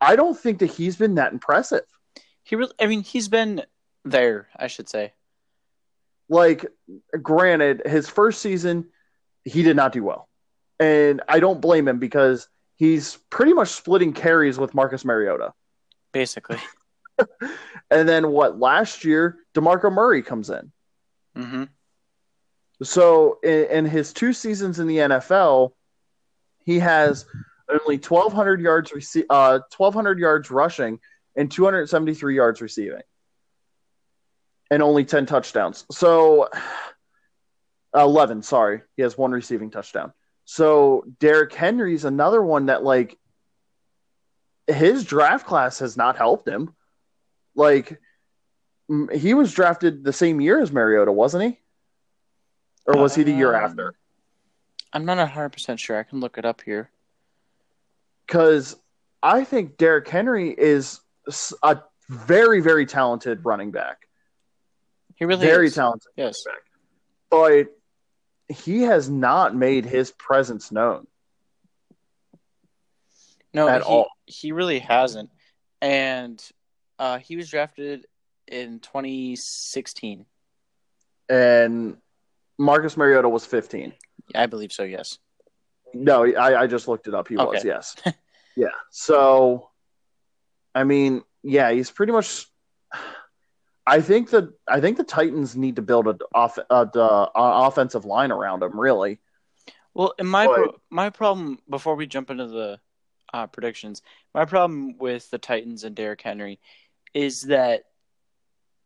I 0.00 0.16
don't 0.16 0.36
think 0.36 0.58
that 0.58 0.66
he's 0.66 0.96
been 0.96 1.14
that 1.14 1.32
impressive. 1.32 1.84
He 2.42 2.56
really, 2.56 2.72
I 2.80 2.86
mean, 2.86 3.02
he's 3.04 3.28
been 3.28 3.62
there. 4.04 4.48
I 4.56 4.66
should 4.66 4.88
say. 4.88 5.12
Like, 6.28 6.66
granted, 7.22 7.82
his 7.86 8.08
first 8.08 8.40
season, 8.42 8.88
he 9.44 9.62
did 9.62 9.76
not 9.76 9.92
do 9.92 10.02
well, 10.02 10.28
and 10.80 11.22
I 11.28 11.38
don't 11.38 11.60
blame 11.60 11.86
him 11.86 11.98
because 12.00 12.48
he's 12.74 13.18
pretty 13.30 13.52
much 13.52 13.68
splitting 13.68 14.12
carries 14.12 14.58
with 14.58 14.74
Marcus 14.74 15.04
Mariota. 15.04 15.52
Basically. 16.12 16.58
And 17.90 18.08
then 18.08 18.30
what? 18.30 18.58
Last 18.58 19.04
year, 19.04 19.38
Demarco 19.54 19.92
Murray 19.92 20.22
comes 20.22 20.48
in. 20.48 20.72
hmm 21.36 21.64
So 22.82 23.38
in, 23.42 23.64
in 23.64 23.84
his 23.84 24.12
two 24.12 24.32
seasons 24.32 24.78
in 24.78 24.86
the 24.86 24.98
NFL, 24.98 25.72
he 26.64 26.78
has 26.78 27.26
only 27.68 27.96
1,200 27.98 28.60
yards 28.60 28.92
rece- 28.92 29.26
uh, 29.28 29.58
1,200 29.76 30.18
yards 30.18 30.50
rushing 30.50 30.98
and 31.36 31.50
273 31.50 32.34
yards 32.36 32.60
receiving, 32.60 33.02
and 34.70 34.82
only 34.82 35.04
10 35.04 35.26
touchdowns. 35.26 35.84
So 35.90 36.48
11, 37.94 38.42
sorry, 38.42 38.82
he 38.96 39.02
has 39.02 39.18
one 39.18 39.32
receiving 39.32 39.70
touchdown. 39.70 40.12
So 40.52 41.04
Derrick 41.20 41.54
Henry's 41.54 42.04
another 42.04 42.42
one 42.42 42.66
that 42.66 42.82
like 42.82 43.16
his 44.66 45.04
draft 45.04 45.46
class 45.46 45.78
has 45.78 45.96
not 45.96 46.16
helped 46.16 46.48
him. 46.48 46.74
Like 47.54 48.00
he 49.12 49.32
was 49.32 49.52
drafted 49.52 50.02
the 50.02 50.12
same 50.12 50.40
year 50.40 50.60
as 50.60 50.72
Mariota, 50.72 51.12
wasn't 51.12 51.44
he? 51.44 51.60
Or 52.84 53.00
was 53.00 53.14
he 53.14 53.22
the 53.22 53.30
year 53.30 53.54
Um, 53.54 53.62
after? 53.64 53.94
I'm 54.92 55.04
not 55.04 55.18
hundred 55.30 55.50
percent 55.50 55.78
sure. 55.78 55.96
I 55.96 56.02
can 56.02 56.18
look 56.18 56.36
it 56.36 56.44
up 56.44 56.62
here. 56.62 56.90
Because 58.26 58.74
I 59.22 59.44
think 59.44 59.76
Derrick 59.76 60.08
Henry 60.08 60.50
is 60.50 60.98
a 61.62 61.78
very, 62.08 62.60
very 62.60 62.86
talented 62.86 63.44
running 63.44 63.70
back. 63.70 64.08
He 65.14 65.26
really 65.26 65.46
very 65.46 65.68
is. 65.68 65.76
talented 65.76 66.10
Yes. 66.16 66.44
But 67.30 67.68
he 68.50 68.82
has 68.82 69.08
not 69.08 69.54
made 69.54 69.84
his 69.84 70.10
presence 70.10 70.72
known. 70.72 71.06
No, 73.54 73.68
At 73.68 73.82
he, 73.82 73.88
all. 73.88 74.08
he 74.26 74.52
really 74.52 74.78
hasn't. 74.78 75.30
And 75.80 76.42
uh, 76.98 77.18
he 77.18 77.36
was 77.36 77.48
drafted 77.48 78.06
in 78.46 78.80
2016. 78.80 80.26
And 81.28 81.96
Marcus 82.58 82.96
Mariota 82.96 83.28
was 83.28 83.46
15. 83.46 83.92
I 84.34 84.46
believe 84.46 84.72
so. 84.72 84.82
Yes. 84.82 85.18
No, 85.94 86.24
I, 86.24 86.62
I 86.62 86.66
just 86.66 86.86
looked 86.86 87.08
it 87.08 87.14
up. 87.14 87.28
He 87.28 87.36
was, 87.36 87.64
yes. 87.64 87.96
yeah. 88.56 88.68
So, 88.90 89.70
I 90.74 90.84
mean, 90.84 91.22
yeah, 91.42 91.70
he's 91.72 91.90
pretty 91.90 92.12
much. 92.12 92.46
I 93.90 94.00
think 94.00 94.30
that 94.30 94.48
I 94.68 94.80
think 94.80 94.96
the 94.96 95.04
Titans 95.04 95.56
need 95.56 95.76
to 95.76 95.82
build 95.82 96.06
a 96.06 96.16
off 96.32 96.58
a, 96.58 96.88
a, 96.94 97.30
offensive 97.34 98.04
line 98.04 98.30
around 98.30 98.62
him. 98.62 98.78
Really, 98.78 99.18
Well, 99.94 100.14
and 100.16 100.28
my 100.28 100.46
But- 100.46 100.76
my 100.90 101.10
problem 101.10 101.58
before 101.68 101.96
we 101.96 102.06
jump 102.06 102.30
into 102.30 102.46
the 102.46 102.78
uh, 103.34 103.48
predictions, 103.48 104.02
my 104.32 104.44
problem 104.44 104.96
with 104.98 105.28
the 105.30 105.38
Titans 105.38 105.82
and 105.82 105.96
Derrick 105.96 106.22
Henry 106.22 106.60
is 107.14 107.42
that 107.42 107.86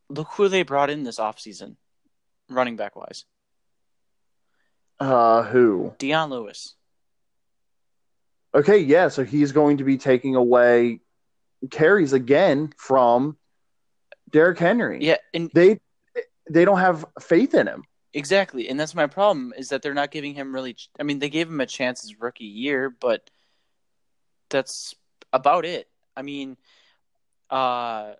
look 0.08 0.28
who 0.32 0.48
they 0.48 0.62
brought 0.62 0.88
in 0.88 1.04
this 1.04 1.18
offseason, 1.18 1.76
running 2.48 2.76
back 2.76 2.96
wise. 2.96 3.26
uh, 5.00 5.42
who? 5.42 5.94
Dion 5.98 6.30
Lewis. 6.30 6.76
Okay, 8.54 8.78
yeah. 8.78 9.08
So 9.08 9.22
he's 9.22 9.52
going 9.52 9.78
to 9.78 9.84
be 9.84 9.98
taking 9.98 10.34
away 10.34 11.00
carries 11.70 12.14
again 12.14 12.72
from 12.78 13.36
Derrick 14.34 14.58
Henry. 14.58 14.98
Yeah, 15.00 15.18
and 15.32 15.48
they 15.54 15.78
they 16.50 16.64
don't 16.64 16.80
have 16.80 17.06
faith 17.20 17.54
in 17.54 17.68
him. 17.68 17.84
Exactly, 18.12 18.68
and 18.68 18.78
that's 18.78 18.94
my 18.94 19.06
problem 19.06 19.54
is 19.56 19.68
that 19.68 19.80
they're 19.80 19.94
not 19.94 20.10
giving 20.10 20.34
him 20.34 20.52
really. 20.52 20.76
I 20.98 21.04
mean, 21.04 21.20
they 21.20 21.28
gave 21.30 21.48
him 21.48 21.60
a 21.60 21.66
chance 21.66 22.02
his 22.02 22.20
rookie 22.20 22.44
year, 22.44 22.90
but 22.90 23.30
that's 24.50 24.96
about 25.32 25.64
it. 25.64 25.88
I 26.16 26.22
mean, 26.22 26.56
uh, 27.48 28.14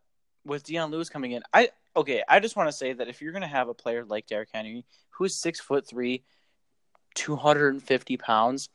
with 0.47 0.63
Dion 0.63 0.93
Lewis 0.93 1.09
coming 1.09 1.33
in, 1.33 1.43
I 1.53 1.71
okay. 1.97 2.23
I 2.29 2.39
just 2.39 2.55
want 2.55 2.69
to 2.69 2.77
say 2.77 2.93
that 2.93 3.09
if 3.09 3.21
you're 3.21 3.33
going 3.33 3.43
to 3.43 3.49
have 3.49 3.69
a 3.69 3.75
player 3.75 4.05
like 4.05 4.29
Derrick 4.29 4.51
Henry, 4.55 4.85
who's 5.11 5.35
six 5.35 5.59
foot 5.59 5.85
three, 5.85 6.23
two 7.17 7.35
hundred 7.35 7.75
and 7.75 7.83
fifty 7.83 8.17
pounds, 8.17 8.69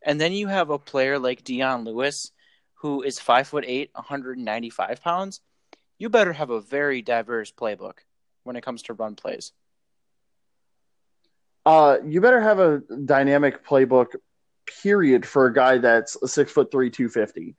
and 0.00 0.18
then 0.18 0.32
you 0.32 0.46
have 0.48 0.70
a 0.70 0.78
player 0.78 1.18
like 1.18 1.44
Dion 1.44 1.84
Lewis, 1.84 2.32
who 2.76 3.02
is 3.02 3.18
five 3.18 3.48
foot 3.48 3.64
eight, 3.66 3.90
one 3.92 4.04
hundred 4.04 4.38
and 4.38 4.46
ninety 4.46 4.70
five 4.70 5.02
pounds, 5.02 5.42
you 5.98 6.08
better 6.08 6.32
have 6.32 6.50
a 6.50 6.60
very 6.60 7.02
diverse 7.02 7.50
playbook 7.50 7.98
when 8.44 8.56
it 8.56 8.62
comes 8.62 8.82
to 8.82 8.92
run 8.92 9.14
plays. 9.14 9.52
Uh, 11.64 11.98
you 12.06 12.20
better 12.20 12.40
have 12.40 12.60
a 12.60 12.82
dynamic 13.04 13.66
playbook, 13.66 14.14
period, 14.82 15.26
for 15.26 15.46
a 15.46 15.52
guy 15.52 15.78
that's 15.78 16.16
a 16.22 16.28
six 16.28 16.52
foot 16.52 16.70
three, 16.70 16.90
two 16.90 17.08
fifty. 17.08 17.56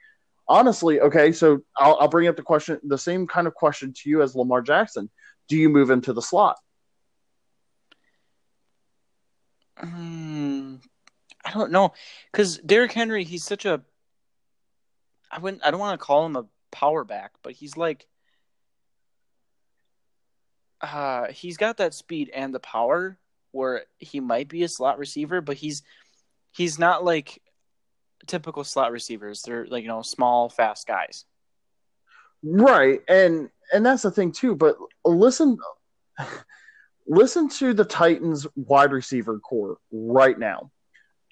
Honestly, 0.48 1.02
okay, 1.02 1.34
so 1.34 1.62
I'll, 1.76 1.98
I'll 2.00 2.08
bring 2.08 2.30
up 2.30 2.38
the 2.38 2.42
question, 2.42 2.80
the 2.84 2.98
same 2.98 3.28
kind 3.28 3.48
of 3.48 3.54
question 3.54 3.92
to 3.92 4.10
you 4.10 4.22
as 4.22 4.34
Lamar 4.34 4.62
Jackson. 4.62 5.10
Do 5.50 5.58
you 5.58 5.68
move 5.68 5.90
him 5.90 6.02
to 6.02 6.14
the 6.14 6.22
slot? 6.22 6.58
Um, 9.82 10.80
I 11.44 11.52
don't 11.52 11.72
know, 11.72 11.94
because 12.32 12.60
Derrick 12.60 12.94
Henry, 12.94 13.26
he's 13.26 13.44
such 13.44 13.66
a. 13.66 13.82
I 15.30 15.40
wouldn't. 15.40 15.66
I 15.66 15.72
don't 15.72 15.82
want 15.82 16.00
to 16.00 16.06
call 16.06 16.26
him 16.26 16.38
a 16.38 16.46
power 16.72 17.04
back, 17.04 17.34
but 17.42 17.54
he's 17.54 17.76
like. 17.76 18.08
Uh, 20.82 21.28
he's 21.28 21.58
got 21.58 21.78
that 21.78 21.94
speed 21.94 22.30
and 22.34 22.54
the 22.54 22.60
power 22.60 23.18
where 23.52 23.86
he 24.00 24.20
might 24.20 24.48
be 24.48 24.64
a 24.64 24.68
slot 24.68 25.00
receiver, 25.00 25.42
but 25.42 25.58
he's 25.58 25.84
he's 26.52 26.78
not 26.78 27.04
like 27.04 27.42
typical 28.28 28.64
slot 28.64 28.92
receivers. 28.92 29.42
They're 29.42 29.66
like 29.68 29.84
you 29.84 29.90
know 29.90 30.02
small, 30.02 30.50
fast 30.50 30.88
guys. 30.88 31.26
Right, 32.44 33.02
and 33.08 33.50
and 33.74 33.86
that's 33.86 34.04
the 34.04 34.12
thing 34.12 34.32
too. 34.32 34.56
But 34.56 34.78
listen, 35.04 35.58
listen 37.08 37.50
to 37.50 37.74
the 37.74 37.86
Titans 37.86 38.46
wide 38.56 38.92
receiver 38.92 39.40
corps 39.40 39.78
right 39.92 40.38
now: 40.38 40.72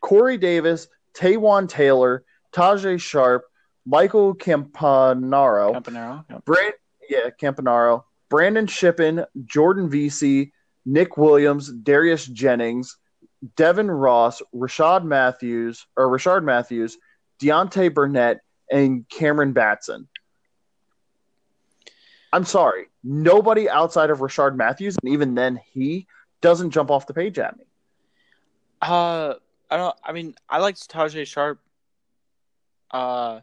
Corey 0.02 0.38
Davis, 0.38 0.88
Taywan 1.14 1.70
Taylor, 1.70 2.24
Tajaé 2.54 3.00
Sharpe, 3.00 3.46
Michael 3.86 4.36
Campanaro, 4.36 5.74
Campanaro, 5.76 6.26
yep. 6.30 6.74
Yeah, 7.08 7.30
Campanaro, 7.40 8.05
Brandon 8.30 8.68
Shippen, 8.68 9.26
Jordan 9.46 9.90
Veasy, 9.90 10.52
Nick 10.86 11.18
Williams, 11.18 11.72
Darius 11.72 12.26
Jennings, 12.26 12.98
Devin 13.56 13.92
Ross, 13.92 14.42
Rashad 14.54 15.04
Matthews, 15.04 15.86
or 15.98 16.08
Rashard 16.10 16.44
Matthews, 16.44 16.98
Deontay 17.40 17.94
Burnett, 17.94 18.42
and 18.72 19.08
Cameron 19.10 19.54
Batson. 19.54 20.08
I'm 22.34 22.46
sorry, 22.46 22.88
nobody 23.04 23.70
outside 23.70 24.10
of 24.10 24.20
Rashard 24.20 24.56
Matthews, 24.56 24.98
and 25.02 25.14
even 25.14 25.36
then, 25.36 25.60
he 25.74 26.08
doesn't 26.42 26.72
jump 26.72 26.92
off 26.92 27.08
the 27.08 27.14
page 27.14 27.40
at 27.40 27.58
me. 27.58 27.66
Uh, 28.82 29.36
I 29.70 29.78
don't. 29.78 29.96
I 30.04 30.12
mean, 30.12 30.36
I 30.50 30.60
liked 30.60 30.90
Tajaé 30.90 31.26
Sharpe 31.26 31.60
Uh, 32.92 33.42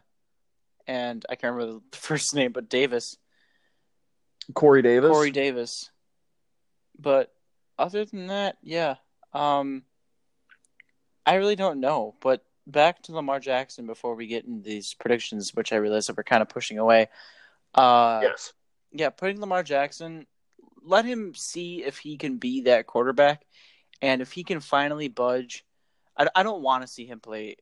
and 0.87 1.25
I 1.29 1.35
can't 1.35 1.55
remember 1.55 1.81
the 1.91 1.97
first 1.97 2.35
name, 2.35 2.51
but 2.51 2.69
Davis, 2.69 3.17
Corey 4.53 4.81
Davis. 4.81 5.11
Corey 5.11 5.31
Davis. 5.31 5.89
But 6.99 7.33
other 7.77 8.05
than 8.05 8.27
that, 8.27 8.57
yeah. 8.61 8.95
Um, 9.33 9.83
I 11.25 11.35
really 11.35 11.55
don't 11.55 11.79
know. 11.79 12.15
But 12.21 12.43
back 12.67 13.01
to 13.03 13.13
Lamar 13.13 13.39
Jackson 13.39 13.85
before 13.87 14.15
we 14.15 14.27
get 14.27 14.45
into 14.45 14.63
these 14.63 14.93
predictions, 14.93 15.53
which 15.53 15.73
I 15.73 15.77
realize 15.77 16.07
that 16.07 16.17
we're 16.17 16.23
kind 16.23 16.41
of 16.41 16.49
pushing 16.49 16.77
away. 16.77 17.09
Uh, 17.73 18.19
yes. 18.23 18.53
yeah, 18.91 19.09
putting 19.09 19.39
Lamar 19.39 19.63
Jackson, 19.63 20.27
let 20.83 21.05
him 21.05 21.33
see 21.33 21.83
if 21.83 21.97
he 21.97 22.17
can 22.17 22.37
be 22.37 22.61
that 22.61 22.87
quarterback, 22.87 23.45
and 24.01 24.21
if 24.21 24.31
he 24.31 24.43
can 24.43 24.59
finally 24.59 25.07
budge. 25.07 25.65
I, 26.15 26.27
I 26.35 26.43
don't 26.43 26.61
want 26.61 26.83
to 26.83 26.87
see 26.87 27.05
him 27.05 27.19
play 27.19 27.55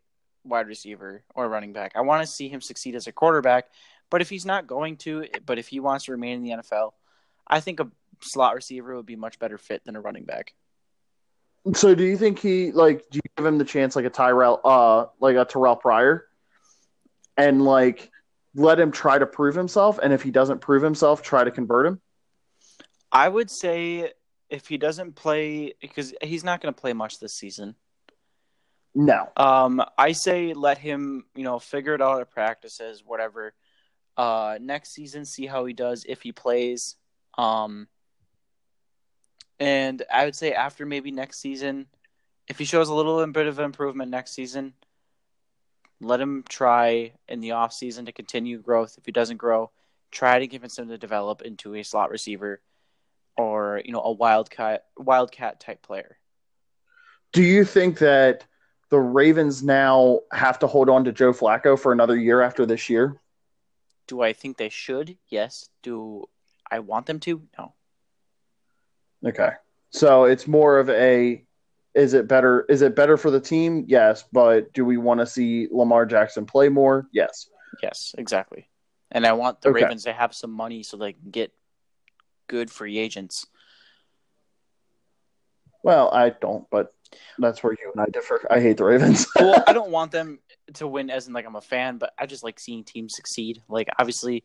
wide 0.43 0.67
receiver 0.67 1.23
or 1.36 1.47
running 1.47 1.73
back. 1.73 1.93
I 1.95 2.01
want 2.01 2.23
to 2.23 2.27
see 2.27 2.49
him 2.49 2.61
succeed 2.61 2.95
as 2.95 3.07
a 3.07 3.11
quarterback. 3.11 3.65
But 4.12 4.22
if 4.22 4.30
he's 4.30 4.45
not 4.45 4.68
going 4.68 4.97
to, 4.97 5.26
but 5.43 5.57
if 5.57 5.70
he 5.70 5.80
wants 5.80 6.05
to 6.05 6.12
remain 6.12 6.36
in 6.36 6.43
the 6.43 6.62
NFL, 6.62 6.91
I 7.47 7.62
think 7.62 7.80
a 7.80 7.89
slot 8.22 8.53
receiver 8.53 8.95
would 8.95 9.07
be 9.07 9.16
much 9.16 9.39
better 9.39 9.57
fit 9.57 9.84
than 9.84 9.95
a 9.95 10.01
running 10.01 10.26
back. 10.26 10.53
So, 11.74 11.95
do 11.95 12.03
you 12.03 12.18
think 12.18 12.38
he 12.39 12.72
like? 12.72 13.09
Do 13.09 13.18
you 13.18 13.22
give 13.38 13.45
him 13.45 13.57
the 13.57 13.66
chance 13.66 13.95
like 13.95 14.05
a 14.05 14.09
Tyrell, 14.09 14.62
uh, 14.64 15.05
like 15.20 15.38
a 15.38 15.45
Terrell 15.45 15.76
Pryor, 15.76 16.28
and 17.38 17.64
like 17.64 18.12
let 18.53 18.80
him 18.80 18.91
try 18.91 19.18
to 19.18 19.26
prove 19.26 19.55
himself? 19.55 19.99
And 20.01 20.12
if 20.12 20.22
he 20.22 20.32
doesn't 20.32 20.59
prove 20.59 20.84
himself, 20.84 21.22
try 21.22 21.43
to 21.43 21.51
convert 21.51 21.86
him. 21.86 22.01
I 23.12 23.30
would 23.30 23.49
say 23.49 24.12
if 24.49 24.68
he 24.68 24.78
doesn't 24.78 25.16
play, 25.16 25.74
because 25.80 26.14
he's 26.22 26.43
not 26.43 26.62
going 26.62 26.74
to 26.74 26.80
play 26.80 26.93
much 26.93 27.20
this 27.20 27.34
season. 27.34 27.76
No. 28.93 29.30
Um, 29.38 29.82
I 29.97 30.12
say 30.12 30.53
let 30.53 30.78
him, 30.78 31.26
you 31.36 31.43
know, 31.43 31.59
figure 31.59 31.93
it 31.93 32.01
out 32.01 32.22
at 32.22 32.30
practices, 32.30 33.03
whatever. 33.05 33.53
Uh, 34.22 34.59
next 34.61 34.91
season, 34.91 35.26
see 35.26 35.47
how 35.47 35.65
he 35.65 35.74
does 35.74 36.05
if 36.07 36.22
he 36.22 36.32
plays. 36.32 36.95
Um, 37.39 37.88
and 39.59 40.03
I 40.13 40.26
would 40.26 40.36
say 40.36 40.53
after 40.53 40.86
maybe 40.86 41.09
next 41.09 41.39
season, 41.39 41.88
if 42.47 42.59
he 42.59 42.65
shows 42.65 42.89
a 42.89 42.93
little 42.93 43.26
bit 43.26 43.47
of 43.47 43.57
improvement 43.57 44.11
next 44.11 44.34
season, 44.34 44.74
let 46.01 46.22
him 46.22 46.43
try 46.47 47.13
in 47.28 47.39
the 47.39 47.53
off 47.53 47.74
season 47.74 48.05
to 48.05 48.11
continue 48.11 48.59
growth. 48.59 48.93
If 48.99 49.07
he 49.07 49.11
doesn't 49.11 49.38
grow, 49.38 49.72
try 50.11 50.38
to 50.38 50.45
convince 50.45 50.78
him 50.78 50.89
to 50.89 50.99
develop 50.99 51.41
into 51.41 51.74
a 51.74 51.82
slot 51.82 52.11
receiver 52.11 52.61
or 53.38 53.82
you 53.84 53.91
know 53.91 54.03
a 54.03 54.11
wildcat 54.11 54.86
wildcat 54.97 55.59
type 55.59 55.82
player. 55.82 56.19
Do 57.34 57.41
you 57.41 57.65
think 57.65 57.97
that 57.97 58.45
the 58.89 58.99
Ravens 58.99 59.63
now 59.63 60.19
have 60.32 60.59
to 60.59 60.67
hold 60.67 60.89
on 60.89 61.05
to 61.05 61.11
Joe 61.11 61.34
Flacco 61.34 61.80
for 61.80 61.91
another 61.91 62.15
year 62.15 62.41
after 62.41 62.67
this 62.67 62.88
year? 62.88 63.20
Do 64.08 64.22
I 64.22 64.34
think 64.34 64.58
they 64.58 64.70
should? 64.70 65.18
Yes. 65.30 65.70
Do 65.84 66.26
I 66.70 66.80
want 66.80 67.06
them 67.06 67.20
to? 67.22 67.41
No. 67.58 67.74
Okay. 69.26 69.52
So 69.91 70.26
it's 70.26 70.47
more 70.47 70.80
of 70.80 70.89
a 70.89 71.43
is 71.93 72.14
it 72.14 72.28
better 72.28 72.66
is 72.70 72.82
it 72.82 72.95
better 72.95 73.18
for 73.18 73.30
the 73.32 73.39
team? 73.39 73.86
Yes, 73.88 74.24
but 74.32 74.72
do 74.74 74.86
we 74.86 74.97
want 74.97 75.20
to 75.20 75.26
see 75.26 75.68
Lamar 75.72 76.06
Jackson 76.06 76.45
play 76.45 76.70
more? 76.70 77.08
Yes. 77.12 77.49
Yes, 77.84 78.16
exactly. 78.18 78.68
And 79.12 79.26
I 79.26 79.34
want 79.34 79.62
the 79.62 79.70
Okay. 79.70 79.84
Ravens 79.84 80.04
to 80.06 80.14
have 80.14 80.34
some 80.34 80.52
money 80.52 80.84
so 80.84 80.97
they 80.97 81.14
can 81.14 81.32
get 81.32 81.52
good 82.47 82.72
free 82.72 82.97
agents. 82.97 83.45
Well, 85.84 86.10
I 86.14 86.30
don't, 86.30 86.66
but 86.70 86.93
that's 87.39 87.64
where 87.64 87.74
you 87.74 87.91
and 87.93 88.02
I 88.02 88.06
differ. 88.06 88.45
I 88.49 88.60
hate 88.60 88.78
the 88.78 88.86
Ravens. 88.86 89.28
well, 89.38 89.64
I 89.68 89.74
don't 89.74 89.91
want 89.91 90.12
them 90.12 90.39
to 90.76 90.88
win 90.88 91.09
as 91.09 91.28
in 91.28 91.34
like 91.34 91.45
I'm 91.45 91.55
a 91.55 91.61
fan, 91.61 91.97
but 91.97 92.13
I 92.17 92.26
just 92.26 92.43
like 92.43 92.59
seeing 92.59 92.84
teams 92.84 93.15
succeed. 93.15 93.61
Like 93.67 93.89
obviously, 93.97 94.43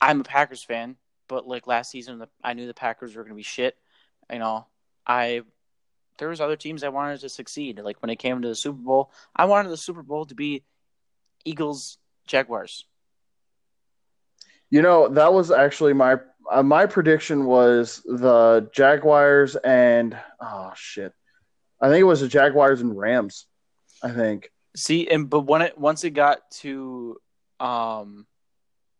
I'm 0.00 0.20
a 0.20 0.24
Packers 0.24 0.62
fan, 0.62 0.96
but 1.28 1.46
like 1.46 1.66
last 1.66 1.90
season, 1.90 2.18
the, 2.18 2.28
I 2.42 2.54
knew 2.54 2.66
the 2.66 2.74
Packers 2.74 3.14
were 3.14 3.22
going 3.22 3.32
to 3.32 3.36
be 3.36 3.42
shit. 3.42 3.76
You 4.32 4.38
know, 4.38 4.66
I 5.06 5.42
there 6.18 6.28
was 6.28 6.40
other 6.40 6.56
teams 6.56 6.82
I 6.82 6.88
wanted 6.88 7.20
to 7.20 7.28
succeed. 7.28 7.80
Like 7.82 8.02
when 8.02 8.10
it 8.10 8.16
came 8.16 8.42
to 8.42 8.48
the 8.48 8.54
Super 8.54 8.78
Bowl, 8.78 9.12
I 9.34 9.46
wanted 9.46 9.70
the 9.70 9.76
Super 9.76 10.02
Bowl 10.02 10.26
to 10.26 10.34
be 10.34 10.64
Eagles 11.44 11.98
Jaguars. 12.26 12.84
You 14.70 14.82
know, 14.82 15.08
that 15.08 15.32
was 15.32 15.50
actually 15.50 15.94
my 15.94 16.16
uh, 16.50 16.62
my 16.62 16.86
prediction 16.86 17.46
was 17.46 18.02
the 18.04 18.68
Jaguars 18.72 19.56
and 19.56 20.16
oh 20.40 20.72
shit. 20.76 21.12
I 21.80 21.88
think 21.88 22.00
it 22.00 22.04
was 22.04 22.20
the 22.20 22.28
Jaguars 22.28 22.80
and 22.80 22.96
Rams. 22.96 23.46
I 24.02 24.10
think. 24.10 24.50
See, 24.78 25.08
and 25.08 25.28
but 25.28 25.40
when 25.40 25.62
it 25.62 25.76
once 25.76 26.04
it 26.04 26.10
got 26.10 26.48
to 26.62 27.16
um 27.58 28.26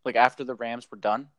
like 0.03 0.17
after 0.17 0.43
the 0.43 0.55
Rams 0.55 0.87
were 0.91 0.97
done, 0.97 1.29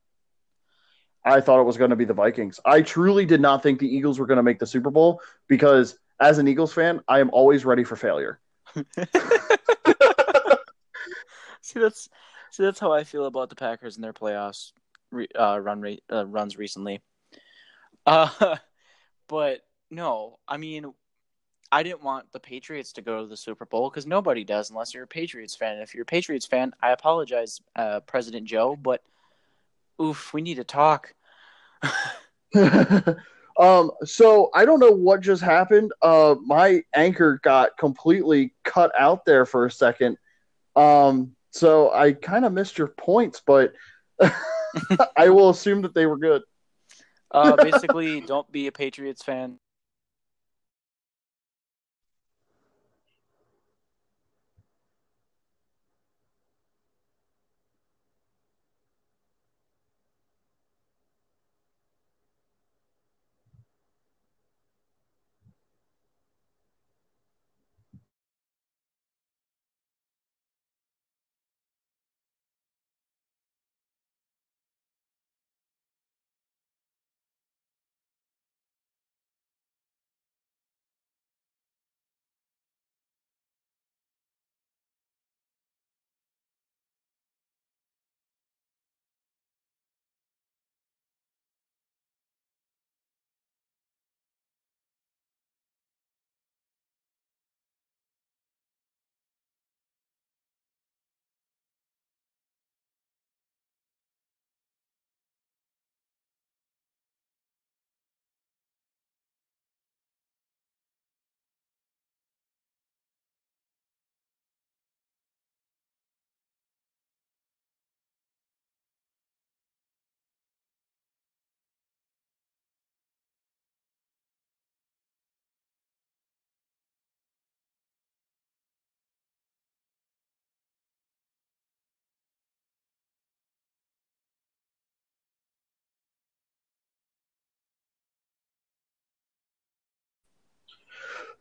I 1.25 1.43
thought 1.43 1.61
it 1.61 1.65
was 1.65 1.77
going 1.77 1.91
to 1.91 1.97
be 1.97 2.07
the 2.07 2.15
Vikings. 2.15 2.59
I 2.65 2.81
truly 2.81 3.27
did 3.27 3.43
not 3.43 3.63
think 3.63 3.79
the 3.79 3.95
Eagles 3.95 4.19
were 4.19 4.27
going 4.27 4.39
to 4.39 4.43
make 4.43 4.59
the 4.59 4.67
Super 4.67 4.91
Bowl 4.91 5.21
because 5.47 5.99
as 6.21 6.39
an 6.39 6.49
Eagles 6.49 6.73
fan, 6.73 7.01
I 7.07 7.21
am 7.21 7.29
always 7.33 7.67
ready 7.67 7.85
for 7.85 7.97
failure. 7.97 8.41
see 11.61 11.81
that's 11.81 12.09
see 12.51 12.63
that's 12.63 12.81
how 12.81 12.93
I 12.93 13.05
feel 13.05 13.27
about 13.27 13.51
the 13.51 13.57
Packers 13.57 13.97
and 13.97 14.05
their 14.05 14.15
playoffs 14.15 14.73
re, 15.11 15.29
uh, 15.39 15.61
run 15.61 15.83
rate 15.83 16.03
uh, 16.11 16.27
runs 16.27 16.57
recently. 16.57 17.03
Uh, 18.07 18.57
but 19.29 19.61
no, 19.91 20.39
I 20.49 20.57
mean, 20.57 20.95
I 21.73 21.83
didn't 21.83 22.03
want 22.03 22.33
the 22.33 22.41
Patriots 22.41 22.93
to 22.95 23.03
go 23.03 23.23
to 23.23 23.27
the 23.29 23.37
Super 23.37 23.65
Bowl 23.65 23.91
because 23.91 24.07
nobody 24.07 24.43
does 24.45 24.71
unless 24.71 24.93
you're 24.93 25.05
a 25.05 25.09
Patriots 25.09 25.55
fan. 25.55 25.75
And 25.75 25.83
if 25.83 25.95
you're 25.95 26.03
a 26.03 26.07
Patriots 26.07 26.47
fan, 26.47 26.73
I 26.83 26.91
apologize, 26.91 27.61
uh, 27.77 28.01
President 28.01 28.47
Joe, 28.47 28.77
but 28.77 29.03
oof, 30.03 30.33
we 30.35 30.43
need 30.43 30.57
to 30.57 30.65
talk. 30.65 31.15
um, 33.59 33.91
so 34.05 34.51
I 34.55 34.65
don't 34.65 34.81
know 34.81 34.91
what 34.91 35.21
just 35.21 35.43
happened. 35.43 35.93
Uh, 36.03 36.35
my 36.45 36.83
anchor 36.95 37.41
got 37.43 37.79
completely 37.79 38.53
cut 38.65 38.91
out 38.99 39.25
there 39.25 39.47
for 39.47 39.67
a 39.67 39.71
second. 39.71 40.17
Um, 40.75 41.37
So 41.53 41.93
I 41.93 42.13
kind 42.13 42.45
of 42.45 42.53
missed 42.53 42.79
your 42.79 42.89
points, 42.89 43.43
but 43.45 43.73
I 45.17 45.29
will 45.29 45.51
assume 45.51 45.83
that 45.83 45.95
they 45.95 46.07
were 46.07 46.19
good. 46.19 46.43
Uh, 47.31 47.57
basically, 47.63 48.21
don't 48.21 48.51
be 48.51 48.67
a 48.67 48.73
Patriots 48.73 49.23
fan. 49.23 49.59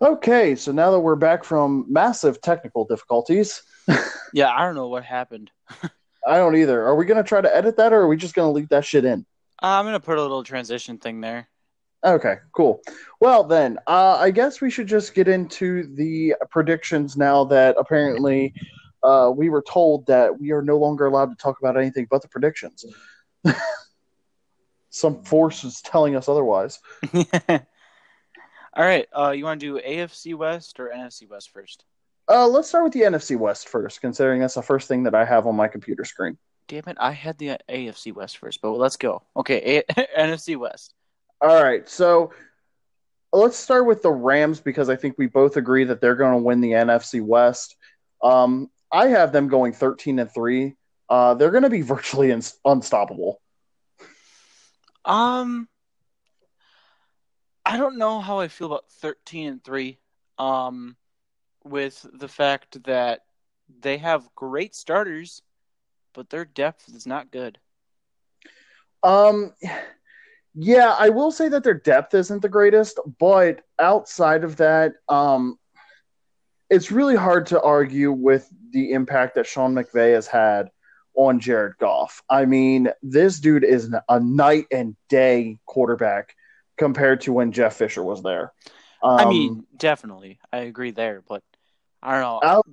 Okay, 0.02 0.56
so 0.56 0.72
now 0.72 0.92
that 0.92 1.00
we're 1.00 1.16
back 1.16 1.44
from 1.44 1.86
massive 1.90 2.40
technical 2.42 2.86
difficulties, 2.86 3.64
Yeah, 4.34 4.52
I 4.52 4.66
don't 4.66 4.76
know 4.76 4.88
what 4.88 5.04
happened. 5.04 5.52
I 6.28 6.38
don't 6.38 6.56
either. 6.56 6.86
Are 6.86 6.96
we 6.96 7.06
going 7.06 7.22
to 7.22 7.28
try 7.28 7.42
to 7.42 7.56
edit 7.56 7.78
that 7.78 7.94
or 7.94 8.02
are 8.02 8.08
we 8.08 8.18
just 8.18 8.36
going 8.36 8.48
to 8.48 8.52
leave 8.52 8.70
that 8.70 8.86
shit 8.86 9.06
in? 9.06 9.26
Uh, 9.62 9.68
I'm 9.68 9.84
gonna 9.84 10.00
put 10.00 10.18
a 10.18 10.22
little 10.22 10.42
transition 10.42 10.98
thing 11.00 11.20
there. 11.20 11.50
Okay, 12.06 12.38
cool. 12.54 12.80
Well, 13.20 13.44
then, 13.44 13.78
uh, 13.88 14.16
I 14.18 14.32
guess 14.32 14.62
we 14.62 14.72
should 14.72 14.88
just 14.88 15.14
get 15.14 15.28
into 15.28 15.94
the 15.96 16.36
predictions 16.50 17.18
now 17.18 17.44
that 17.46 17.76
apparently 17.78 18.54
uh, 19.04 19.34
we 19.36 19.50
were 19.50 19.62
told 19.62 20.06
that 20.06 20.40
we 20.40 20.52
are 20.52 20.62
no 20.62 20.78
longer 20.78 21.08
allowed 21.08 21.30
to 21.32 21.36
talk 21.36 21.60
about 21.60 21.76
anything 21.76 22.08
but 22.10 22.22
the 22.22 22.30
predictions. 22.30 22.86
Some 24.92 25.24
force 25.24 25.66
is 25.66 25.82
telling 25.82 26.16
us 26.16 26.30
otherwise. 26.30 26.80
All 28.74 28.86
right, 28.86 29.08
uh, 29.18 29.32
you 29.32 29.46
want 29.46 29.60
to 29.62 29.80
do 29.80 29.88
AFC 29.88 30.36
West 30.36 30.80
or 30.80 30.90
NFC 30.90 31.28
West 31.30 31.52
first? 31.52 31.86
Uh, 32.30 32.48
let's 32.48 32.68
start 32.70 32.84
with 32.84 32.94
the 32.94 33.02
NFC 33.02 33.38
West 33.38 33.68
first, 33.68 34.02
considering 34.02 34.40
that's 34.40 34.54
the 34.54 34.62
first 34.62 34.88
thing 34.88 35.04
that 35.04 35.16
I 35.16 35.26
have 35.26 35.48
on 35.48 35.56
my 35.56 35.68
computer 35.68 36.06
screen. 36.06 36.38
Damn 36.68 36.84
it, 36.88 36.98
I 37.00 37.12
had 37.12 37.40
the 37.40 37.58
AFC 37.68 38.14
West 38.14 38.38
first, 38.38 38.62
but 38.62 38.72
let's 38.72 38.98
go. 38.98 39.24
Okay, 39.36 39.84
A- 39.88 40.08
NFC 40.20 40.56
West. 40.56 40.94
All 41.42 41.64
right, 41.64 41.90
so 41.90 42.32
let's 43.34 43.58
start 43.58 43.88
with 43.88 44.04
the 44.04 44.12
Rams 44.12 44.60
because 44.60 44.90
I 44.90 44.96
think 44.96 45.16
we 45.18 45.26
both 45.26 45.58
agree 45.58 45.86
that 45.86 46.02
they're 46.02 46.16
going 46.16 46.34
to 46.34 46.44
win 46.44 46.62
the 46.62 46.72
NFC 46.72 47.22
West. 47.24 47.76
Um, 48.24 48.70
I 48.92 49.08
have 49.08 49.32
them 49.32 49.48
going 49.48 49.74
13 49.74 50.20
and 50.20 50.32
3. 50.32 50.76
Uh, 51.10 51.34
they're 51.34 51.52
going 51.52 51.64
to 51.64 51.70
be 51.70 51.82
virtually 51.96 52.32
un- 52.32 52.44
unstoppable. 52.66 53.42
Um, 55.06 55.68
I 57.70 57.78
don't 57.78 58.00
know 58.00 58.20
how 58.20 58.40
I 58.40 58.48
feel 58.48 58.68
about 58.68 58.90
thirteen 58.90 59.48
and 59.48 59.64
three. 59.64 60.00
Um, 60.40 60.96
with 61.64 62.06
the 62.14 62.28
fact 62.28 62.84
that 62.86 63.22
they 63.82 63.98
have 63.98 64.34
great 64.34 64.74
starters, 64.74 65.44
but 66.14 66.30
their 66.30 66.46
depth 66.46 66.90
is 66.96 67.06
not 67.06 67.32
good. 67.32 67.60
Um, 69.04 69.54
yeah, 70.56 70.96
I 70.98 71.10
will 71.10 71.32
say 71.32 71.48
that 71.50 71.64
their 71.64 71.76
depth 71.76 72.14
isn't 72.14 72.42
the 72.42 72.50
greatest, 72.50 73.00
but 73.20 73.62
outside 73.78 74.44
of 74.44 74.56
that, 74.56 74.94
um, 75.10 75.60
it's 76.70 76.92
really 76.92 77.16
hard 77.16 77.46
to 77.48 77.62
argue 77.62 78.12
with 78.12 78.50
the 78.72 78.94
impact 78.94 79.36
that 79.36 79.46
Sean 79.46 79.76
McVay 79.76 80.14
has 80.16 80.26
had 80.26 80.72
on 81.16 81.40
Jared 81.40 81.78
Goff. 81.80 82.24
I 82.30 82.46
mean, 82.46 82.90
this 83.04 83.40
dude 83.40 83.64
is 83.64 83.94
a 84.08 84.20
night 84.20 84.66
and 84.72 84.96
day 85.10 85.60
quarterback 85.66 86.36
compared 86.80 87.22
to 87.22 87.34
when 87.34 87.52
Jeff 87.52 87.76
Fisher 87.76 88.04
was 88.04 88.24
there. 88.24 88.54
Um, 89.04 89.20
I 89.20 89.26
mean, 89.26 89.66
definitely, 89.78 90.40
I 90.52 90.60
agree 90.60 90.92
there, 90.92 91.22
but 91.28 91.44
I 92.02 92.14
don't 92.14 92.22
know. 92.22 92.40
out, 92.44 92.66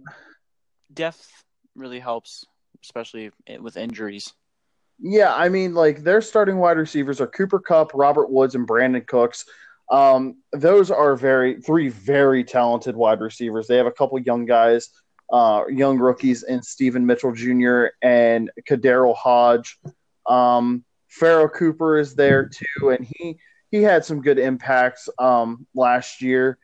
Depth 0.93 1.45
really 1.75 2.01
helps, 2.01 2.47
especially 2.83 3.31
with 3.61 3.77
injuries. 3.77 4.33
Yeah, 4.99 5.35
I 5.35 5.51
mean, 5.51 5.75
like 5.75 6.03
their 6.03 6.23
starting 6.23 6.57
wide 6.57 6.79
receivers 6.79 7.21
are 7.21 7.27
Cooper 7.27 7.59
Kupp, 7.59 7.93
Robert 7.95 8.31
Woods, 8.31 8.55
and 8.55 8.67
Brandin 8.67 9.07
Cooks. 9.07 9.45
Um, 9.91 10.39
those 10.53 10.91
are 10.91 11.15
very 11.17 11.61
three 11.61 11.91
very 11.91 12.43
talented 12.43 12.97
wide 12.97 13.21
receivers. 13.21 13.67
They 13.67 13.77
have 13.77 13.87
a 13.87 13.93
couple 13.93 14.19
young 14.19 14.47
guys, 14.47 14.89
uh, 15.33 15.65
young 15.69 15.99
rookies, 15.99 16.45
in 16.45 16.63
Steven 16.63 17.05
Mitchell 17.05 17.33
Jr. 17.33 17.87
and 18.03 18.51
KhaDarel 18.69 19.15
Hodge. 19.15 19.79
Um, 20.25 20.85
Cooper 21.21 21.99
is 21.99 22.15
there 22.15 22.49
too, 22.49 22.91
and 22.91 23.07
he 23.07 23.39
he 23.71 23.83
had 23.83 24.05
some 24.05 24.23
good 24.23 24.39
impacts 24.39 25.09
um, 25.19 25.67
last 25.75 26.23
year. 26.23 26.59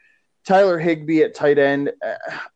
Tyler 0.44 0.78
Higbee 0.78 1.22
at 1.22 1.34
tight 1.34 1.59
end. 1.59 1.92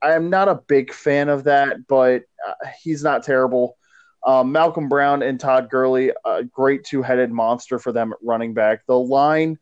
I 0.03 0.13
am 0.13 0.31
not 0.31 0.49
a 0.49 0.61
big 0.67 0.93
fan 0.93 1.29
of 1.29 1.45
that, 1.45 1.87
but 1.87 2.23
uh, 2.47 2.67
he's 2.83 3.03
not 3.03 3.23
terrible. 3.23 3.77
Um, 4.27 4.51
Malcolm 4.51 4.89
Brown 4.89 5.23
and 5.23 5.39
Todd 5.39 5.71
Gurley, 5.71 6.11
a 6.25 6.43
great 6.43 6.83
two-headed 6.83 7.31
monster 7.31 7.79
for 7.79 7.93
them 7.93 8.13
at 8.13 8.19
running 8.23 8.55
back. 8.55 8.85
The 8.87 8.99
line, 8.99 9.57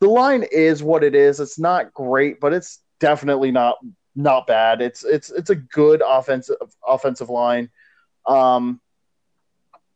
the 0.00 0.08
line 0.08 0.46
is 0.50 0.82
what 0.82 1.04
it 1.04 1.14
is. 1.14 1.40
It's 1.40 1.58
not 1.58 1.92
great, 1.92 2.40
but 2.40 2.54
it's 2.54 2.80
definitely 3.00 3.50
not 3.50 3.76
not 4.16 4.46
bad. 4.46 4.80
It's 4.80 5.04
it's 5.04 5.30
it's 5.30 5.50
a 5.50 5.54
good 5.54 6.02
offensive 6.06 6.56
offensive 6.86 7.28
line. 7.28 7.70
Um, 8.26 8.80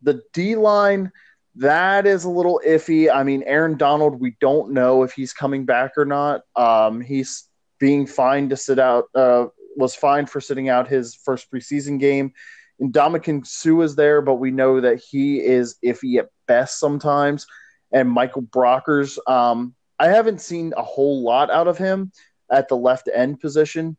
the 0.02 0.22
D 0.34 0.56
line, 0.56 1.10
that 1.56 2.06
is 2.06 2.24
a 2.24 2.30
little 2.30 2.60
iffy. 2.66 3.12
I 3.12 3.22
mean, 3.22 3.42
Aaron 3.44 3.76
Donald, 3.76 4.20
we 4.20 4.36
don't 4.40 4.72
know 4.72 5.02
if 5.02 5.12
he's 5.12 5.32
coming 5.32 5.64
back 5.64 5.92
or 5.96 6.04
not. 6.04 6.42
Um, 6.56 7.00
he's 7.00 7.48
being 7.78 8.06
fined 8.06 8.50
to 8.50 8.56
sit 8.56 8.78
out. 8.78 9.04
Uh, 9.14 9.46
was 9.76 9.94
fined 9.94 10.30
for 10.30 10.40
sitting 10.40 10.68
out 10.68 10.88
his 10.88 11.14
first 11.14 11.50
preseason 11.50 11.98
game. 11.98 12.32
And 12.78 12.92
Ndamukong 12.92 13.46
Suh 13.46 13.80
is 13.80 13.94
there, 13.94 14.22
but 14.22 14.34
we 14.34 14.50
know 14.50 14.80
that 14.80 15.02
he 15.10 15.40
is 15.40 15.76
iffy 15.84 16.18
at 16.18 16.28
best 16.46 16.78
sometimes. 16.78 17.46
And 17.92 18.08
Michael 18.08 18.42
Brockers, 18.42 19.18
um, 19.28 19.74
I 19.98 20.08
haven't 20.08 20.40
seen 20.40 20.72
a 20.76 20.82
whole 20.82 21.22
lot 21.22 21.50
out 21.50 21.68
of 21.68 21.78
him 21.78 22.12
at 22.50 22.68
the 22.68 22.76
left 22.76 23.08
end 23.12 23.40
position. 23.40 23.96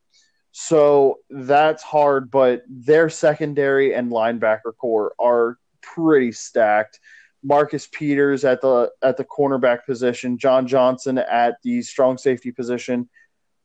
So 0.51 1.20
that's 1.30 1.82
hard, 1.82 2.30
but 2.30 2.64
their 2.70 3.10
secondary 3.10 3.95
and 3.95 4.12
linebacker 4.12 4.76
corps 4.78 5.14
are 5.20 5.58
pretty 5.82 6.32
stacked. 6.32 6.99
Marcus 7.44 7.88
Peters 7.91 8.46
at 8.46 8.62
the 8.62 8.91
at 9.02 9.18
the 9.18 9.26
cornerback 9.26 9.86
position, 9.86 10.38
John 10.38 10.68
Johnson 10.68 11.18
at 11.18 11.56
the 11.64 11.82
strong 11.82 12.18
safety 12.18 12.52
position, 12.52 13.10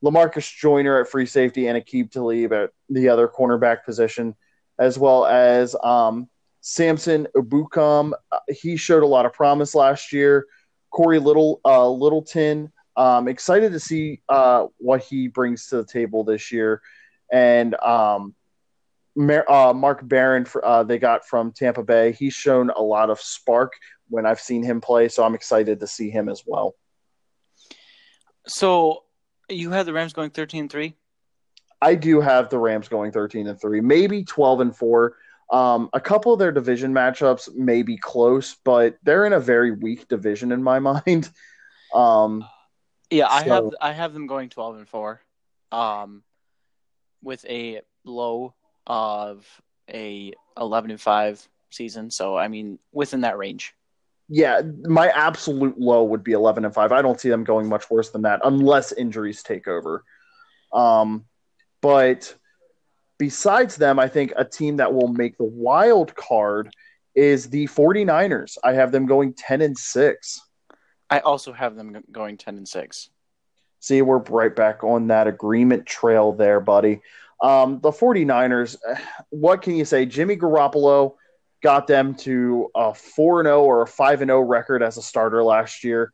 Lamarcus 0.03 0.53
Joyner 0.55 0.99
at 1.01 1.07
free 1.07 1.25
safety, 1.25 1.67
and 1.67 1.81
Aqib 1.81 2.11
Talib 2.11 2.53
at 2.53 2.71
the 2.89 3.09
other 3.09 3.27
cornerback 3.27 3.85
position 3.85 4.35
as 4.79 4.97
well 4.97 5.25
as 5.25 5.75
um, 5.83 6.27
Samson 6.61 7.27
Ebukam. 7.35 8.13
He 8.47 8.77
showed 8.77 9.03
a 9.03 9.07
lot 9.07 9.25
of 9.25 9.33
promise 9.33 9.75
last 9.75 10.11
year. 10.11 10.47
Corey 10.89 11.19
Little 11.19 11.61
uh, 11.65 11.87
Littleton. 11.89 12.71
Um, 12.95 13.27
excited 13.27 13.71
to 13.73 13.79
see 13.79 14.21
uh, 14.27 14.67
what 14.77 15.03
he 15.03 15.27
brings 15.27 15.67
to 15.67 15.77
the 15.77 15.85
table 15.85 16.23
this 16.23 16.51
year, 16.51 16.81
and 17.31 17.75
um, 17.75 18.35
uh, 19.17 19.73
Mark 19.73 20.07
Barron, 20.07 20.45
uh, 20.63 20.83
they 20.83 20.99
got 20.99 21.25
from 21.25 21.51
Tampa 21.51 21.83
Bay. 21.83 22.11
He's 22.11 22.33
shown 22.33 22.69
a 22.69 22.81
lot 22.81 23.09
of 23.09 23.19
spark 23.19 23.73
when 24.09 24.25
I've 24.25 24.39
seen 24.39 24.63
him 24.63 24.81
play, 24.81 25.09
so 25.09 25.23
I'm 25.23 25.35
excited 25.35 25.79
to 25.79 25.87
see 25.87 26.09
him 26.09 26.29
as 26.29 26.43
well. 26.45 26.75
So 28.47 29.03
you 29.49 29.71
have 29.71 29.85
the 29.85 29.93
Rams 29.93 30.13
going 30.13 30.31
13 30.31 30.69
3? 30.69 30.95
I 31.81 31.95
do 31.95 32.19
have 32.19 32.49
the 32.49 32.57
Rams 32.57 32.87
going 32.87 33.11
13 33.11 33.47
and 33.47 33.59
3, 33.59 33.81
maybe 33.81 34.23
12 34.23 34.61
and 34.61 34.75
4. 34.75 35.15
Um, 35.51 35.89
a 35.93 35.99
couple 35.99 36.33
of 36.33 36.39
their 36.39 36.51
division 36.51 36.93
matchups 36.93 37.55
may 37.55 37.81
be 37.81 37.97
close, 37.97 38.57
but 38.63 38.97
they're 39.03 39.25
in 39.25 39.33
a 39.33 39.39
very 39.39 39.71
weak 39.71 40.07
division 40.07 40.51
in 40.51 40.61
my 40.61 40.79
mind. 41.07 41.29
Um, 41.93 42.45
yeah, 43.09 43.27
I 43.27 43.43
so... 43.43 43.49
have 43.49 43.69
I 43.81 43.91
have 43.93 44.13
them 44.13 44.27
going 44.27 44.49
12 44.49 44.77
and 44.77 44.89
4. 44.89 45.21
Um, 45.71 46.23
with 47.21 47.45
a 47.45 47.81
low 48.03 48.53
of 48.89 49.45
a 49.89 50.33
11 50.57 50.91
and 50.91 50.99
5 50.99 51.47
season, 51.69 52.11
so 52.11 52.35
I 52.35 52.49
mean 52.49 52.79
within 52.91 53.21
that 53.21 53.37
range. 53.37 53.73
Yeah, 54.27 54.61
my 54.83 55.07
absolute 55.09 55.79
low 55.79 56.03
would 56.03 56.23
be 56.23 56.33
11 56.33 56.65
and 56.65 56.73
5. 56.73 56.91
I 56.91 57.01
don't 57.01 57.19
see 57.19 57.29
them 57.29 57.43
going 57.43 57.67
much 57.67 57.89
worse 57.89 58.09
than 58.09 58.23
that 58.23 58.41
unless 58.43 58.91
injuries 58.91 59.41
take 59.41 59.67
over. 59.67 60.03
Um, 60.71 61.25
but 61.81 62.35
besides 63.17 63.75
them, 63.75 63.99
I 63.99 64.07
think 64.07 64.33
a 64.35 64.45
team 64.45 64.77
that 64.77 64.93
will 64.93 65.07
make 65.07 65.37
the 65.37 65.45
wild 65.45 66.15
card 66.15 66.73
is 67.15 67.49
the 67.49 67.65
49ers. 67.67 68.57
I 68.63 68.73
have 68.73 68.91
them 68.91 69.07
going 69.07 69.33
10 69.33 69.61
and 69.61 69.77
6. 69.77 70.41
I 71.09 71.19
also 71.19 71.51
have 71.51 71.75
them 71.75 72.03
going 72.11 72.37
10 72.37 72.57
and 72.57 72.67
6. 72.67 73.09
See, 73.79 74.01
we're 74.01 74.19
right 74.19 74.55
back 74.55 74.83
on 74.83 75.07
that 75.07 75.27
agreement 75.27 75.85
trail 75.85 76.33
there, 76.33 76.59
buddy. 76.59 77.01
Um, 77.41 77.79
the 77.81 77.91
49ers, 77.91 78.75
what 79.29 79.61
can 79.61 79.75
you 79.75 79.85
say? 79.85 80.05
Jimmy 80.05 80.35
Garoppolo 80.35 81.15
got 81.61 81.87
them 81.87 82.15
to 82.15 82.69
a 82.75 82.93
4 82.93 83.43
0 83.43 83.63
or 83.63 83.81
a 83.81 83.87
5 83.87 84.19
0 84.19 84.41
record 84.41 84.83
as 84.83 84.97
a 84.97 85.01
starter 85.01 85.43
last 85.43 85.83
year. 85.83 86.13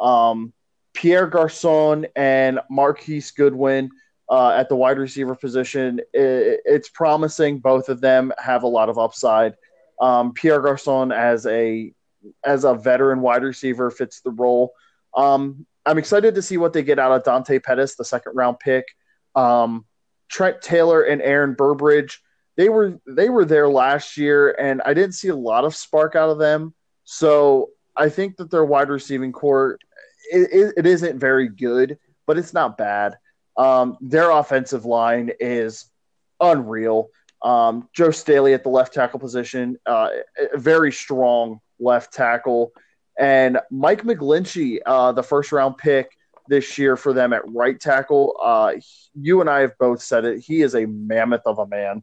Um, 0.00 0.52
Pierre 0.94 1.26
Garcon 1.26 2.06
and 2.16 2.60
Marquise 2.70 3.30
Goodwin 3.30 3.90
uh, 4.30 4.50
at 4.50 4.68
the 4.68 4.76
wide 4.76 4.98
receiver 4.98 5.34
position. 5.34 6.00
It, 6.12 6.60
it's 6.64 6.88
promising. 6.88 7.58
Both 7.58 7.88
of 7.88 8.00
them 8.00 8.32
have 8.38 8.62
a 8.62 8.68
lot 8.68 8.88
of 8.88 8.98
upside. 8.98 9.54
Um, 10.00 10.32
Pierre 10.32 10.60
Garcon 10.60 11.12
as 11.12 11.46
a 11.46 11.92
as 12.44 12.64
a 12.64 12.74
veteran 12.74 13.20
wide 13.20 13.42
receiver 13.42 13.90
fits 13.90 14.20
the 14.20 14.30
role. 14.30 14.72
Um, 15.14 15.66
I'm 15.84 15.98
excited 15.98 16.34
to 16.36 16.42
see 16.42 16.56
what 16.56 16.72
they 16.72 16.82
get 16.82 16.98
out 16.98 17.12
of 17.12 17.24
Dante 17.24 17.58
Pettis, 17.58 17.96
the 17.96 18.04
second 18.04 18.34
round 18.34 18.60
pick. 18.60 18.84
Um, 19.34 19.84
Trent 20.32 20.62
Taylor 20.62 21.02
and 21.02 21.20
Aaron 21.22 21.54
Burbridge, 21.54 22.20
they 22.56 22.68
were 22.68 22.98
they 23.06 23.28
were 23.28 23.44
there 23.44 23.68
last 23.68 24.16
year, 24.16 24.52
and 24.58 24.82
I 24.84 24.94
didn't 24.94 25.14
see 25.14 25.28
a 25.28 25.36
lot 25.36 25.64
of 25.64 25.76
spark 25.76 26.16
out 26.16 26.30
of 26.30 26.38
them. 26.38 26.74
So 27.04 27.70
I 27.96 28.08
think 28.08 28.36
that 28.38 28.50
their 28.50 28.64
wide 28.64 28.88
receiving 28.88 29.32
corps 29.32 29.78
it, 30.30 30.72
it 30.76 30.86
isn't 30.86 31.18
very 31.18 31.48
good, 31.48 31.98
but 32.26 32.38
it's 32.38 32.54
not 32.54 32.78
bad. 32.78 33.18
Um, 33.56 33.98
their 34.00 34.30
offensive 34.30 34.84
line 34.86 35.30
is 35.40 35.86
unreal. 36.40 37.08
Um, 37.42 37.88
Joe 37.92 38.10
Staley 38.10 38.54
at 38.54 38.62
the 38.62 38.70
left 38.70 38.94
tackle 38.94 39.18
position, 39.18 39.76
uh, 39.84 40.08
very 40.54 40.92
strong 40.92 41.60
left 41.78 42.14
tackle, 42.14 42.72
and 43.18 43.60
Mike 43.70 44.04
McGlinchey, 44.04 44.78
uh, 44.86 45.12
the 45.12 45.22
first 45.22 45.52
round 45.52 45.76
pick 45.76 46.16
this 46.48 46.78
year 46.78 46.96
for 46.96 47.12
them 47.12 47.32
at 47.32 47.42
right 47.46 47.78
tackle. 47.78 48.36
Uh, 48.42 48.74
you 49.14 49.40
and 49.40 49.50
I 49.50 49.60
have 49.60 49.78
both 49.78 50.02
said 50.02 50.24
it. 50.24 50.40
He 50.40 50.62
is 50.62 50.74
a 50.74 50.86
mammoth 50.86 51.42
of 51.46 51.58
a 51.58 51.66
man. 51.66 52.02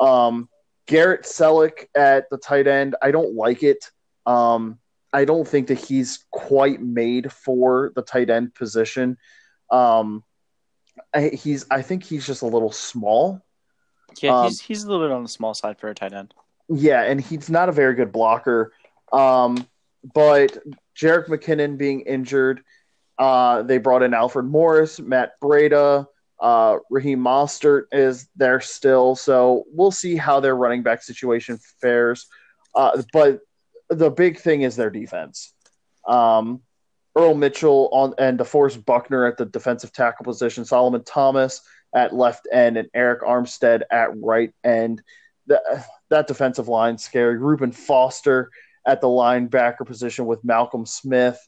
Um, 0.00 0.48
Garrett 0.86 1.22
Celek 1.22 1.86
at 1.94 2.28
the 2.30 2.38
tight 2.38 2.66
end, 2.66 2.94
I 3.00 3.10
don't 3.10 3.34
like 3.34 3.62
it. 3.62 3.90
Um, 4.26 4.78
I 5.12 5.24
don't 5.24 5.46
think 5.46 5.68
that 5.68 5.78
he's 5.78 6.24
quite 6.30 6.82
made 6.82 7.32
for 7.32 7.92
the 7.94 8.02
tight 8.02 8.30
end 8.30 8.54
position. 8.54 9.16
Um, 9.70 10.24
I, 11.14 11.28
he's 11.28 11.66
I 11.70 11.82
think 11.82 12.02
he's 12.02 12.26
just 12.26 12.42
a 12.42 12.46
little 12.46 12.72
small. 12.72 13.40
Yeah, 14.20 14.40
um, 14.40 14.44
he's 14.46 14.60
he's 14.60 14.84
a 14.84 14.90
little 14.90 15.06
bit 15.06 15.12
on 15.12 15.22
the 15.22 15.28
small 15.28 15.54
side 15.54 15.78
for 15.78 15.88
a 15.88 15.94
tight 15.94 16.12
end. 16.12 16.34
Yeah, 16.68 17.02
and 17.02 17.20
he's 17.20 17.48
not 17.48 17.68
a 17.68 17.72
very 17.72 17.94
good 17.94 18.12
blocker. 18.12 18.72
Um, 19.12 19.66
but 20.12 20.58
Jerick 20.96 21.28
McKinnon 21.28 21.78
being 21.78 22.00
injured, 22.00 22.62
uh, 23.18 23.62
they 23.62 23.78
brought 23.78 24.02
in 24.02 24.14
Alfred 24.14 24.46
Morris, 24.46 25.00
Matt 25.00 25.32
Breida, 25.42 26.06
uh, 26.40 26.78
Raheem 26.90 27.20
Mostert 27.20 27.84
is 27.92 28.28
there 28.36 28.60
still, 28.60 29.14
so 29.16 29.64
we'll 29.72 29.90
see 29.92 30.16
how 30.16 30.40
their 30.40 30.56
running 30.56 30.82
back 30.82 31.02
situation 31.02 31.58
fares. 31.80 32.26
Uh, 32.74 33.02
but 33.12 33.40
the 33.88 34.10
big 34.10 34.38
thing 34.38 34.62
is 34.62 34.76
their 34.76 34.90
defense. 34.90 35.54
Um, 36.06 36.60
Earl 37.16 37.34
Mitchell 37.34 37.88
on 37.92 38.14
and 38.18 38.38
DeForest 38.38 38.84
Buckner 38.84 39.26
at 39.26 39.36
the 39.36 39.44
defensive 39.44 39.92
tackle 39.92 40.24
position, 40.24 40.64
Solomon 40.64 41.04
Thomas 41.04 41.60
at 41.94 42.12
left 42.12 42.48
end, 42.52 42.76
and 42.76 42.88
Arik 42.94 43.20
Armstead 43.20 43.82
at 43.90 44.10
right 44.20 44.52
end. 44.64 45.00
The, 45.46 45.84
that 46.10 46.26
defensive 46.26 46.68
line 46.68 46.98
scary. 46.98 47.38
Reuben 47.38 47.70
Foster 47.70 48.50
at 48.86 49.00
the 49.00 49.06
linebacker 49.06 49.86
position 49.86 50.26
with 50.26 50.44
Malcolm 50.44 50.86
Smith. 50.86 51.38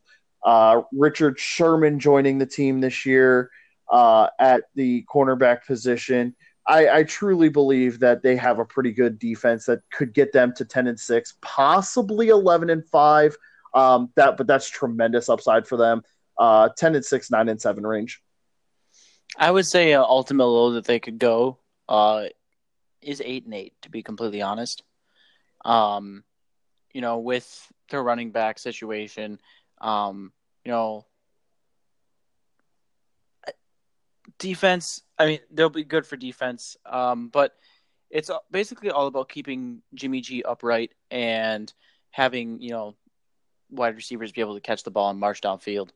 Uh, 0.45 0.83
Richard 0.93 1.39
Sherman 1.39 1.99
joining 1.99 2.39
the 2.39 2.47
team 2.47 2.81
this 2.81 3.05
year 3.05 3.51
uh, 3.91 4.29
at 4.39 4.63
the 4.75 5.05
cornerback 5.13 5.67
position. 5.67 6.35
I, 6.67 6.89
I, 6.89 7.03
truly 7.05 7.49
believe 7.49 8.01
that 8.01 8.23
they 8.23 8.35
have 8.37 8.59
a 8.59 8.65
pretty 8.65 8.93
good 8.93 9.19
defense 9.21 9.67
that 9.67 9.83
could 9.93 10.13
get 10.13 10.33
them 10.33 10.53
to 10.57 10.65
ten 10.65 10.89
and 10.89 10.99
six, 10.99 11.35
possibly 11.41 12.29
eleven 12.29 12.71
and 12.71 12.85
five. 12.89 13.37
Um, 13.75 14.11
that, 14.17 14.37
but 14.37 14.47
that's 14.47 14.69
tremendous 14.69 15.29
upside 15.29 15.67
for 15.67 15.77
them. 15.77 16.03
Uh, 16.37 16.71
ten 16.77 16.95
and 16.97 17.05
six, 17.05 17.31
nine 17.31 17.49
and 17.49 17.61
seven 17.61 17.87
range. 17.87 18.21
I 19.39 19.51
would 19.51 19.67
say 19.67 19.95
uh, 19.95 20.03
ultimate 20.03 20.47
low 20.47 20.73
that 20.73 20.87
they 20.87 20.99
could 20.99 21.19
go 21.19 21.59
uh, 21.89 22.27
is 23.01 23.23
eight 23.25 23.45
and 23.45 23.55
eight. 23.55 23.75
To 23.83 23.91
be 23.91 24.03
completely 24.03 24.43
honest, 24.43 24.83
um, 25.65 26.25
you 26.93 27.01
know, 27.01 27.19
with 27.19 27.73
their 27.91 28.03
running 28.03 28.33
back 28.33 28.59
situation, 28.59 29.39
um, 29.81 30.33
you 30.65 30.73
know, 30.73 31.07
defense. 34.39 35.03
I 35.19 35.27
mean, 35.27 35.39
they'll 35.51 35.71
be 35.71 35.85
good 35.85 36.07
for 36.07 36.17
defense, 36.17 36.77
um, 36.87 37.29
but 37.29 37.57
it's 38.11 38.31
basically 38.51 38.91
all 38.91 39.07
about 39.07 39.29
keeping 39.29 39.83
Jimmy 39.95 40.21
G 40.21 40.43
upright 40.43 40.93
and 41.11 41.73
having 42.11 42.61
you 42.61 42.71
know 42.71 42.97
wide 43.71 43.97
receivers 43.97 44.33
be 44.33 44.41
able 44.41 44.55
to 44.55 44.61
catch 44.61 44.83
the 44.85 44.91
ball 44.91 45.11
and 45.11 45.19
march 45.19 45.41
downfield. 45.41 45.91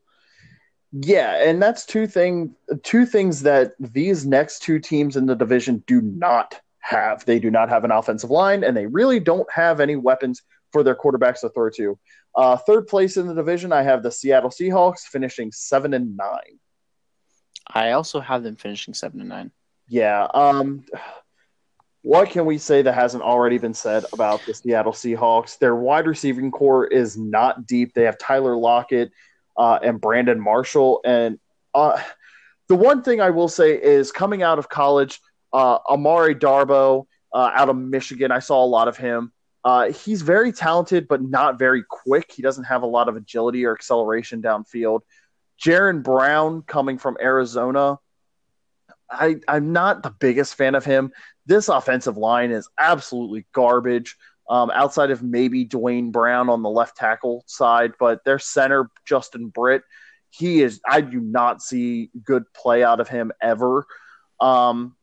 Yeah, 0.91 1.47
and 1.47 1.61
that's 1.61 1.85
two 1.85 2.05
thing 2.05 2.55
two 2.83 3.05
things 3.05 3.41
that 3.43 3.73
these 3.79 4.25
next 4.25 4.61
two 4.61 4.79
teams 4.79 5.15
in 5.15 5.25
the 5.25 5.35
division 5.35 5.83
do 5.87 6.01
not 6.01 6.59
have. 6.79 7.25
They 7.25 7.39
do 7.39 7.49
not 7.49 7.69
have 7.69 7.85
an 7.85 7.91
offensive 7.91 8.29
line, 8.29 8.63
and 8.63 8.75
they 8.75 8.87
really 8.87 9.19
don't 9.19 9.49
have 9.51 9.79
any 9.79 9.95
weapons 9.95 10.41
for 10.71 10.83
their 10.83 10.95
quarterbacks 10.95 11.41
to 11.41 11.49
throw 11.49 11.69
to. 11.71 11.97
Uh, 12.35 12.57
third 12.57 12.87
place 12.87 13.17
in 13.17 13.27
the 13.27 13.33
division, 13.33 13.73
I 13.73 13.83
have 13.83 14.03
the 14.03 14.11
Seattle 14.11 14.49
Seahawks 14.49 15.01
finishing 15.01 15.51
seven 15.51 15.93
and 15.93 16.15
nine. 16.15 16.59
I 17.67 17.91
also 17.91 18.19
have 18.19 18.43
them 18.43 18.55
finishing 18.55 18.93
seven 18.93 19.19
and 19.19 19.29
nine. 19.29 19.51
Yeah. 19.87 20.27
Um, 20.33 20.85
what 22.03 22.29
can 22.29 22.45
we 22.45 22.57
say 22.57 22.81
that 22.81 22.93
hasn't 22.93 23.23
already 23.23 23.57
been 23.57 23.73
said 23.73 24.05
about 24.13 24.41
the 24.45 24.53
Seattle 24.53 24.93
Seahawks? 24.93 25.59
Their 25.59 25.75
wide 25.75 26.07
receiving 26.07 26.51
corps 26.51 26.87
is 26.87 27.17
not 27.17 27.67
deep. 27.67 27.93
They 27.93 28.03
have 28.03 28.17
Tyler 28.17 28.55
Lockett 28.55 29.11
uh, 29.57 29.79
and 29.83 30.01
Brandon 30.01 30.39
Marshall. 30.39 31.01
And 31.05 31.39
uh, 31.73 32.01
the 32.67 32.75
one 32.75 33.03
thing 33.03 33.21
I 33.21 33.29
will 33.29 33.49
say 33.49 33.81
is 33.81 34.11
coming 34.11 34.41
out 34.41 34.57
of 34.57 34.69
college, 34.69 35.19
uh, 35.53 35.79
Amara 35.89 36.33
Darboh 36.33 37.05
uh, 37.33 37.51
out 37.53 37.69
of 37.69 37.77
Michigan, 37.77 38.31
I 38.31 38.39
saw 38.39 38.63
a 38.63 38.65
lot 38.65 38.87
of 38.87 38.97
him. 38.97 39.31
Uh, 39.63 39.91
he's 39.91 40.21
very 40.21 40.51
talented, 40.51 41.07
but 41.07 41.21
not 41.21 41.59
very 41.59 41.83
quick. 41.87 42.31
He 42.31 42.41
doesn't 42.41 42.63
have 42.63 42.81
a 42.81 42.87
lot 42.87 43.07
of 43.07 43.15
agility 43.15 43.65
or 43.65 43.73
acceleration 43.73 44.41
downfield. 44.41 45.01
Jaron 45.63 46.01
Brown 46.01 46.63
coming 46.63 46.97
from 46.97 47.17
Arizona, 47.21 47.99
I, 49.11 49.37
I'm 49.47 49.73
not 49.73 50.03
the 50.03 50.09
biggest 50.09 50.55
fan 50.55 50.73
of 50.73 50.85
him. 50.85 51.11
This 51.45 51.69
offensive 51.69 52.17
line 52.17 52.51
is 52.51 52.69
absolutely 52.79 53.45
garbage. 53.53 54.15
Um, 54.49 54.71
outside 54.71 55.11
of 55.11 55.21
maybe 55.21 55.63
Duane 55.63 56.11
Brown 56.11 56.49
on 56.49 56.61
the 56.61 56.69
left 56.69 56.97
tackle 56.97 57.43
side, 57.47 57.93
but 57.99 58.23
their 58.25 58.39
center 58.39 58.89
Justin 59.05 59.47
Britt, 59.47 59.83
he 60.29 60.61
is. 60.61 60.81
I 60.89 61.01
do 61.01 61.19
not 61.19 61.61
see 61.61 62.09
good 62.23 62.43
play 62.53 62.83
out 62.83 62.99
of 62.99 63.07
him 63.07 63.31
ever. 63.41 63.85
Um, 64.39 64.95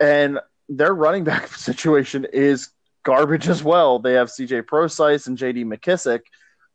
and 0.00 0.40
their 0.68 0.94
running 0.94 1.24
back 1.24 1.48
situation 1.54 2.26
is 2.32 2.70
garbage 3.04 3.48
as 3.48 3.62
well. 3.62 3.98
They 3.98 4.14
have 4.14 4.28
CJ 4.28 4.66
Prosise 4.66 5.26
and 5.26 5.38
JD 5.38 5.64
McKissic, 5.64 6.22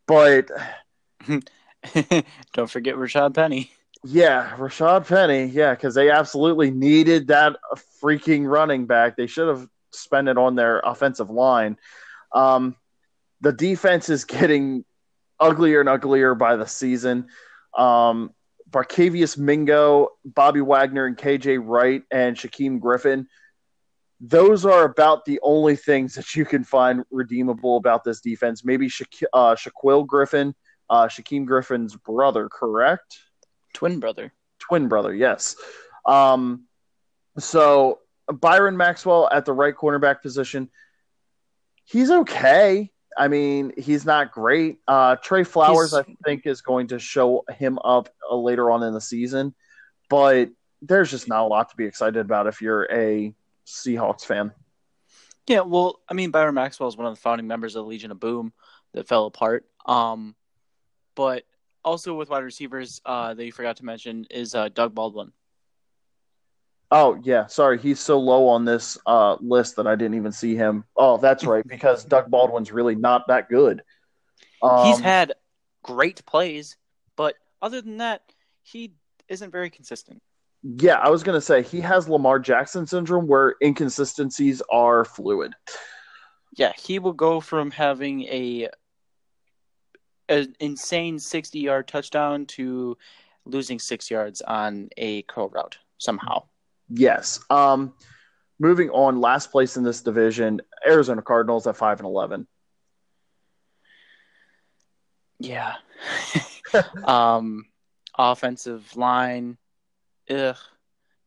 but 0.08 0.50
don't 2.54 2.70
forget 2.70 2.96
Rashaad 2.96 3.34
Penny. 3.34 3.72
Yeah, 4.04 4.56
Rashaad 4.58 5.08
Penny. 5.08 5.46
Yeah, 5.46 5.72
because 5.74 5.94
they 5.94 6.10
absolutely 6.10 6.72
needed 6.72 7.28
that 7.28 7.58
freaking 8.02 8.50
running 8.50 8.86
back. 8.86 9.18
They 9.18 9.28
should 9.28 9.50
have 9.50 9.68
spent 9.92 10.30
it 10.30 10.38
on 10.38 10.56
their 10.56 10.80
offensive 10.80 11.30
line. 11.30 11.78
Um, 12.34 12.76
the 13.42 13.52
defense 13.52 14.10
is 14.10 14.24
getting 14.26 14.86
uglier 15.40 15.80
and 15.80 15.90
uglier 15.90 16.36
by 16.36 16.56
the 16.56 16.66
season. 16.66 17.28
Um, 17.78 18.34
Barkevious 18.70 19.38
Mingo, 19.38 20.10
Bobby 20.24 20.62
Wagner, 20.62 21.06
and 21.06 21.18
KJ 21.18 21.60
Wright 21.64 22.04
and 22.12 22.36
Shaquem 22.36 22.80
Griffin. 22.80 23.28
Those 24.22 24.66
are 24.66 24.84
about 24.84 25.24
the 25.26 25.40
only 25.44 25.76
things 25.76 26.16
that 26.16 26.36
you 26.36 26.46
can 26.46 26.64
find 26.64 27.04
redeemable 27.10 27.78
about 27.78 28.04
this 28.04 28.20
defense. 28.20 28.66
Maybe 28.66 28.90
Sha- 28.90 29.06
uh, 29.34 29.56
Shaquill 29.56 30.06
Griffin, 30.06 30.54
uh, 30.90 31.08
Shaquem 31.08 31.46
Griffin's 31.46 31.96
brother, 31.96 32.50
correct? 32.50 33.18
Twin 33.74 34.00
brother. 34.00 34.34
Twin 34.60 34.90
brother, 34.90 35.14
yes. 35.14 35.56
Um, 36.06 36.66
so 37.38 38.00
Byron 38.28 38.76
Maxwell 38.76 39.30
at 39.32 39.46
the 39.46 39.54
right 39.54 39.76
cornerback 39.76 40.22
position, 40.22 40.70
he's 41.86 42.12
okay. 42.12 42.92
I 43.18 43.28
mean, 43.28 43.74
he's 43.78 44.06
not 44.06 44.32
great. 44.32 44.80
Uh, 44.88 45.16
Tre 45.16 45.44
Flowers, 45.44 45.92
he's... 45.92 46.00
I 46.00 46.06
think, 46.26 46.46
is 46.46 46.62
going 46.62 46.88
to 46.88 47.00
show 47.00 47.44
him 47.58 47.80
up 47.84 48.10
uh, 48.30 48.36
later 48.36 48.70
on 48.70 48.84
in 48.84 48.94
the 48.94 49.02
season, 49.02 49.56
but 50.10 50.50
there's 50.82 51.10
just 51.10 51.28
not 51.28 51.44
a 51.44 51.48
lot 51.48 51.70
to 51.70 51.76
be 51.76 51.86
excited 51.86 52.18
about 52.18 52.48
if 52.48 52.62
you're 52.62 52.88
a 52.92 53.34
Seahawks 53.70 54.26
fan. 54.26 54.52
Yeah, 55.48 55.62
well, 55.62 56.00
I 56.08 56.14
mean, 56.14 56.32
Byron 56.32 56.56
Maxwell 56.56 56.90
is 56.90 56.98
one 56.98 57.08
of 57.08 57.16
the 57.16 57.22
founding 57.22 57.48
members 57.48 57.76
of 57.76 57.84
the 57.84 57.90
Legion 57.90 58.12
of 58.12 58.20
Boom 58.20 58.54
that 58.94 59.08
fell 59.08 59.26
apart. 59.26 59.66
Um, 59.86 60.36
but 61.16 61.44
also 61.84 62.14
with 62.14 62.30
wide 62.30 62.44
receivers 62.44 63.02
uh, 63.06 63.34
that 63.34 63.44
you 63.44 63.52
forgot 63.52 63.78
to 63.78 63.86
mention 63.86 64.26
is 64.30 64.54
uh, 64.54 64.70
Doug 64.70 64.94
Baldwin. 64.94 65.32
Oh 66.92 67.20
yeah, 67.22 67.46
sorry, 67.46 67.78
he's 67.78 68.00
so 68.00 68.20
low 68.20 68.48
on 68.48 68.66
this 68.66 68.98
uh, 69.06 69.38
list 69.40 69.76
that 69.76 69.86
I 69.86 69.96
didn't 69.96 70.16
even 70.16 70.32
see 70.32 70.56
him. 70.56 70.86
Oh, 70.96 71.18
that's 71.18 71.46
right, 71.46 71.66
because 71.68 72.04
Doug 72.04 72.32
Baldwin's 72.32 72.72
really 72.72 72.96
not 72.96 73.28
that 73.28 73.48
good. 73.48 73.84
Um, 74.64 74.88
he's 74.88 75.00
had 75.00 75.34
great 75.84 76.26
plays, 76.26 76.78
but 77.16 77.36
other 77.62 77.82
than 77.82 77.98
that, 77.98 78.24
he 78.64 78.94
isn't 79.28 79.52
very 79.52 79.70
consistent. 79.70 80.22
Yeah, 80.64 80.96
I 80.96 81.10
was 81.10 81.24
gonna 81.24 81.42
say 81.42 81.64
he 81.64 81.80
has 81.82 82.10
Lamar 82.10 82.40
Jackson 82.40 82.86
syndrome, 82.86 83.28
where 83.28 83.56
inconsistencies 83.64 84.62
are 84.72 85.06
fluid. 85.06 85.54
Yeah, 86.56 86.74
he 86.78 87.00
will 87.00 87.14
go 87.14 87.40
from 87.40 87.72
having 87.72 88.24
a 88.24 88.70
an 90.28 90.56
insane 90.60 91.18
sixty 91.18 91.60
yard 91.60 91.88
touchdown 91.88 92.46
to 92.48 92.98
losing 93.46 93.80
six 93.80 94.12
yards 94.12 94.42
on 94.42 94.90
a 94.98 95.22
curl 95.24 95.50
route 95.50 95.78
somehow. 95.98 96.44
Yes. 96.90 97.40
Um, 97.50 97.94
moving 98.60 98.90
on, 98.90 99.22
last 99.22 99.52
place 99.52 99.78
in 99.78 99.84
this 99.84 100.02
division, 100.02 100.62
Arizona 100.86 101.22
Cardinals 101.22 101.68
at 101.68 101.78
five 101.78 102.00
and 102.00 102.06
eleven. 102.06 102.48
Yeah. 105.40 105.76
um, 107.06 107.66
offensive 108.18 108.96
line, 108.98 109.58
ugh. 110.30 110.58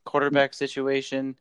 Quarterback 0.05 0.55
situation. 0.55 1.37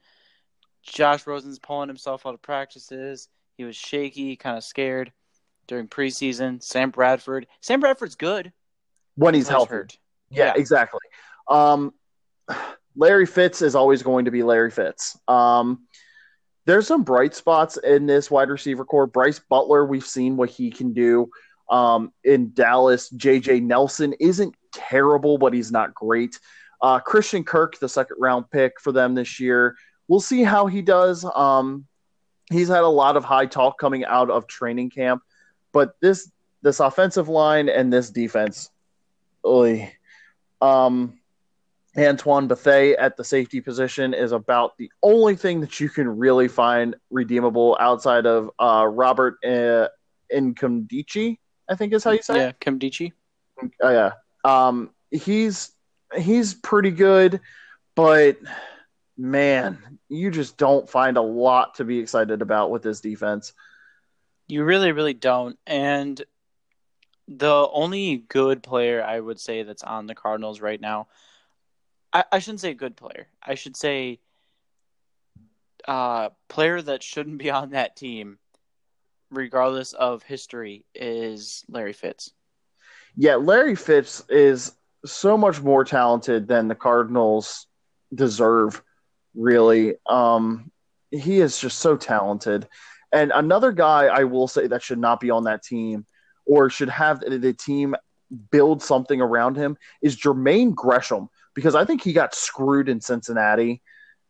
Josh 0.84 1.26
Rosen's 1.28 1.60
pulling 1.60 1.88
himself 1.88 2.26
out 2.26 2.34
of 2.34 2.42
practices. 2.42 3.28
He 3.58 3.64
was 3.64 3.76
shaky, 3.76 4.36
kind 4.36 4.58
of 4.58 4.64
scared 4.64 5.12
during 5.68 5.88
preseason. 5.88 6.62
Sam 6.62 6.90
Bradford. 6.92 7.48
Sam 7.62 7.80
Bradford's 7.80 8.16
good 8.16 8.52
when 9.16 9.34
he's 9.34 9.48
healthy. 9.48 9.72
Hurt. 9.72 9.98
Yeah, 10.30 10.46
yeah, 10.46 10.54
exactly. 10.56 11.02
Um, 11.48 11.94
Larry 12.96 13.26
Fitz 13.26 13.62
is 13.62 13.76
always 13.76 14.04
going 14.04 14.26
to 14.26 14.32
be 14.32 14.44
Larry 14.44 14.72
Fitz. 14.72 15.18
Um, 15.28 15.88
there's 16.66 16.88
some 16.88 17.04
bright 17.04 17.34
spots 17.34 17.78
in 17.78 18.06
this 18.06 18.30
wide 18.30 18.50
receiver 18.50 18.86
corps. 18.86 19.08
Brice 19.08 19.40
Butler, 19.40 19.86
we've 19.86 20.06
seen 20.06 20.38
what 20.38 20.50
he 20.50 20.70
can 20.70 20.94
do 20.94 21.30
um, 21.70 22.12
in 22.24 22.54
Dallas. 22.54 23.10
JJ 23.10 23.64
Nelson 23.64 24.14
isn't 24.20 24.56
terrible, 24.74 25.38
but 25.38 25.54
he's 25.54 25.72
not 25.72 25.94
great. 25.94 26.40
Uh, 26.82 27.00
Christian 27.00 27.44
Kirk, 27.44 27.78
the 27.80 27.90
second 27.90 28.18
round 28.20 28.50
pick 28.50 28.80
for 28.80 28.92
them 28.92 29.14
this 29.16 29.40
year. 29.40 29.76
We'll 30.08 30.20
see 30.20 30.44
how 30.44 30.66
he 30.66 30.82
does. 30.82 31.26
Um, 31.36 31.86
he's 32.52 32.68
had 32.68 32.82
a 32.82 32.88
lot 32.88 33.18
of 33.18 33.24
high 33.24 33.46
talk 33.46 33.80
coming 33.80 34.04
out 34.06 34.30
of 34.30 34.48
training 34.48 34.90
camp, 34.90 35.22
but 35.72 35.96
this 36.02 36.32
this 36.64 36.80
offensive 36.80 37.28
line 37.28 37.70
and 37.70 37.92
this 37.92 38.10
defense, 38.12 38.70
oy, 39.46 39.92
um, 40.62 41.20
Antoine 41.98 42.48
Bethea 42.48 42.98
at 42.98 43.18
the 43.18 43.24
safety 43.24 43.60
position 43.62 44.14
is 44.14 44.32
about 44.32 44.78
the 44.78 44.90
only 45.04 45.36
thing 45.36 45.60
that 45.62 45.80
you 45.80 45.90
can 45.90 46.08
really 46.08 46.48
find 46.48 46.96
redeemable 47.10 47.76
outside 47.80 48.26
of 48.26 48.50
uh, 48.60 48.86
Robert 48.88 49.38
uh, 49.44 49.88
Nkemdiche, 50.34 51.38
I 51.70 51.76
think 51.76 51.94
is 51.94 52.04
how 52.04 52.12
you 52.12 52.22
say 52.22 52.38
yeah, 52.38 52.48
it. 52.50 52.60
Nkemdiche. 52.60 53.12
Oh, 53.82 53.92
yeah. 53.92 54.12
Um, 54.46 54.92
he's 55.10 55.74
he's 56.16 56.54
pretty 56.54 56.92
good, 56.92 57.42
but 57.96 58.38
man, 59.18 60.00
you 60.10 60.32
just 60.32 60.58
don't 60.58 60.90
find 60.90 61.18
a 61.18 61.22
lot 61.22 61.76
to 61.76 61.86
be 61.86 62.00
excited 62.00 62.42
about 62.42 62.72
with 62.72 62.84
this 62.84 63.02
defense. 63.02 63.54
You 64.48 64.64
really, 64.64 64.92
really 64.92 65.14
don't. 65.14 65.58
And 65.66 66.22
the 67.28 67.68
only 67.72 68.18
good 68.18 68.64
player 68.64 69.04
I 69.04 69.20
would 69.20 69.40
say 69.40 69.64
that's 69.64 69.84
on 69.84 70.08
the 70.08 70.16
Cardinals 70.16 70.62
right 70.62 70.80
now– 70.80 71.08
I, 72.14 72.26
I 72.32 72.40
shouldn't 72.40 72.62
say 72.62 72.74
good 72.74 72.96
player. 72.96 73.28
I 73.42 73.56
should 73.56 73.76
say 73.76 74.20
uh, 75.88 76.30
player 76.50 76.82
that 76.82 77.04
shouldn't 77.04 77.38
be 77.38 77.50
on 77.50 77.72
that 77.72 77.96
team, 77.96 78.38
regardless 79.30 79.94
of 79.94 80.24
history, 80.24 80.86
is 80.94 81.64
Larry 81.70 81.94
Fitz. 81.94 82.32
Yeah, 83.16 83.36
Larry 83.36 83.76
Fitz 83.76 84.24
is 84.30 84.74
so 85.06 85.38
much 85.38 85.62
more 85.62 85.84
talented 85.84 86.48
than 86.48 86.68
the 86.68 86.76
Cardinals 86.76 87.68
deserve. 88.14 88.82
Really, 89.34 89.96
um, 90.10 90.72
he 91.10 91.40
is 91.40 91.58
just 91.58 91.80
so 91.80 91.96
talented. 91.98 92.68
And 93.12 93.32
another 93.34 93.72
guy 93.72 94.06
I 94.06 94.26
will 94.26 94.48
say 94.48 94.68
that 94.68 94.84
should 94.84 95.00
not 95.00 95.20
be 95.20 95.30
on 95.30 95.46
that 95.46 95.64
team, 95.64 96.06
or 96.46 96.70
should 96.70 96.90
have 96.90 97.20
the 97.20 97.54
team 97.54 97.96
build 98.50 98.82
something 98.82 99.22
around 99.22 99.56
him, 99.58 99.78
is 100.02 100.18
Jermaine 100.18 100.74
Gresham 100.74 101.30
because 101.54 101.76
I 101.76 101.86
think 101.86 102.02
he 102.02 102.14
got 102.14 102.34
screwed 102.34 102.90
in 102.90 103.02
Cincinnati 103.02 103.82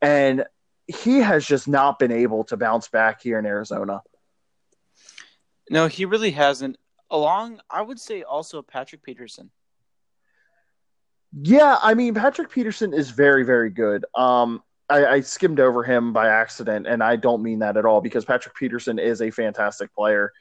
and 0.01 0.45
he 0.87 1.19
has 1.19 1.45
just 1.45 1.67
not 1.67 1.99
been 1.99 2.11
able 2.11 2.43
to 2.45 2.57
bounce 2.57 2.87
back 2.87 3.21
here 3.21 3.39
in 3.39 3.45
Arizona. 3.45 4.01
No, 5.69 5.87
he 5.87 6.05
really 6.05 6.31
hasn't. 6.31 6.77
Along, 7.09 7.61
I 7.69 7.81
would 7.81 7.99
say 7.99 8.23
also 8.23 8.61
Patrick 8.61 9.03
Peterson. 9.03 9.51
Yeah, 11.33 11.77
I 11.81 11.93
mean 11.93 12.13
Patrick 12.13 12.49
Peterson 12.49 12.93
is 12.93 13.09
very, 13.11 13.43
very 13.43 13.69
good. 13.69 14.05
Um, 14.15 14.61
I, 14.89 15.05
I 15.05 15.21
skimmed 15.21 15.59
over 15.59 15.83
him 15.83 16.11
by 16.11 16.27
accident, 16.27 16.87
and 16.87 17.01
I 17.01 17.15
don't 17.15 17.41
mean 17.41 17.59
that 17.59 17.77
at 17.77 17.85
all 17.85 18.01
because 18.01 18.25
Patrick 18.25 18.55
Peterson 18.55 18.99
is 18.99 19.21
a 19.21 19.31
fantastic 19.31 19.93
player. 19.93 20.33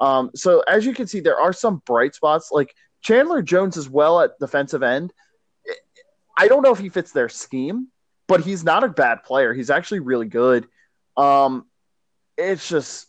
Um, 0.00 0.30
so 0.34 0.60
as 0.60 0.84
you 0.84 0.94
can 0.94 1.06
see, 1.06 1.20
there 1.20 1.38
are 1.38 1.52
some 1.52 1.80
bright 1.86 2.14
spots 2.14 2.50
like 2.50 2.74
Chandler 3.02 3.42
Jones 3.42 3.76
as 3.76 3.88
well 3.88 4.20
at 4.20 4.38
defensive 4.40 4.82
end. 4.82 5.12
I 6.36 6.48
don't 6.48 6.62
know 6.62 6.72
if 6.72 6.78
he 6.78 6.88
fits 6.88 7.12
their 7.12 7.28
scheme, 7.28 7.88
but 8.26 8.40
he's 8.40 8.64
not 8.64 8.82
a 8.82 8.88
bad 8.88 9.22
player. 9.22 9.54
He's 9.54 9.70
actually 9.70 10.00
really 10.00 10.26
good. 10.26 10.66
Um, 11.16 11.66
it's 12.36 12.68
just 12.68 13.06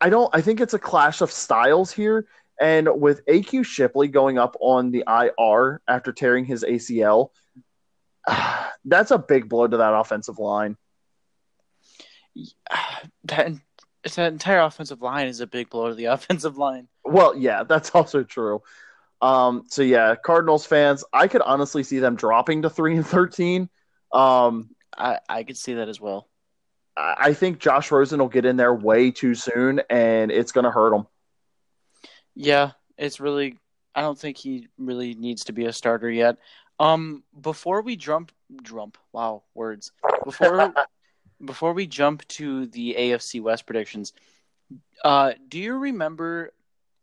I 0.00 0.08
don't. 0.08 0.34
I 0.34 0.40
think 0.40 0.60
it's 0.60 0.74
a 0.74 0.78
clash 0.78 1.20
of 1.20 1.30
styles 1.30 1.92
here. 1.92 2.26
And 2.60 3.00
with 3.00 3.24
AQ 3.26 3.64
Shipley 3.64 4.08
going 4.08 4.38
up 4.38 4.56
on 4.60 4.90
the 4.90 5.04
IR 5.08 5.82
after 5.88 6.12
tearing 6.12 6.44
his 6.44 6.64
ACL, 6.64 7.30
that's 8.84 9.10
a 9.10 9.18
big 9.18 9.48
blow 9.48 9.66
to 9.66 9.76
that 9.78 9.94
offensive 9.94 10.38
line. 10.38 10.76
That 13.24 13.52
that 14.16 14.32
entire 14.32 14.60
offensive 14.60 15.00
line 15.00 15.28
is 15.28 15.40
a 15.40 15.46
big 15.46 15.70
blow 15.70 15.88
to 15.88 15.94
the 15.94 16.04
offensive 16.12 16.58
line. 16.58 16.88
Well, 17.04 17.36
yeah, 17.36 17.64
that's 17.64 17.90
also 17.94 18.22
true. 18.22 18.62
Um, 19.22 19.64
so 19.68 19.82
yeah, 19.82 20.14
Cardinals 20.16 20.66
fans, 20.66 21.04
I 21.12 21.28
could 21.28 21.40
honestly 21.40 21.82
see 21.82 21.98
them 21.98 22.16
dropping 22.16 22.62
to 22.62 22.70
three 22.70 22.96
and 22.96 23.06
thirteen. 23.06 23.70
Um, 24.12 24.70
I 24.96 25.18
I 25.28 25.42
could 25.44 25.56
see 25.56 25.74
that 25.74 25.88
as 25.88 26.00
well. 26.00 26.28
I, 26.96 27.14
I 27.18 27.34
think 27.34 27.58
Josh 27.58 27.90
Rosen 27.90 28.20
will 28.20 28.28
get 28.28 28.44
in 28.44 28.56
there 28.56 28.74
way 28.74 29.10
too 29.10 29.34
soon, 29.34 29.80
and 29.88 30.30
it's 30.30 30.52
going 30.52 30.64
to 30.64 30.70
hurt 30.70 30.94
him. 30.94 31.06
Yeah, 32.34 32.72
it's 32.96 33.20
really. 33.20 33.58
I 33.94 34.00
don't 34.00 34.18
think 34.18 34.36
he 34.36 34.68
really 34.76 35.14
needs 35.14 35.44
to 35.44 35.52
be 35.52 35.66
a 35.66 35.72
starter 35.72 36.10
yet. 36.10 36.36
Um, 36.80 37.22
before 37.40 37.82
we 37.82 37.96
jump, 37.96 38.32
jump. 38.62 38.98
Wow, 39.12 39.44
words. 39.54 39.92
Before 40.24 40.74
before 41.44 41.72
we 41.72 41.86
jump 41.86 42.26
to 42.28 42.66
the 42.66 42.96
AFC 42.98 43.40
West 43.40 43.66
predictions, 43.66 44.12
uh, 45.04 45.32
do 45.48 45.58
you 45.58 45.74
remember 45.74 46.52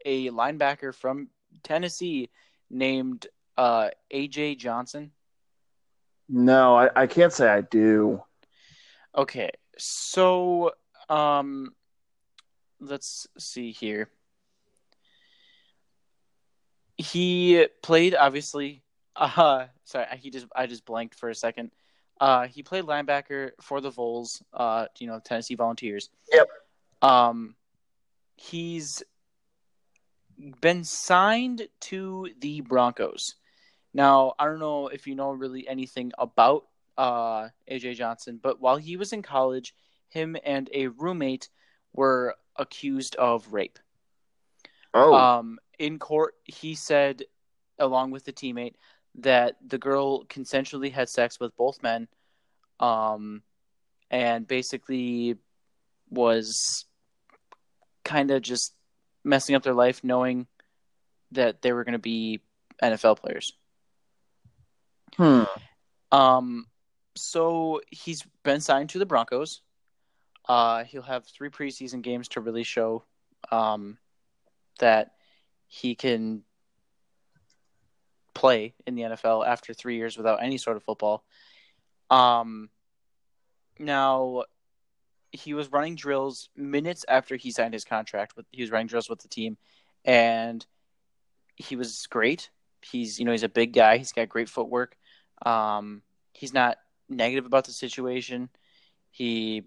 a 0.05 0.29
linebacker 0.29 0.93
from 0.93 1.29
Tennessee 1.63 2.29
named 2.69 3.27
uh, 3.57 3.89
AJ 4.13 4.57
Johnson. 4.57 5.11
No, 6.29 6.77
I, 6.77 6.89
I 6.95 7.07
can't 7.07 7.33
say 7.33 7.49
I 7.49 7.61
do. 7.61 8.23
Okay, 9.15 9.51
so 9.77 10.71
um, 11.09 11.73
let's 12.79 13.27
see 13.37 13.71
here. 13.71 14.09
He 17.01 17.67
played 17.81 18.15
obviously. 18.15 18.83
Uh, 19.15 19.65
sorry, 19.83 20.05
he 20.19 20.29
just 20.29 20.47
I 20.55 20.67
just 20.67 20.85
blanked 20.85 21.15
for 21.15 21.29
a 21.29 21.35
second. 21.35 21.71
Uh, 22.19 22.47
he 22.47 22.63
played 22.63 22.85
linebacker 22.85 23.51
for 23.61 23.81
the 23.81 23.89
Vols. 23.89 24.41
Uh, 24.53 24.85
you 24.99 25.07
know, 25.07 25.19
Tennessee 25.19 25.55
Volunteers. 25.55 26.09
Yep. 26.31 26.47
Um, 27.01 27.55
he's 28.35 29.03
been 30.61 30.83
signed 30.83 31.67
to 31.81 32.29
the 32.39 32.61
Broncos. 32.61 33.35
Now, 33.93 34.33
I 34.39 34.45
don't 34.45 34.59
know 34.59 34.87
if 34.87 35.07
you 35.07 35.15
know 35.15 35.31
really 35.31 35.67
anything 35.67 36.11
about 36.17 36.65
uh, 36.97 37.49
AJ 37.69 37.95
Johnson, 37.95 38.39
but 38.41 38.61
while 38.61 38.77
he 38.77 38.97
was 38.97 39.13
in 39.13 39.21
college, 39.21 39.75
him 40.09 40.37
and 40.43 40.69
a 40.73 40.87
roommate 40.87 41.49
were 41.93 42.35
accused 42.55 43.15
of 43.15 43.51
rape. 43.51 43.79
Oh, 44.93 45.13
Um, 45.13 45.59
in 45.81 45.97
court, 45.97 46.35
he 46.43 46.75
said, 46.75 47.23
along 47.79 48.11
with 48.11 48.23
the 48.23 48.31
teammate, 48.31 48.75
that 49.15 49.55
the 49.65 49.79
girl 49.79 50.25
consensually 50.25 50.91
had 50.91 51.09
sex 51.09 51.39
with 51.39 51.57
both 51.57 51.81
men, 51.81 52.07
um, 52.79 53.41
and 54.11 54.47
basically 54.47 55.37
was 56.11 56.85
kind 58.03 58.29
of 58.29 58.43
just 58.43 58.75
messing 59.23 59.55
up 59.55 59.63
their 59.63 59.73
life, 59.73 60.03
knowing 60.03 60.45
that 61.31 61.63
they 61.63 61.73
were 61.73 61.83
going 61.83 61.93
to 61.93 61.99
be 61.99 62.41
NFL 62.83 63.17
players. 63.17 63.53
hmm. 65.17 65.43
Um, 66.11 66.67
so 67.15 67.81
he's 67.89 68.23
been 68.43 68.61
signed 68.61 68.89
to 68.89 68.99
the 68.99 69.05
Broncos. 69.07 69.61
Uh, 70.47 70.83
he'll 70.83 71.01
have 71.01 71.25
three 71.25 71.49
preseason 71.49 72.03
games 72.03 72.27
to 72.29 72.41
really 72.41 72.63
show 72.63 73.03
um, 73.51 73.97
that 74.79 75.13
he 75.73 75.95
can 75.95 76.43
play 78.33 78.73
in 78.85 78.93
the 78.95 79.03
NFL 79.03 79.47
after 79.47 79.73
three 79.73 79.95
years 79.95 80.17
without 80.17 80.43
any 80.43 80.57
sort 80.57 80.75
of 80.75 80.83
football. 80.83 81.23
Um, 82.09 82.69
now, 83.79 84.43
he 85.31 85.53
was 85.53 85.71
running 85.71 85.95
drills 85.95 86.49
minutes 86.57 87.05
after 87.07 87.37
he 87.37 87.51
signed 87.51 87.73
his 87.73 87.85
contract. 87.85 88.35
With 88.35 88.47
he 88.51 88.61
was 88.61 88.69
running 88.69 88.87
drills 88.87 89.09
with 89.09 89.21
the 89.21 89.29
team, 89.29 89.55
and 90.03 90.65
he 91.55 91.77
was 91.77 92.05
great. 92.07 92.49
He's 92.81 93.17
you 93.17 93.23
know 93.23 93.31
he's 93.31 93.43
a 93.43 93.49
big 93.49 93.71
guy. 93.71 93.97
He's 93.97 94.11
got 94.11 94.27
great 94.27 94.49
footwork. 94.49 94.97
Um, 95.45 96.01
he's 96.33 96.53
not 96.53 96.79
negative 97.07 97.45
about 97.45 97.63
the 97.63 97.71
situation. 97.71 98.49
He 99.09 99.63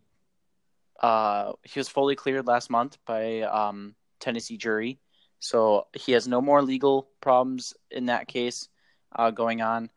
uh, 1.01 1.53
he 1.63 1.81
was 1.81 1.89
fully 1.89 2.15
cleared 2.15 2.47
last 2.47 2.69
month 2.69 2.99
by 3.07 3.41
um, 3.41 3.95
Tennessee 4.21 4.59
jury, 4.59 4.99
so 5.45 5.87
he 5.93 6.13
has 6.13 6.27
no 6.27 6.41
more 6.41 6.63
legal 6.63 7.07
problems 7.21 7.75
in 7.91 8.07
that 8.07 8.29
case 8.29 8.71
uh, 9.15 9.31
going 9.31 9.61
on. 9.61 9.91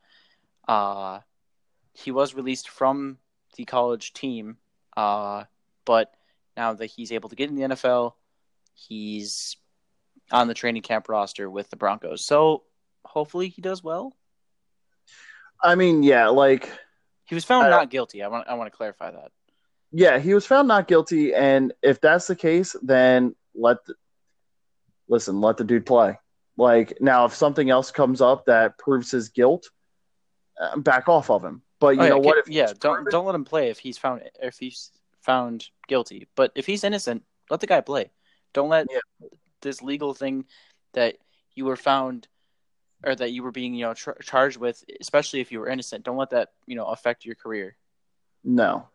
Uh, 0.68 1.20
he 1.94 2.12
was 2.12 2.36
released 2.36 2.68
from 2.68 3.18
the 3.56 3.64
college 3.64 4.12
team, 4.12 4.58
uh, 4.98 5.46
but 5.86 6.14
now 6.58 6.74
that 6.74 6.88
he's 6.88 7.14
able 7.14 7.30
to 7.30 7.36
get 7.38 7.50
in 7.50 7.56
the 7.56 7.62
NFL, 7.62 8.16
he's 8.74 9.56
on 10.34 10.50
the 10.50 10.54
training 10.54 10.82
camp 10.82 11.08
roster 11.08 11.50
with 11.50 11.70
the 11.70 11.78
Broncos. 11.78 12.26
So 12.26 12.64
hopefully 13.06 13.48
he 13.48 13.62
does 13.62 13.82
well. 13.82 14.14
I 15.64 15.76
mean, 15.76 16.04
yeah, 16.04 16.28
like 16.28 16.70
He 17.24 17.36
was 17.36 17.46
found 17.46 17.70
not 17.70 17.90
guilty. 17.90 18.22
I 18.22 18.28
want 18.28 18.50
I 18.50 18.56
want 18.56 18.70
to 18.70 18.76
clarify 18.76 19.12
that. 19.12 19.32
yeah, 19.94 20.20
he 20.20 20.34
was 20.34 20.46
found 20.46 20.68
not 20.68 20.90
guilty, 20.90 21.34
and 21.34 21.72
if 21.82 22.02
that's 22.02 22.28
the 22.28 22.36
case, 22.36 22.76
then 22.84 23.34
let 23.56 23.86
the, 23.86 23.96
listen, 25.08 25.42
let 25.42 25.58
the 25.58 25.64
dude 25.64 25.86
play. 25.86 26.18
Like 26.58 26.98
now, 27.02 27.26
if 27.26 27.34
something 27.36 27.70
else 27.70 27.92
comes 27.92 28.22
up 28.22 28.46
that 28.46 28.78
proves 28.78 29.12
his 29.12 29.30
guilt, 29.30 29.70
uh, 30.60 30.78
back 30.78 31.08
off 31.08 31.30
of 31.30 31.44
him. 31.44 31.62
But 31.80 31.96
you 31.96 32.02
Oh, 32.02 32.04
yeah, 32.04 32.10
know 32.10 32.18
what? 32.20 32.38
If 32.40 32.50
yeah, 32.50 32.74
don't 32.80 32.96
proven- 32.96 33.12
don't 33.12 33.26
let 33.26 33.36
him 33.36 33.46
play 33.46 33.70
if 33.70 33.78
he's 33.80 33.98
found 33.98 34.24
if 34.42 34.58
he's 34.58 34.92
found 35.22 35.68
guilty. 35.88 36.28
But 36.36 36.52
if 36.56 36.66
he's 36.66 36.84
innocent, 36.84 37.24
let 37.50 37.60
the 37.60 37.68
guy 37.68 37.82
play. 37.82 38.12
Don't 38.54 38.70
let 38.70 38.88
Yeah. 38.90 39.28
this 39.62 39.82
legal 39.84 40.14
thing 40.14 40.46
that 40.94 41.18
you 41.54 41.66
were 41.66 41.76
found 41.76 42.28
or 43.06 43.14
that 43.14 43.32
you 43.32 43.44
were 43.44 43.52
being 43.52 43.76
you 43.76 43.86
know 43.86 43.94
char- 43.94 44.18
charged 44.24 44.58
with, 44.58 44.84
especially 45.00 45.42
if 45.42 45.52
you 45.52 45.60
were 45.60 45.68
innocent. 45.70 46.04
Don't 46.06 46.18
let 46.18 46.32
that 46.32 46.50
you 46.66 46.76
know 46.76 46.88
affect 46.88 47.26
your 47.26 47.36
career. 47.36 47.78
No. 48.44 48.88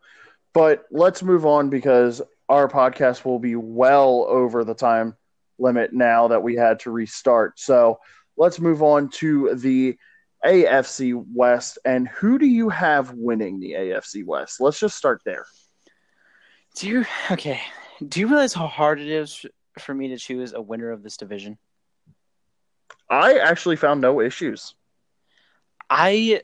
But 0.53 0.87
let's 0.91 1.23
move 1.23 1.47
on 1.47 1.71
because 1.71 2.21
our 2.49 2.69
podcast 2.69 3.25
will 3.25 3.39
be 3.39 3.55
well 3.55 4.25
over 4.29 4.65
the 4.65 4.75
time 4.75 5.17
limit 5.63 5.93
now 5.93 6.29
that 6.29 6.43
we 6.43 6.57
had 6.57 6.81
to 6.81 6.91
restart. 6.91 7.59
So 7.59 8.01
let's 8.37 8.61
move 8.61 8.83
on 8.83 9.09
to 9.11 9.55
the 9.55 9.97
AFC 10.45 11.25
West. 11.35 11.79
And 11.85 12.09
who 12.09 12.39
do 12.39 12.47
you 12.47 12.69
have 12.69 13.13
winning 13.13 13.61
the 13.61 13.73
AFC 13.73 14.25
West? 14.25 14.61
Let's 14.61 14.81
just 14.81 14.97
start 14.97 15.23
there. 15.25 15.47
Do 16.77 16.89
you 16.89 17.05
okay? 17.31 17.61
Do 18.07 18.21
you 18.21 18.27
realize 18.27 18.53
how 18.53 18.67
hard 18.67 19.01
it 19.01 19.09
is 19.09 19.47
for 19.79 19.95
me 19.95 20.09
to 20.09 20.17
choose 20.17 20.53
a 20.53 20.61
winner 20.61 20.91
of 20.91 21.03
this 21.03 21.17
division? 21.17 21.59
I 23.09 23.39
actually 23.39 23.77
found 23.77 24.01
no 24.01 24.21
issues. 24.21 24.75
I 25.89 26.43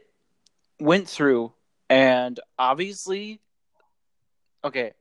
went 0.79 1.09
through 1.09 1.53
and 1.89 2.39
obviously 2.59 3.41
okay, 4.63 4.93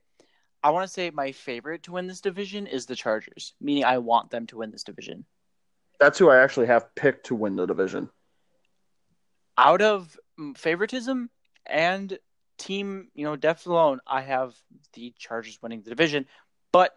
I 0.62 0.70
want 0.70 0.86
to 0.86 0.92
say 0.92 1.10
my 1.10 1.32
favorite 1.32 1.84
to 1.84 1.92
win 1.92 2.06
this 2.06 2.20
division 2.20 2.66
is 2.66 2.86
the 2.86 2.96
Chargers, 2.96 3.54
meaning 3.60 3.84
I 3.84 3.98
want 3.98 4.30
them 4.30 4.46
to 4.48 4.58
win 4.58 4.70
this 4.70 4.82
division. 4.82 5.24
That's 6.00 6.18
who 6.18 6.28
I 6.30 6.38
actually 6.38 6.66
have 6.66 6.94
picked 6.94 7.26
to 7.26 7.34
win 7.34 7.56
the 7.56 7.66
division. 7.66 8.10
Out 9.56 9.82
of 9.82 10.16
mm, 10.38 10.56
favoritism 10.56 11.30
and 11.66 12.18
team, 12.58 13.08
you 13.14 13.24
know, 13.24 13.36
depth 13.36 13.66
alone, 13.66 14.00
I 14.06 14.20
have 14.22 14.54
the 14.94 15.12
Chargers 15.18 15.58
winning 15.62 15.82
the 15.82 15.90
division. 15.90 16.26
But 16.72 16.92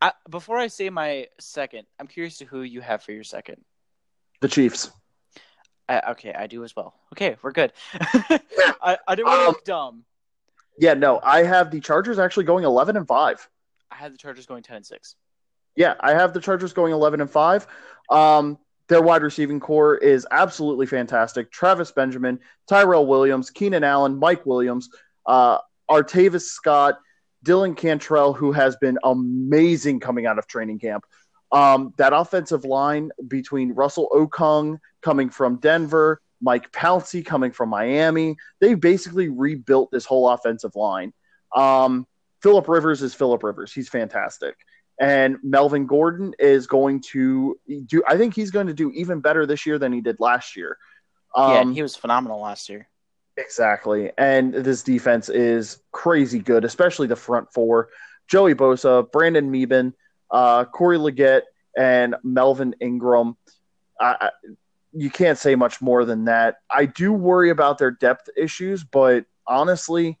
I, 0.00 0.12
before 0.28 0.58
I 0.58 0.66
say 0.68 0.90
my 0.90 1.28
second, 1.38 1.86
I'm 1.98 2.06
curious 2.06 2.38
to 2.38 2.44
who 2.44 2.62
you 2.62 2.80
have 2.80 3.02
for 3.02 3.12
your 3.12 3.24
second. 3.24 3.62
The 4.40 4.48
Chiefs. 4.48 4.90
I, 5.88 6.10
okay, 6.12 6.32
I 6.34 6.46
do 6.48 6.64
as 6.64 6.74
well. 6.74 6.94
Okay, 7.12 7.36
we're 7.42 7.52
good. 7.52 7.72
I, 7.94 8.98
I 9.06 9.14
didn't 9.14 9.28
want 9.28 9.38
to 9.38 9.42
Um, 9.42 9.46
look 9.46 9.64
dumb. 9.64 10.04
Yeah, 10.78 10.94
no, 10.94 11.20
I 11.22 11.42
have 11.42 11.70
the 11.70 11.80
Chargers 11.80 12.18
actually 12.18 12.44
going 12.44 12.64
11 12.64 12.96
and 12.96 13.06
5. 13.06 13.48
I 13.90 13.94
had 13.94 14.12
the 14.12 14.18
Chargers 14.18 14.46
going 14.46 14.62
ten 14.62 14.76
and 14.76 14.86
six. 14.86 15.16
Yeah, 15.74 15.94
I 16.00 16.12
have 16.12 16.32
the 16.32 16.40
Chargers 16.40 16.72
going 16.72 16.92
11 16.92 17.20
and 17.20 17.30
5. 17.30 17.66
Um, 18.10 18.58
their 18.88 19.02
wide 19.02 19.22
receiving 19.22 19.60
corps 19.60 19.96
is 19.96 20.26
absolutely 20.30 20.86
fantastic. 20.86 21.50
Travis 21.50 21.92
Benjamin, 21.92 22.40
Tyrell 22.68 23.06
Williams, 23.06 23.50
Keenan 23.50 23.84
Allen, 23.84 24.18
Mike 24.18 24.46
Williams, 24.46 24.88
uh, 25.26 25.58
Artavis 25.90 26.42
Scott, 26.42 26.98
Dylan 27.44 27.76
Cantrell, 27.76 28.32
who 28.32 28.52
has 28.52 28.76
been 28.76 28.98
amazing 29.04 30.00
coming 30.00 30.26
out 30.26 30.38
of 30.38 30.46
training 30.46 30.78
camp. 30.78 31.04
Um, 31.52 31.94
that 31.96 32.12
offensive 32.12 32.64
line 32.64 33.10
between 33.28 33.72
Russell 33.72 34.08
Okung 34.12 34.78
coming 35.02 35.30
from 35.30 35.56
Denver, 35.56 36.20
Mike 36.46 36.70
Pouncey 36.70 37.26
coming 37.26 37.50
from 37.50 37.68
Miami, 37.68 38.36
they 38.60 38.74
basically 38.74 39.28
rebuilt 39.28 39.90
this 39.90 40.04
whole 40.04 40.30
offensive 40.30 40.76
line. 40.76 41.12
Um, 41.54 42.06
Philip 42.40 42.68
Rivers 42.68 43.02
is 43.02 43.14
Philip 43.14 43.42
Rivers. 43.42 43.72
He's 43.72 43.88
fantastic 43.88 44.54
and 45.00 45.36
Melvin 45.42 45.86
Gordon 45.86 46.34
is 46.38 46.66
going 46.66 47.00
to 47.12 47.58
do. 47.86 48.02
I 48.08 48.16
think 48.16 48.34
he's 48.34 48.50
going 48.50 48.66
to 48.66 48.74
do 48.74 48.90
even 48.92 49.20
better 49.20 49.46
this 49.46 49.66
year 49.66 49.78
than 49.78 49.92
he 49.92 50.00
did 50.00 50.16
last 50.20 50.56
year. 50.56 50.78
yeah, 51.36 51.60
Um, 51.60 51.74
he 51.74 51.82
was 51.82 51.96
phenomenal 51.96 52.40
last 52.40 52.68
year. 52.68 52.88
exactly. 53.36 54.10
And 54.16 54.54
this 54.54 54.82
defense 54.82 55.28
is 55.28 55.82
crazy 55.92 56.38
good, 56.38 56.64
especially 56.64 57.06
the 57.06 57.16
front 57.16 57.52
four: 57.52 57.90
Joey 58.28 58.54
Bosa, 58.54 59.10
Brandon 59.10 59.50
Mebane, 59.52 59.92
uh, 60.30 60.64
Corey 60.64 60.98
Leggett, 60.98 61.44
and 61.76 62.16
Melvin 62.22 62.74
Ingram. 62.80 63.36
I, 64.00 64.16
I, 64.20 64.30
you 64.96 65.10
can't 65.10 65.38
say 65.38 65.54
much 65.56 65.80
more 65.82 66.04
than 66.04 66.24
that. 66.26 66.56
I 66.70 66.86
do 66.86 67.12
worry 67.12 67.50
about 67.50 67.78
their 67.78 67.90
depth 67.90 68.28
issues, 68.36 68.84
but 68.84 69.26
honestly, 69.46 70.18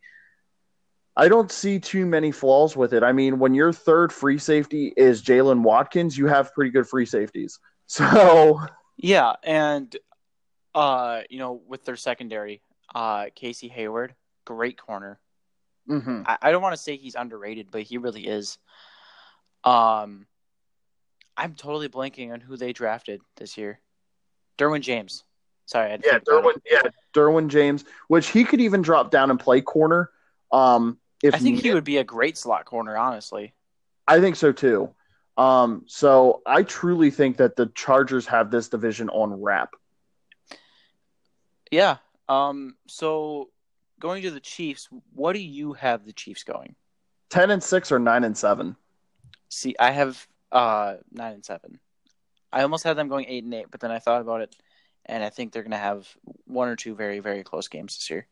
I 1.16 1.28
don't 1.28 1.50
see 1.50 1.80
too 1.80 2.04
many 2.06 2.30
flaws 2.30 2.76
with 2.76 2.92
it. 2.92 3.02
I 3.02 3.12
mean, 3.12 3.38
when 3.38 3.54
your 3.54 3.72
third 3.72 4.12
free 4.12 4.38
safety 4.38 4.92
is 4.96 5.22
Jaylen 5.22 5.62
Watkins, 5.62 6.16
you 6.18 6.26
have 6.26 6.52
pretty 6.54 6.70
good 6.70 6.88
free 6.88 7.06
safeties. 7.06 7.58
So, 7.88 8.60
Yeah, 8.96 9.34
and 9.44 9.94
uh, 10.74 11.22
you 11.30 11.38
know, 11.38 11.60
with 11.66 11.84
their 11.84 11.96
secondary, 11.96 12.62
uh, 12.94 13.26
Casey 13.34 13.68
Hayward, 13.68 14.14
great 14.44 14.78
corner. 14.78 15.20
mhm. 15.88 16.26
I, 16.26 16.38
I 16.42 16.50
don't 16.50 16.62
want 16.62 16.74
to 16.74 16.82
say 16.82 16.96
he's 16.96 17.14
underrated, 17.14 17.70
but 17.70 17.82
he 17.82 17.98
really 17.98 18.26
is. 18.26 18.58
Um, 19.64 20.26
I'm 21.36 21.54
totally 21.54 21.88
blanking 21.88 22.32
on 22.32 22.40
who 22.40 22.56
they 22.56 22.72
drafted 22.72 23.20
this 23.36 23.56
year. 23.56 23.80
Derwin 24.58 24.80
James. 24.80 25.24
Sorry, 25.66 25.98
yeah, 26.04 26.18
Derwin, 26.20 26.60
yeah, 26.70 26.82
Derwin 27.12 27.48
James, 27.48 27.84
which 28.08 28.28
he 28.28 28.44
could 28.44 28.60
even 28.60 28.82
drop 28.82 29.10
down 29.10 29.30
and 29.30 29.40
play 29.40 29.60
corner. 29.60 30.10
Um, 30.52 30.98
if 31.22 31.34
I 31.34 31.38
think 31.38 31.60
he 31.60 31.74
would 31.74 31.84
be 31.84 31.96
a 31.96 32.04
great 32.04 32.38
slot 32.38 32.66
corner, 32.66 32.96
honestly. 32.96 33.52
I 34.06 34.20
think 34.20 34.36
so 34.36 34.52
too. 34.52 34.94
Um, 35.36 35.84
so 35.86 36.42
I 36.46 36.62
truly 36.62 37.10
think 37.10 37.38
that 37.38 37.56
the 37.56 37.66
Chargers 37.66 38.26
have 38.26 38.50
this 38.50 38.68
division 38.68 39.08
on 39.10 39.42
wrap. 39.42 39.74
Yeah. 41.70 41.96
Um. 42.28 42.76
So 42.86 43.50
going 43.98 44.22
to 44.22 44.30
the 44.30 44.40
Chiefs, 44.40 44.88
what 45.14 45.32
do 45.32 45.40
you 45.40 45.72
have 45.74 46.04
the 46.04 46.12
Chiefs 46.12 46.44
going? 46.44 46.76
Ten 47.28 47.50
and 47.50 47.62
six 47.62 47.90
or 47.90 47.98
nine 47.98 48.24
and 48.24 48.36
seven. 48.36 48.76
See, 49.48 49.74
I 49.78 49.90
have 49.90 50.26
uh 50.52 50.96
nine 51.10 51.34
and 51.34 51.44
seven. 51.44 51.80
I 52.56 52.62
almost 52.62 52.84
had 52.84 52.96
them 52.96 53.08
going 53.08 53.26
eight 53.28 53.44
and 53.44 53.52
eight, 53.52 53.66
but 53.70 53.80
then 53.80 53.90
I 53.90 53.98
thought 53.98 54.22
about 54.22 54.40
it, 54.40 54.56
and 55.04 55.22
I 55.22 55.28
think 55.28 55.52
they're 55.52 55.62
going 55.62 55.72
to 55.72 55.76
have 55.76 56.08
one 56.46 56.68
or 56.68 56.76
two 56.76 56.94
very 56.94 57.18
very 57.18 57.42
close 57.42 57.68
games 57.68 57.98
this 57.98 58.08
year. 58.08 58.26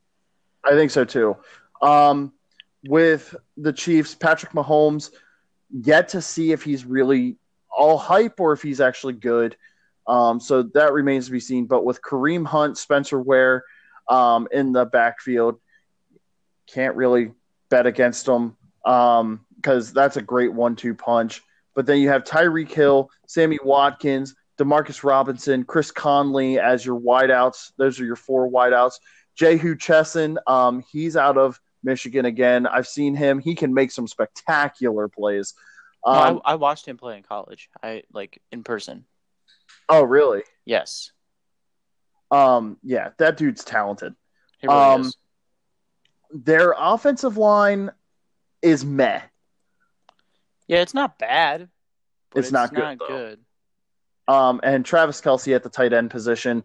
I 0.65 0.71
think 0.71 0.91
so 0.91 1.05
too. 1.05 1.37
Um, 1.83 2.33
with 2.89 3.37
the 3.59 3.73
Chiefs, 3.73 4.15
Patrick 4.15 4.53
Mahomes, 4.53 5.11
yet 5.71 6.09
to 6.09 6.23
see 6.23 6.53
if 6.53 6.63
he's 6.63 6.87
really 6.87 7.37
all 7.71 7.99
hype 7.99 8.41
or 8.41 8.55
if 8.55 8.63
he's 8.63 8.81
actually 8.81 9.13
good. 9.13 9.59
Um, 10.07 10.41
so 10.41 10.63
that 10.63 10.95
remains 10.95 11.27
to 11.27 11.33
be 11.33 11.41
seen. 11.41 11.67
But 11.67 11.85
with 11.85 12.01
Kareem 12.01 12.47
Hunt, 12.47 12.79
Spencer 12.79 13.21
Ware 13.21 13.63
um, 14.09 14.49
in 14.53 14.73
the 14.73 14.87
backfield, 14.87 15.61
can't 16.67 16.97
really 16.97 17.33
bet 17.69 17.87
against 17.87 18.25
them 18.25 18.57
because 18.83 19.93
that's 19.93 20.17
a 20.17 20.23
great 20.23 20.53
one-two 20.53 20.95
punch. 20.95 21.43
But 21.75 21.87
then 21.87 21.99
you 21.99 22.09
have 22.09 22.25
Tyreek 22.25 22.71
Hill, 22.71 23.11
Sammy 23.27 23.59
Watkins, 23.65 24.35
Demarcus 24.59 25.03
Robinson, 25.03 25.65
Chris 25.65 25.91
Conley 25.91 26.59
as 26.61 26.85
your 26.87 27.01
wideouts. 27.01 27.73
Those 27.77 27.99
are 28.01 28.05
your 28.05 28.17
four 28.17 28.49
wideouts. 28.51 28.95
Jehu 29.37 29.75
Chesson, 29.75 30.39
um, 30.47 30.85
he's 30.91 31.17
out 31.17 31.37
of 31.37 31.61
Michigan 31.83 32.25
again. 32.25 32.67
I've 32.67 32.87
seen 32.87 33.17
him. 33.17 33.41
He 33.41 33.55
can 33.57 33.75
make 33.75 33.91
some 33.91 34.07
spectacular 34.07 35.09
plays. 35.09 35.55
No, 36.07 36.13
Um, 36.13 36.41
I, 36.45 36.53
I 36.53 36.55
watched 36.55 36.87
him 36.87 36.97
play 36.97 37.17
in 37.17 37.23
college. 37.25 37.69
I 37.83 38.05
like 38.13 38.41
in 38.53 38.63
person. 38.63 39.05
oh, 39.89 40.05
really? 40.05 40.43
Yes, 40.65 41.11
Um, 42.31 42.79
yeah, 42.83 43.11
that 43.19 43.37
dude's 43.37 43.65
talented. 43.65 44.15
he 44.61 44.67
really 44.69 44.79
Um, 44.81 45.01
is. 45.03 45.17
Their 46.31 46.75
offensive 46.77 47.37
line 47.37 47.91
is 48.63 48.85
meh. 48.85 49.21
Yeah, 50.67 50.81
it's 50.81 50.95
not 50.95 51.19
bad. 51.19 51.69
but 52.31 52.41
It's 52.41 52.53
not 52.53 52.75
good, 52.75 52.99
though. 52.99 53.07
good. 53.07 53.41
Um, 54.27 54.61
and 54.63 54.85
Travis 54.85 55.21
Kelce 55.21 55.55
at 55.55 55.63
the 55.63 55.69
tight 55.69 55.93
end 55.93 56.11
position. 56.11 56.65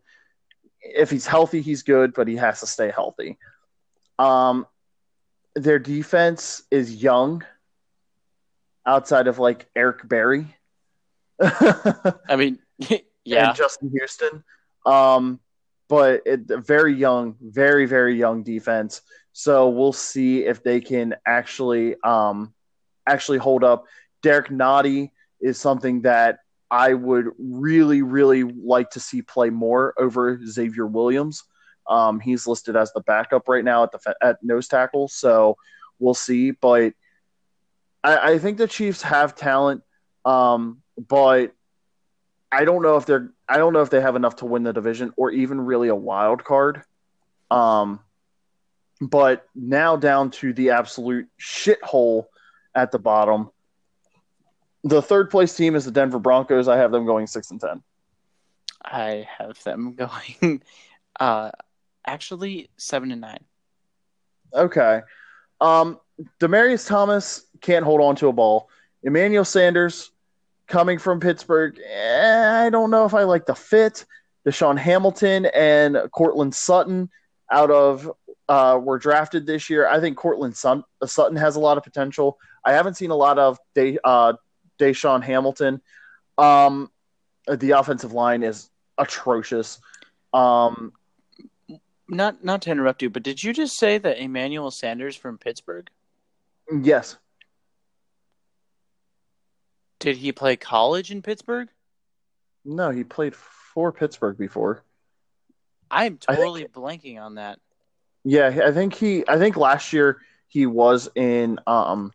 If 0.82 1.12
he's 1.12 1.28
healthy, 1.28 1.62
he's 1.62 1.84
good, 1.84 2.14
but 2.14 2.28
he 2.28 2.38
has 2.38 2.62
to 2.62 2.68
stay 2.68 2.92
healthy. 2.92 3.38
Um, 4.18 4.66
their 5.56 5.80
defense 5.80 6.64
is 6.72 7.02
young, 7.02 7.44
outside 8.86 9.28
of 9.28 9.40
like 9.40 9.70
Eric 9.76 10.08
Berry. 10.08 10.48
I 11.42 12.36
mean, 12.38 12.60
yeah, 13.26 13.50
and 13.50 13.58
Justin 13.58 13.92
Houston. 13.92 14.44
Um, 14.86 15.40
but 15.90 16.22
it, 16.26 16.42
very 16.48 16.94
young, 16.94 17.36
very 17.42 17.86
very 17.86 18.18
young 18.18 18.44
defense. 18.44 19.02
So 19.34 19.70
we'll 19.70 19.94
see 19.94 20.46
if 20.46 20.64
they 20.64 20.82
can 20.82 21.16
actually 21.26 21.96
um, 22.04 22.54
actually 23.10 23.38
hold 23.38 23.64
up. 23.64 23.86
Derrick 24.22 24.48
Nnadi 24.48 25.12
is 25.42 25.58
something 25.58 26.02
that 26.02 26.40
I 26.72 26.94
would 26.94 27.28
really 27.40 28.02
really 28.02 28.44
like 28.44 28.92
to 28.92 29.00
see 29.00 29.22
play 29.22 29.50
more 29.50 29.94
over 29.98 30.40
Xavier 30.46 30.86
Williams. 30.86 31.44
Um, 31.88 32.20
he's 32.20 32.46
listed 32.46 32.76
as 32.76 32.94
the 32.94 33.02
backup 33.02 33.48
right 33.48 33.64
now 33.64 33.84
at 33.84 33.92
the 33.92 34.16
at 34.22 34.44
nose 34.44 34.68
tackle, 34.68 35.08
so 35.08 35.58
we'll 35.98 36.14
see. 36.14 36.52
But 36.52 36.94
I, 38.04 38.34
I 38.34 38.38
think 38.38 38.58
the 38.58 38.68
Chiefs 38.68 39.02
have 39.02 39.36
talent, 39.36 39.82
um, 40.26 40.82
but 41.08 41.54
I 42.52 42.66
don't 42.66 42.84
know 42.84 42.98
if 42.98 43.06
they're 43.06 43.32
I 43.48 43.58
don't 43.58 43.74
know 43.74 43.82
if 43.82 43.90
they 43.90 44.02
have 44.02 44.16
enough 44.16 44.38
to 44.38 44.46
win 44.46 44.64
the 44.64 44.74
division 44.74 45.12
or 45.18 45.32
even 45.32 45.60
really 45.62 45.88
a 45.88 45.96
wild 45.96 46.44
card. 46.44 46.84
Um, 47.50 48.00
but 49.02 49.48
now 49.56 49.96
down 49.96 50.30
to 50.32 50.54
the 50.54 50.72
absolute 50.72 51.28
shithole 51.40 52.26
at 52.82 52.92
the 52.92 53.00
bottom. 53.00 53.50
The 54.84 55.02
third 55.02 55.30
place 55.30 55.56
team 55.56 55.76
is 55.76 55.86
the 55.86 55.92
Denver 55.92 56.20
Broncos. 56.20 56.68
I 56.68 56.78
have 56.78 56.92
them 56.92 57.06
going 57.06 57.28
six 57.28 57.52
and 57.52 57.60
ten. 57.60 57.84
I 58.84 59.28
have 59.38 59.62
them 59.64 59.96
going. 60.42 60.62
Uh, 61.20 61.52
actually, 62.06 62.70
seven 62.78 63.12
and 63.12 63.22
nine. 63.22 63.44
Okay. 64.54 65.02
Um, 65.60 66.00
Demaryius 66.40 66.88
Thomas 66.88 67.46
can't 67.62 67.84
hold 67.84 68.02
on 68.02 68.16
to 68.18 68.28
a 68.28 68.34
ball. 68.34 68.70
Emmanuel 69.04 69.46
Sanders 69.46 70.12
coming 70.68 70.98
from 70.98 71.20
Pittsburgh. 71.20 71.78
eh, 71.86 72.66
I 72.66 72.70
don't 72.70 72.92
know 72.92 73.06
if 73.06 73.14
I 73.14 73.24
like 73.24 73.46
the 73.46 73.56
fit. 73.56 74.06
DaeSean 74.48 74.78
Hamilton 74.78 75.48
and 75.48 75.98
Courtland 76.12 76.56
Sutton 76.56 77.10
out 77.52 77.70
of 77.72 78.10
uh, 78.48 78.80
were 78.82 78.98
drafted 78.98 79.46
this 79.46 79.70
year. 79.70 79.88
I 79.88 80.00
think 80.00 80.18
Courtland 80.18 80.56
Sun- 80.56 80.84
Sutton 81.06 81.36
has 81.36 81.58
a 81.58 81.60
lot 81.60 81.78
of 81.78 81.84
potential. 81.84 82.38
I 82.66 82.74
haven't 82.74 82.96
seen 82.96 83.12
a 83.12 83.16
lot 83.16 83.38
of 83.40 83.58
De- 83.76 84.00
uh, 84.04 84.34
DaeSean 84.80 85.24
Hamilton. 85.24 85.82
Um, 86.38 86.90
the 87.48 87.72
offensive 87.72 88.14
line 88.14 88.44
is 88.44 88.70
atrocious. 88.98 89.80
Um, 90.34 90.94
Not 92.08 92.44
not 92.44 92.62
to 92.64 92.72
interrupt 92.72 93.02
you, 93.02 93.10
but 93.10 93.24
did 93.24 93.44
you 93.44 93.54
just 93.54 93.78
say 93.78 93.98
that 93.98 94.20
Emmanuel 94.20 94.72
Sanders 94.72 95.16
from 95.16 95.38
Pittsburgh? 95.38 95.90
yes, 96.72 97.18
Did 100.00 100.18
he 100.18 100.32
play 100.32 100.56
college 100.56 101.12
in 101.12 101.22
Pittsburgh? 101.22 101.70
no, 102.66 102.92
he 102.92 103.04
played 103.04 103.36
for 103.36 103.92
Pittsburgh 103.92 104.38
before. 104.38 104.84
I'm 105.90 106.20
I 106.28 106.36
think- 106.36 106.40
totally 106.46 106.66
blanking 106.66 107.20
on 107.20 107.36
that. 107.36 107.60
Yeah, 108.24 108.48
I 108.66 108.72
think 108.72 108.94
he. 108.94 109.24
I 109.28 109.38
think 109.40 109.56
last 109.58 109.94
year 109.94 110.22
he 110.50 110.66
was 110.66 111.10
in 111.16 111.58
um 111.66 112.12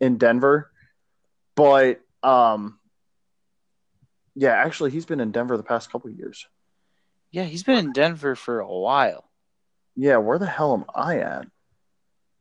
in 0.00 0.18
Denver, 0.18 0.70
but 1.56 2.00
um 2.22 2.78
yeah, 4.34 4.52
actually 4.52 4.90
he's 4.90 5.06
been 5.06 5.20
in 5.20 5.32
Denver 5.32 5.56
the 5.56 5.62
past 5.62 5.90
couple 5.90 6.10
years. 6.10 6.46
Yeah, 7.30 7.44
he's 7.44 7.62
been 7.64 7.78
in 7.78 7.92
Denver 7.92 8.34
for 8.36 8.60
a 8.60 8.68
while. 8.68 9.28
Yeah, 9.96 10.18
where 10.18 10.38
the 10.38 10.46
hell 10.46 10.74
am 10.74 10.84
I 10.94 11.18
at? 11.18 11.46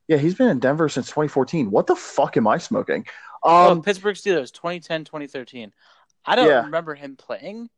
Yeah, 0.07 0.17
he's 0.17 0.35
been 0.35 0.49
in 0.49 0.59
Denver 0.59 0.87
since 0.87 1.07
2014. 1.07 1.71
What 1.71 1.87
the 1.87 1.95
fuck 1.95 2.37
am 2.37 2.47
I 2.47 2.57
smoking? 2.59 3.05
oh, 3.43 3.71
Um, 3.71 3.81
Pittsburgh 3.81 4.15
Steelers, 4.15 4.51
2010, 4.53 5.03
2013. 5.05 5.73
I 6.25 6.35
don't 6.35 6.47
Yeah. 6.47 6.63
remember 6.63 6.95
him 6.95 7.15
playing 7.17 7.69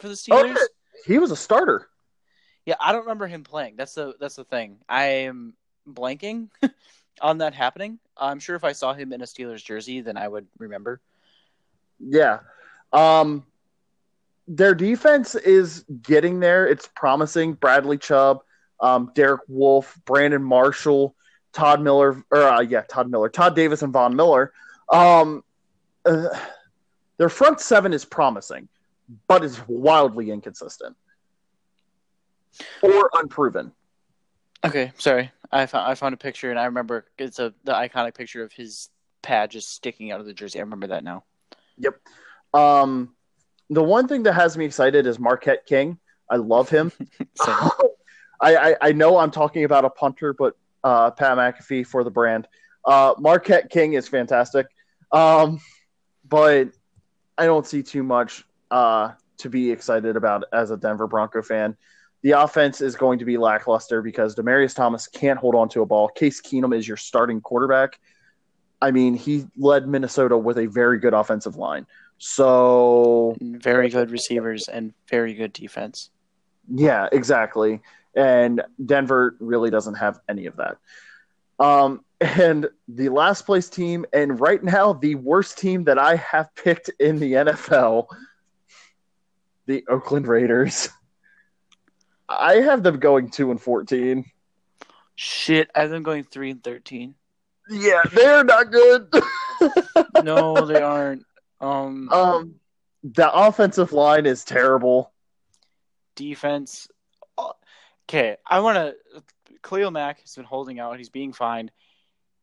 for 0.00 0.08
the 0.08 0.14
Steelers. 0.14 0.50
okay, 0.50 0.60
he 1.06 1.18
was 1.18 1.30
a 1.30 1.36
starter. 1.36 1.88
Yeah, 2.66 2.74
I 2.80 2.92
don't 2.92 3.02
remember 3.02 3.26
him 3.26 3.44
playing. 3.44 3.76
That's 3.76 3.94
the 3.94 4.14
that's 4.20 4.36
the 4.36 4.44
thing. 4.44 4.78
I 4.88 5.04
am 5.26 5.54
blanking 5.88 6.50
on 7.20 7.38
that 7.38 7.54
happening. 7.54 7.98
I'm 8.16 8.38
sure 8.38 8.56
if 8.56 8.64
I 8.64 8.72
saw 8.72 8.92
him 8.92 9.12
in 9.12 9.20
a 9.22 9.24
Steelers 9.24 9.64
jersey, 9.64 10.00
then 10.00 10.16
I 10.16 10.28
would 10.28 10.46
remember. 10.58 11.00
Yeah. 11.98 12.40
Um 12.92 13.44
their 14.48 14.74
defense 14.74 15.36
is 15.36 15.84
getting 16.02 16.40
there. 16.40 16.66
It's 16.66 16.88
promising. 16.96 17.52
Bradley 17.54 17.98
Chubb, 17.98 18.40
um, 18.80 19.12
Derek 19.14 19.42
Wolfe, 19.46 19.96
Brandon 20.04 20.42
Marshall, 20.42 21.14
Todd 21.52 21.80
Miller, 21.80 22.24
or 22.32 22.42
uh, 22.42 22.60
yeah, 22.60 22.82
Todd 22.82 23.08
Miller, 23.08 23.28
Todd 23.28 23.54
Davis, 23.54 23.82
and 23.82 23.92
Von 23.92 24.16
Miller. 24.16 24.52
Um, 24.92 25.44
uh, 26.04 26.28
their 27.16 27.28
front 27.28 27.60
seven 27.60 27.92
is 27.92 28.04
promising, 28.04 28.68
but 29.28 29.44
it's 29.44 29.60
wildly 29.68 30.32
inconsistent 30.32 30.96
or 32.82 33.08
unproven. 33.14 33.70
Okay, 34.64 34.92
sorry. 34.98 35.30
I 35.52 35.66
found 35.66 35.90
I 35.90 35.94
found 35.94 36.14
a 36.14 36.18
picture 36.18 36.50
and 36.50 36.58
I 36.58 36.66
remember 36.66 37.06
it's 37.18 37.38
a 37.38 37.52
the 37.64 37.72
iconic 37.72 38.14
picture 38.14 38.42
of 38.42 38.52
his 38.52 38.88
pad 39.22 39.50
just 39.50 39.72
sticking 39.72 40.12
out 40.12 40.20
of 40.20 40.26
the 40.26 40.32
jersey. 40.32 40.58
I 40.58 40.62
remember 40.62 40.88
that 40.88 41.04
now. 41.04 41.24
Yep. 41.78 42.00
Um, 42.54 43.14
the 43.68 43.82
one 43.82 44.08
thing 44.08 44.22
that 44.24 44.34
has 44.34 44.56
me 44.56 44.64
excited 44.64 45.06
is 45.06 45.18
Marquette 45.18 45.66
King. 45.66 45.98
I 46.28 46.36
love 46.36 46.68
him. 46.68 46.92
I, 48.40 48.56
I, 48.56 48.76
I 48.80 48.92
know 48.92 49.18
I'm 49.18 49.30
talking 49.30 49.64
about 49.64 49.84
a 49.84 49.90
punter, 49.90 50.32
but 50.32 50.56
uh, 50.82 51.10
Pat 51.10 51.36
McAfee 51.36 51.86
for 51.86 52.04
the 52.04 52.10
brand. 52.10 52.48
Uh, 52.84 53.14
Marquette 53.18 53.70
King 53.70 53.92
is 53.92 54.08
fantastic, 54.08 54.66
um, 55.12 55.60
but 56.26 56.68
I 57.36 57.44
don't 57.44 57.66
see 57.66 57.82
too 57.82 58.02
much 58.02 58.44
uh, 58.70 59.12
to 59.38 59.50
be 59.50 59.70
excited 59.70 60.16
about 60.16 60.44
as 60.52 60.70
a 60.70 60.76
Denver 60.76 61.06
Bronco 61.06 61.42
fan. 61.42 61.76
The 62.22 62.32
offense 62.32 62.80
is 62.80 62.96
going 62.96 63.18
to 63.20 63.24
be 63.24 63.38
lackluster 63.38 64.02
because 64.02 64.34
Demaryius 64.34 64.74
Thomas 64.74 65.06
can't 65.06 65.38
hold 65.38 65.54
on 65.54 65.68
to 65.70 65.82
a 65.82 65.86
ball. 65.86 66.08
Case 66.08 66.40
Keenum 66.40 66.76
is 66.76 66.86
your 66.86 66.98
starting 66.98 67.40
quarterback. 67.40 67.98
I 68.82 68.90
mean, 68.90 69.14
he 69.14 69.46
led 69.56 69.88
Minnesota 69.88 70.36
with 70.36 70.58
a 70.58 70.66
very 70.66 70.98
good 70.98 71.14
offensive 71.14 71.56
line. 71.56 71.86
So 72.18 73.36
very 73.40 73.88
good 73.88 74.10
receivers 74.10 74.68
and 74.68 74.92
very 75.08 75.34
good 75.34 75.52
defense. 75.52 76.10
Yeah, 76.68 77.08
exactly. 77.10 77.80
and 78.14 78.62
Denver 78.84 79.36
really 79.40 79.70
doesn't 79.70 79.94
have 79.94 80.20
any 80.28 80.46
of 80.46 80.56
that. 80.56 80.76
Um, 81.58 82.04
and 82.20 82.68
the 82.88 83.08
last 83.08 83.46
place 83.46 83.68
team, 83.68 84.04
and 84.12 84.40
right 84.40 84.62
now 84.62 84.92
the 84.92 85.14
worst 85.14 85.58
team 85.58 85.84
that 85.84 85.98
I 85.98 86.16
have 86.16 86.54
picked 86.54 86.90
in 86.98 87.18
the 87.18 87.32
NFL, 87.32 88.06
the 89.66 89.84
Oakland 89.88 90.26
Raiders. 90.26 90.88
I 92.30 92.56
have 92.56 92.82
them 92.82 92.98
going 92.98 93.30
two 93.30 93.50
and 93.50 93.60
fourteen. 93.60 94.24
Shit, 95.16 95.70
I 95.74 95.80
have 95.80 95.90
them 95.90 96.02
going 96.02 96.24
three 96.24 96.50
and 96.50 96.62
thirteen. 96.62 97.14
Yeah, 97.68 98.02
they're 98.12 98.44
not 98.44 98.70
good. 98.70 99.12
no, 100.24 100.64
they 100.66 100.80
aren't. 100.80 101.24
Um, 101.60 102.08
um, 102.10 102.54
the 103.02 103.30
offensive 103.32 103.92
line 103.92 104.26
is 104.26 104.44
terrible. 104.44 105.12
Defense. 106.14 106.88
Okay, 108.08 108.36
I 108.46 108.60
want 108.60 108.76
to. 108.76 109.22
Khalil 109.62 109.90
Mack 109.90 110.20
has 110.20 110.34
been 110.34 110.44
holding 110.44 110.80
out. 110.80 110.96
He's 110.98 111.10
being 111.10 111.32
fined. 111.32 111.70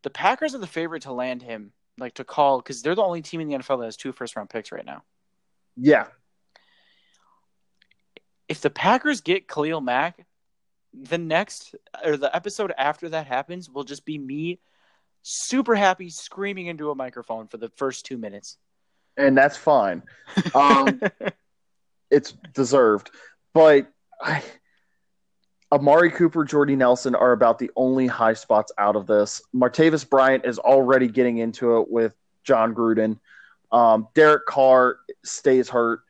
The 0.03 0.09
Packers 0.09 0.53
are 0.53 0.59
the 0.59 0.67
favorite 0.67 1.03
to 1.03 1.13
land 1.13 1.41
him, 1.41 1.71
like 1.97 2.13
to 2.15 2.23
call, 2.23 2.59
because 2.59 2.81
they're 2.81 2.95
the 2.95 3.01
only 3.01 3.21
team 3.21 3.41
in 3.41 3.47
the 3.47 3.55
NFL 3.55 3.79
that 3.79 3.85
has 3.85 3.97
two 3.97 4.11
first 4.11 4.35
round 4.35 4.49
picks 4.49 4.71
right 4.71 4.85
now. 4.85 5.03
Yeah. 5.75 6.07
If 8.47 8.61
the 8.61 8.69
Packers 8.69 9.21
get 9.21 9.47
Khalil 9.47 9.81
Mack, 9.81 10.25
the 10.93 11.17
next 11.17 11.75
or 12.03 12.17
the 12.17 12.33
episode 12.35 12.73
after 12.77 13.09
that 13.09 13.27
happens 13.27 13.69
will 13.69 13.83
just 13.83 14.05
be 14.05 14.17
me 14.17 14.59
super 15.21 15.75
happy 15.75 16.09
screaming 16.09 16.67
into 16.67 16.89
a 16.89 16.95
microphone 16.95 17.47
for 17.47 17.57
the 17.57 17.69
first 17.75 18.05
two 18.05 18.17
minutes. 18.17 18.57
And 19.17 19.37
that's 19.37 19.57
fine. 19.57 20.03
Um, 20.55 21.01
it's 22.11 22.33
deserved. 22.53 23.11
But 23.53 23.91
I, 24.21 24.43
Amari 25.71 26.11
Cooper, 26.11 26.45
Jordy 26.45 26.75
Nelson 26.75 27.15
are 27.15 27.33
about 27.33 27.59
the 27.59 27.71
only 27.75 28.07
high 28.07 28.35
spots 28.35 28.71
out 28.77 28.95
of 28.95 29.05
this. 29.07 29.41
Martavis 29.53 30.07
Bryant 30.09 30.45
is 30.45 30.59
already 30.59 31.07
getting 31.07 31.39
into 31.39 31.79
it 31.79 31.89
with 31.89 32.15
Jon 32.43 32.73
Gruden. 32.73 33.19
Um, 33.71 34.07
Derek 34.13 34.45
Carr 34.45 34.99
stays 35.25 35.67
hurt. 35.67 36.01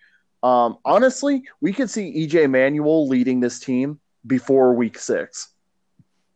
Um, 0.47 0.77
honestly, 0.85 1.43
we 1.59 1.73
could 1.73 1.89
see 1.89 2.25
EJ 2.25 2.49
Manuel 2.49 3.05
leading 3.05 3.41
this 3.41 3.59
team 3.59 3.99
before 4.25 4.73
week 4.73 4.97
six. 4.97 5.49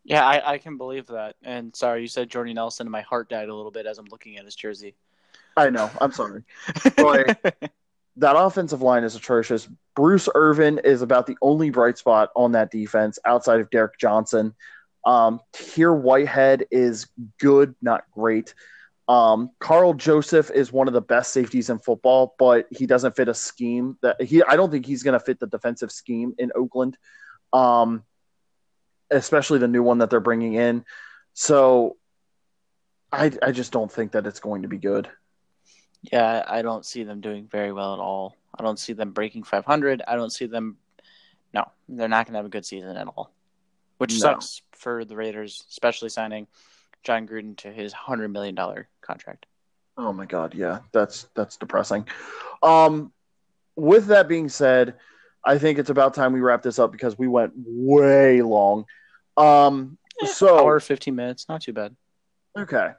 Yeah, 0.04 0.28
I, 0.28 0.54
I 0.54 0.58
can 0.58 0.78
believe 0.78 1.08
that. 1.08 1.38
And 1.44 1.74
sorry, 1.74 2.02
you 2.02 2.10
said 2.10 2.30
Jordy 2.30 2.54
Nelson, 2.54 2.88
and 2.88 2.92
my 2.92 3.04
heart 3.04 3.30
died 3.30 3.48
a 3.48 3.56
little 3.56 3.72
bit 3.72 3.86
as 3.86 4.00
I'm 4.00 4.08
looking 4.12 4.36
at 4.38 4.44
his 4.44 4.56
jersey. 4.56 4.96
I 5.56 5.70
know. 5.70 5.90
I'm 6.02 6.12
sorry. 6.12 6.44
But 6.98 7.40
that 8.18 8.36
offensive 8.36 8.82
line 8.82 9.06
is 9.06 9.16
atrocious. 9.16 9.70
Bruce 9.96 10.28
Irvin 10.36 10.82
is 10.84 11.02
about 11.02 11.26
the 11.26 11.38
only 11.42 11.70
bright 11.70 11.98
spot 11.98 12.32
on 12.36 12.52
that 12.52 12.70
defense 12.70 13.18
outside 13.24 13.62
of 13.62 13.70
Derrick 13.70 13.98
Johnson. 13.98 14.54
Um, 15.06 15.40
Tahir 15.54 15.94
Whitehead 15.94 16.66
is 16.70 17.08
good, 17.40 17.76
not 17.82 18.04
great. 18.12 18.56
Um, 19.12 19.50
Karl 19.60 19.94
Joseph 19.94 20.52
is 20.52 20.72
one 20.72 20.88
of 20.88 20.94
the 20.94 21.02
best 21.02 21.34
safeties 21.34 21.70
in 21.70 21.80
football, 21.80 22.36
but 22.40 22.68
he 22.72 22.86
doesn't 22.86 23.16
fit 23.16 23.28
a 23.28 23.34
scheme 23.34 23.98
that 24.02 24.22
he. 24.22 24.42
I 24.44 24.56
don't 24.56 24.72
think 24.72 24.86
he's 24.86 25.04
going 25.04 25.20
to 25.20 25.26
fit 25.26 25.40
the 25.40 25.48
defensive 25.48 25.92
scheme 25.92 26.34
in 26.38 26.52
Oakland. 26.56 26.98
Um, 27.52 28.04
especially 29.12 29.60
the 29.60 29.68
new 29.68 29.84
one 29.84 30.00
that 30.00 30.10
they're 30.10 30.20
bringing 30.20 30.54
in. 30.54 30.86
So 31.34 31.98
I, 33.12 33.32
I 33.42 33.52
just 33.52 33.72
don't 33.72 33.92
think 33.92 34.14
that 34.14 34.26
it's 34.26 34.40
going 34.40 34.64
to 34.64 34.68
be 34.68 34.78
good. 34.78 35.10
Yeah, 36.02 36.44
I 36.48 36.62
don't 36.62 36.86
see 36.86 37.04
them 37.04 37.22
doing 37.22 37.48
very 37.52 37.72
well 37.72 37.94
at 37.94 38.00
all. 38.00 38.36
I 38.58 38.64
don't 38.64 38.80
see 38.80 38.94
them 38.94 39.12
breaking 39.12 39.44
500. 39.44 40.02
I 40.08 40.16
don't 40.16 40.32
see 40.32 40.48
them. 40.48 40.78
No, 41.54 41.66
they're 41.90 42.08
not 42.08 42.26
going 42.26 42.34
to 42.34 42.40
have 42.40 42.46
a 42.46 42.50
good 42.50 42.66
season 42.66 42.96
at 42.96 43.08
all, 43.08 43.32
which 43.98 44.14
no. 44.14 44.20
sucks 44.20 44.62
for 44.72 45.06
the 45.06 45.16
Raiders, 45.16 45.66
especially 45.70 46.10
signing 46.10 46.48
Jon 47.04 47.28
Gruden 47.28 47.58
to 47.58 47.72
his 47.72 47.94
hundred 47.94 48.30
million 48.30 48.56
dollar 48.56 48.88
contract. 49.02 49.46
Oh 49.98 50.14
my 50.14 50.26
God, 50.26 50.54
yeah, 50.54 50.80
that's 50.92 51.28
that's 51.36 51.58
depressing. 51.58 52.08
Um, 52.64 53.12
with 53.76 54.08
that 54.08 54.28
being 54.28 54.50
said, 54.50 54.96
I 55.46 55.58
think 55.58 55.80
it's 55.80 55.90
about 55.90 56.14
time 56.14 56.34
we 56.34 56.42
wrap 56.42 56.62
this 56.62 56.80
up 56.80 56.92
because 56.92 57.18
we 57.18 57.28
went 57.28 57.54
way 57.56 58.42
long. 58.42 58.86
Um, 59.38 59.98
eh, 60.22 60.28
so 60.28 60.60
hour 60.60 60.80
fifteen 60.80 61.16
minutes, 61.16 61.48
not 61.50 61.62
too 61.62 61.74
bad. 61.74 61.96
Okay, 62.58 62.92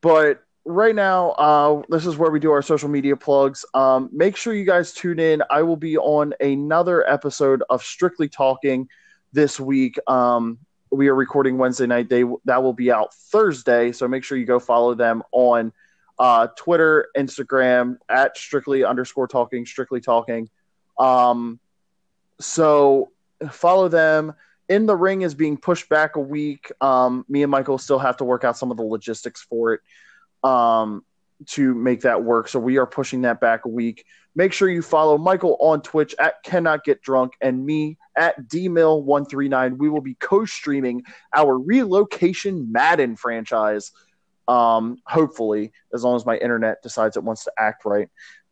but 0.00 0.42
right 0.64 0.94
now, 0.94 1.30
uh, 1.32 1.82
this 1.88 2.06
is 2.06 2.16
where 2.16 2.30
we 2.30 2.40
do 2.40 2.50
our 2.52 2.62
social 2.62 2.88
media 2.88 3.16
plugs. 3.16 3.64
Um, 3.74 4.08
make 4.12 4.36
sure 4.36 4.54
you 4.54 4.64
guys 4.64 4.92
tune 4.92 5.18
in. 5.18 5.42
I 5.50 5.62
will 5.62 5.76
be 5.76 5.96
on 5.96 6.34
another 6.40 7.08
episode 7.08 7.62
of 7.70 7.82
Strictly 7.82 8.28
Talking 8.28 8.88
this 9.32 9.60
week. 9.60 9.98
Um, 10.06 10.58
we 10.94 11.08
are 11.08 11.14
recording 11.14 11.58
Wednesday 11.58 11.86
night. 11.86 12.08
They 12.08 12.24
that 12.44 12.62
will 12.62 12.72
be 12.72 12.90
out 12.90 13.14
Thursday, 13.14 13.92
so 13.92 14.08
make 14.08 14.24
sure 14.24 14.38
you 14.38 14.46
go 14.46 14.58
follow 14.58 14.94
them 14.94 15.22
on 15.32 15.72
uh, 16.18 16.48
Twitter, 16.56 17.08
Instagram 17.16 17.98
at 18.08 18.36
Strictly 18.36 18.84
underscore 18.84 19.26
Talking, 19.26 19.66
Strictly 19.66 20.00
Talking. 20.00 20.48
Um, 20.98 21.58
so 22.40 23.10
follow 23.50 23.88
them 23.88 24.34
in 24.68 24.86
the 24.86 24.96
ring 24.96 25.22
is 25.22 25.34
being 25.34 25.56
pushed 25.56 25.88
back 25.88 26.16
a 26.16 26.20
week. 26.20 26.70
Um, 26.80 27.24
me 27.28 27.42
and 27.42 27.50
Michael 27.50 27.78
still 27.78 27.98
have 27.98 28.16
to 28.18 28.24
work 28.24 28.44
out 28.44 28.56
some 28.56 28.70
of 28.70 28.76
the 28.76 28.84
logistics 28.84 29.42
for 29.42 29.74
it 29.74 29.80
um, 30.44 31.04
to 31.48 31.74
make 31.74 32.02
that 32.02 32.22
work. 32.22 32.48
So 32.48 32.58
we 32.58 32.78
are 32.78 32.86
pushing 32.86 33.22
that 33.22 33.40
back 33.40 33.64
a 33.64 33.68
week. 33.68 34.04
Make 34.34 34.52
sure 34.52 34.68
you 34.68 34.82
follow 34.82 35.16
Michael 35.16 35.56
on 35.60 35.80
Twitch 35.80 36.14
at 36.18 36.42
Cannot 36.42 36.84
Get 36.84 37.02
Drunk 37.02 37.34
and 37.40 37.64
me 37.64 37.98
at 38.16 38.48
DMill139. 38.48 39.78
We 39.78 39.88
will 39.88 40.00
be 40.00 40.14
co-streaming 40.14 41.04
our 41.34 41.58
relocation 41.58 42.72
Madden 42.72 43.16
franchise. 43.16 43.92
Um, 44.48 44.98
hopefully, 45.06 45.72
as 45.94 46.02
long 46.04 46.16
as 46.16 46.26
my 46.26 46.36
internet 46.36 46.82
decides 46.82 47.16
it 47.16 47.24
wants 47.24 47.44
to 47.44 47.52
act 47.56 47.84
right. 47.84 48.08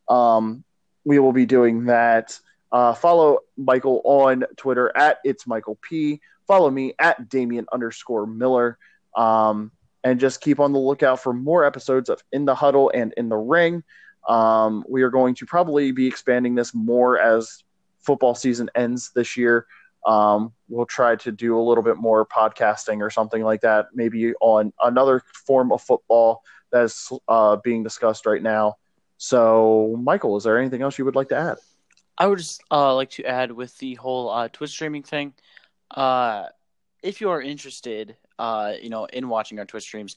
Um, 0.08 0.64
we 1.04 1.18
will 1.18 1.32
be 1.32 1.46
doing 1.46 1.86
that. 1.86 2.38
Uh, 2.70 2.94
follow 2.94 3.40
Michael 3.56 4.00
on 4.04 4.44
Twitter 4.56 4.96
at 4.96 5.18
it's 5.24 5.46
Michael 5.46 5.78
P. 5.82 6.20
Follow 6.46 6.70
me 6.70 6.94
at 6.98 7.28
Damian 7.28 7.66
underscore 7.72 8.26
Miller. 8.26 8.78
Um, 9.16 9.72
and 10.04 10.18
just 10.20 10.40
keep 10.40 10.60
on 10.60 10.72
the 10.72 10.78
lookout 10.78 11.20
for 11.20 11.32
more 11.32 11.64
episodes 11.64 12.08
of 12.08 12.22
In 12.32 12.44
the 12.44 12.54
Huddle 12.54 12.90
and 12.94 13.12
In 13.16 13.28
the 13.28 13.36
Ring. 13.36 13.82
Um, 14.28 14.84
we 14.88 15.02
are 15.02 15.10
going 15.10 15.34
to 15.36 15.46
probably 15.46 15.92
be 15.92 16.06
expanding 16.06 16.54
this 16.54 16.74
more 16.74 17.18
as 17.18 17.64
football 18.00 18.34
season 18.34 18.70
ends 18.74 19.10
this 19.14 19.36
year. 19.36 19.66
Um, 20.06 20.52
we'll 20.68 20.86
try 20.86 21.16
to 21.16 21.30
do 21.30 21.58
a 21.58 21.62
little 21.62 21.84
bit 21.84 21.96
more 21.96 22.26
podcasting 22.26 23.00
or 23.00 23.10
something 23.10 23.42
like 23.42 23.60
that, 23.60 23.88
maybe 23.94 24.34
on 24.40 24.72
another 24.82 25.22
form 25.46 25.70
of 25.72 25.82
football 25.82 26.42
that's 26.72 27.12
uh, 27.28 27.56
being 27.56 27.82
discussed 27.82 28.26
right 28.26 28.42
now. 28.42 28.76
So, 29.18 29.96
Michael, 30.02 30.36
is 30.36 30.44
there 30.44 30.58
anything 30.58 30.82
else 30.82 30.98
you 30.98 31.04
would 31.04 31.14
like 31.14 31.28
to 31.28 31.36
add? 31.36 31.58
I 32.18 32.26
would 32.26 32.38
just 32.38 32.62
uh, 32.70 32.94
like 32.94 33.10
to 33.10 33.24
add 33.24 33.52
with 33.52 33.76
the 33.78 33.94
whole 33.94 34.30
uh, 34.30 34.48
Twitch 34.48 34.70
streaming 34.70 35.04
thing. 35.04 35.34
Uh, 35.90 36.46
if 37.02 37.20
you 37.20 37.30
are 37.30 37.40
interested, 37.40 38.16
uh, 38.38 38.74
you 38.80 38.90
know, 38.90 39.04
in 39.06 39.28
watching 39.28 39.58
our 39.58 39.64
Twitch 39.64 39.84
streams, 39.84 40.16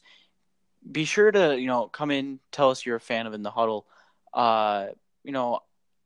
be 0.90 1.04
sure 1.04 1.30
to 1.30 1.58
you 1.58 1.66
know 1.66 1.88
come 1.88 2.10
in, 2.10 2.40
tell 2.52 2.70
us 2.70 2.84
you're 2.84 2.96
a 2.96 3.00
fan 3.00 3.26
of 3.26 3.34
In 3.34 3.42
the 3.42 3.50
Huddle. 3.50 3.86
Uh, 4.32 4.88
you 5.24 5.32
know, 5.32 5.60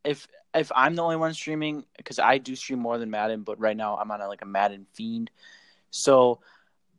if 0.04 0.26
if 0.54 0.72
I'm 0.74 0.94
the 0.94 1.02
only 1.02 1.16
one 1.16 1.34
streaming, 1.34 1.84
because 1.96 2.18
I 2.18 2.38
do 2.38 2.56
stream 2.56 2.78
more 2.78 2.98
than 2.98 3.10
Madden, 3.10 3.42
but 3.42 3.60
right 3.60 3.76
now 3.76 3.96
I'm 3.96 4.10
on 4.10 4.20
a, 4.20 4.28
like 4.28 4.42
a 4.42 4.46
Madden 4.46 4.86
fiend. 4.92 5.30
So, 5.90 6.40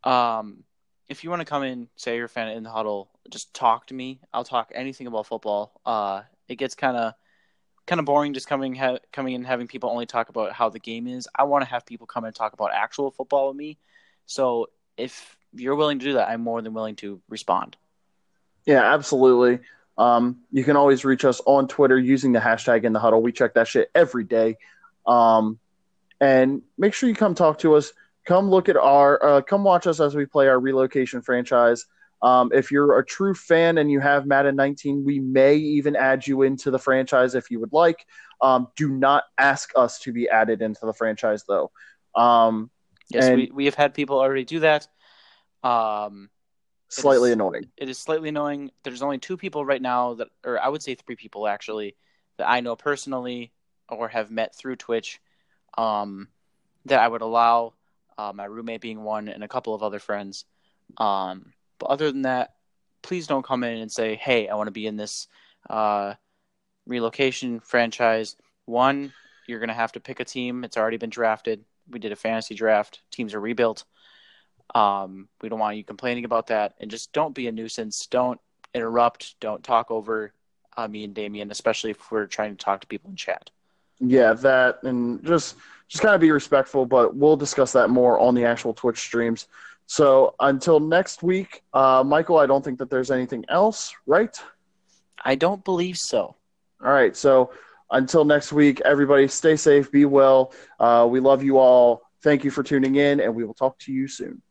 um, 0.04 0.64
if 1.10 1.24
you 1.24 1.30
want 1.30 1.42
to 1.42 1.46
come 1.46 1.64
in, 1.64 1.90
say 1.96 2.16
you're 2.16 2.26
a 2.26 2.30
fan 2.30 2.50
In 2.50 2.64
the 2.64 2.70
Huddle, 2.70 3.10
just 3.30 3.54
talk 3.54 3.88
to 3.88 3.94
me. 3.94 4.22
I'll 4.34 4.44
talk 4.44 4.72
anything 4.74 5.08
about 5.08 5.28
football. 5.28 5.80
Uh, 5.86 6.22
it 6.48 6.56
gets 6.56 6.76
kind 6.76 6.98
of 6.98 7.14
kind 7.88 8.00
of 8.00 8.06
boring 8.06 8.34
just 8.34 8.48
coming 8.48 8.76
ha- 8.76 9.00
coming 9.12 9.34
in 9.34 9.44
having 9.44 9.68
people 9.68 9.90
only 9.90 10.06
talk 10.06 10.30
about 10.30 10.54
how 10.54 10.70
the 10.70 10.80
game 10.80 11.08
is. 11.08 11.28
I 11.36 11.44
want 11.44 11.64
to 11.64 11.70
have 11.70 11.86
people 11.86 12.08
come 12.08 12.24
and 12.24 12.36
talk 12.36 12.54
about 12.54 12.72
actual 12.74 13.12
football 13.12 13.50
with 13.50 13.58
me. 13.58 13.78
So 14.26 14.68
if 15.02 15.38
you're 15.54 15.76
willing 15.76 16.00
to 16.00 16.06
do 16.06 16.14
that, 16.14 16.30
I'm 16.30 16.42
more 16.42 16.62
than 16.62 16.74
willing 16.74 16.96
to 16.98 17.22
respond. 17.30 17.76
Yeah, 18.66 18.94
absolutely. 18.94 19.60
Um, 19.98 20.40
you 20.52 20.64
can 20.64 20.78
always 20.78 21.04
reach 21.04 21.26
us 21.26 21.42
on 21.46 21.68
Twitter 21.68 22.00
using 22.00 22.32
the 22.32 22.40
hashtag 22.40 22.84
in 22.84 22.94
the 22.94 23.00
huddle. 23.00 23.22
We 23.22 23.32
check 23.32 23.56
that 23.56 23.68
shit 23.68 23.90
every 23.94 24.24
day. 24.24 24.58
Um, 25.06 25.60
and 26.20 26.62
make 26.78 26.94
sure 26.94 27.10
you 27.10 27.16
come 27.16 27.36
talk 27.36 27.60
to 27.60 27.76
us. 27.76 27.92
Come 28.26 28.50
look 28.50 28.70
at 28.70 28.78
our, 28.78 29.24
uh, 29.24 29.42
come 29.42 29.64
watch 29.64 29.88
us 29.88 30.00
as 30.00 30.16
we 30.16 30.26
play 30.26 30.48
our 30.48 30.60
relocation 30.60 31.22
franchise. 31.22 31.86
Um, 32.22 32.52
if 32.54 32.72
you're 32.72 33.00
a 33.00 33.06
true 33.06 33.34
fan 33.34 33.80
and 33.80 33.90
you 33.90 34.00
have 34.00 34.28
Madden 34.28 34.56
19, 34.56 35.04
we 35.04 35.20
may 35.20 35.56
even 35.56 35.96
add 35.96 36.28
you 36.28 36.44
into 36.44 36.70
the 36.70 36.78
franchise 36.78 37.34
if 37.34 37.50
you 37.50 37.60
would 37.60 37.74
like. 37.74 38.06
Um, 38.42 38.68
do 38.76 38.90
not 38.90 39.24
ask 39.40 39.72
us 39.76 40.00
to 40.00 40.14
be 40.14 40.30
added 40.30 40.62
into 40.62 40.86
the 40.86 40.94
franchise, 40.94 41.44
though. 41.48 41.72
Yes, 43.14 43.28
and, 43.28 43.36
we, 43.38 43.52
we 43.54 43.66
have 43.66 43.76
had 43.76 43.94
people 43.94 44.20
already 44.20 44.46
do 44.46 44.60
that. 44.62 44.88
Um, 45.64 46.30
slightly 46.90 47.30
it 47.30 47.34
is, 47.34 47.36
annoying. 47.36 47.70
It 47.78 47.90
is 47.90 47.98
slightly 47.98 48.30
annoying. 48.30 48.72
There's 48.84 49.02
only 49.02 49.20
two 49.20 49.38
people 49.38 49.66
right 49.66 49.82
now 49.82 50.16
that, 50.16 50.30
or 50.46 50.60
I 50.60 50.68
would 50.70 50.82
say 50.82 50.96
three 50.96 51.16
people 51.16 51.48
actually, 51.48 51.96
that 52.38 52.50
I 52.50 52.62
know 52.62 52.76
personally 52.76 53.52
or 53.90 54.08
have 54.08 54.32
met 54.32 54.56
through 54.56 54.78
Twitch 54.78 55.20
um, 55.78 56.30
that 56.86 57.00
I 57.00 57.08
would 57.08 57.22
allow. 57.22 57.74
uh, 58.18 58.34
my 58.34 58.46
roommate 58.46 58.82
being 58.82 59.04
one, 59.04 59.28
and 59.28 59.44
a 59.44 59.48
couple 59.48 59.74
of 59.74 59.84
other 59.84 60.00
friends. 60.00 60.46
Um, 60.98 61.54
but 61.80 61.88
other 61.88 62.12
than 62.12 62.24
that, 62.24 62.56
please 63.02 63.28
don't 63.28 63.46
come 63.46 63.64
in 63.64 63.78
and 63.78 63.92
say, 63.92 64.16
"Hey, 64.16 64.48
I 64.48 64.56
want 64.56 64.68
to 64.68 64.72
be 64.72 64.88
in 64.88 64.98
this 64.98 65.28
uh, 65.70 66.14
relocation 66.86 67.60
franchise." 67.60 68.36
One, 68.66 69.14
you're 69.48 69.60
going 69.60 69.70
to 69.70 69.74
have 69.74 69.94
to 69.94 70.00
pick 70.00 70.20
a 70.20 70.26
team. 70.26 70.64
It's 70.64 70.78
already 70.78 70.98
been 70.98 71.10
drafted. 71.10 71.64
We 71.92 72.00
did 72.00 72.12
a 72.12 72.16
fantasy 72.16 72.56
draft. 72.56 73.02
Teams 73.12 73.34
are 73.34 73.40
rebuilt. 73.40 73.86
Um, 74.74 75.28
we 75.42 75.50
don't 75.50 75.60
want 75.60 75.78
you 75.78 75.84
complaining 75.84 76.26
about 76.26 76.48
that, 76.48 76.76
and 76.80 76.90
just 76.90 77.12
don't 77.14 77.36
be 77.36 77.48
a 77.48 77.52
nuisance. 77.52 78.08
Don't 78.08 78.40
interrupt. 78.74 79.40
Don't 79.40 79.64
talk 79.64 79.92
over 79.92 80.34
uh, 80.78 80.88
me 80.88 81.04
and 81.04 81.14
Damien, 81.14 81.52
especially 81.52 81.92
if 81.92 82.12
we're 82.12 82.26
trying 82.26 82.56
to 82.56 82.64
talk 82.64 82.82
to 82.82 82.88
people 82.88 83.10
in 83.10 83.16
chat. 83.16 83.50
Yeah, 84.00 84.34
that 84.34 84.84
and 84.84 85.24
just 85.24 85.58
just 85.88 86.02
kind 86.02 86.16
of 86.16 86.22
be 86.22 86.32
respectful, 86.32 86.86
but 86.86 87.16
we'll 87.16 87.36
discuss 87.36 87.74
that 87.74 87.90
more 87.90 88.18
on 88.20 88.34
the 88.34 88.46
actual 88.46 88.74
Twitch 88.74 89.00
streams. 89.00 89.48
So 89.88 90.36
until 90.40 90.80
next 90.80 91.22
week, 91.22 91.64
uh, 91.74 92.02
Michael, 92.06 92.38
I 92.38 92.46
don't 92.46 92.64
think 92.64 92.80
that 92.80 92.90
there's 92.90 93.12
anything 93.12 93.44
else, 93.50 93.94
right? 94.08 94.36
I 95.24 95.36
don't 95.36 95.64
believe 95.66 95.98
so. 95.98 96.36
All 96.84 96.92
right. 96.92 97.16
So 97.16 97.52
until 97.92 98.26
next 98.26 98.52
week, 98.52 98.82
everybody 98.82 99.28
stay 99.28 99.56
safe, 99.56 99.92
be 99.92 100.06
well. 100.06 100.54
Uh, 100.80 101.08
we 101.10 101.20
love 101.20 101.44
you 101.44 101.58
all. 101.58 102.02
Thank 102.24 102.44
you 102.44 102.52
for 102.52 102.64
tuning 102.64 102.96
in, 102.96 103.20
and 103.20 103.36
we 103.36 103.44
will 103.44 103.54
talk 103.54 103.78
to 103.80 103.92
you 103.92 104.08
soon. 104.08 104.42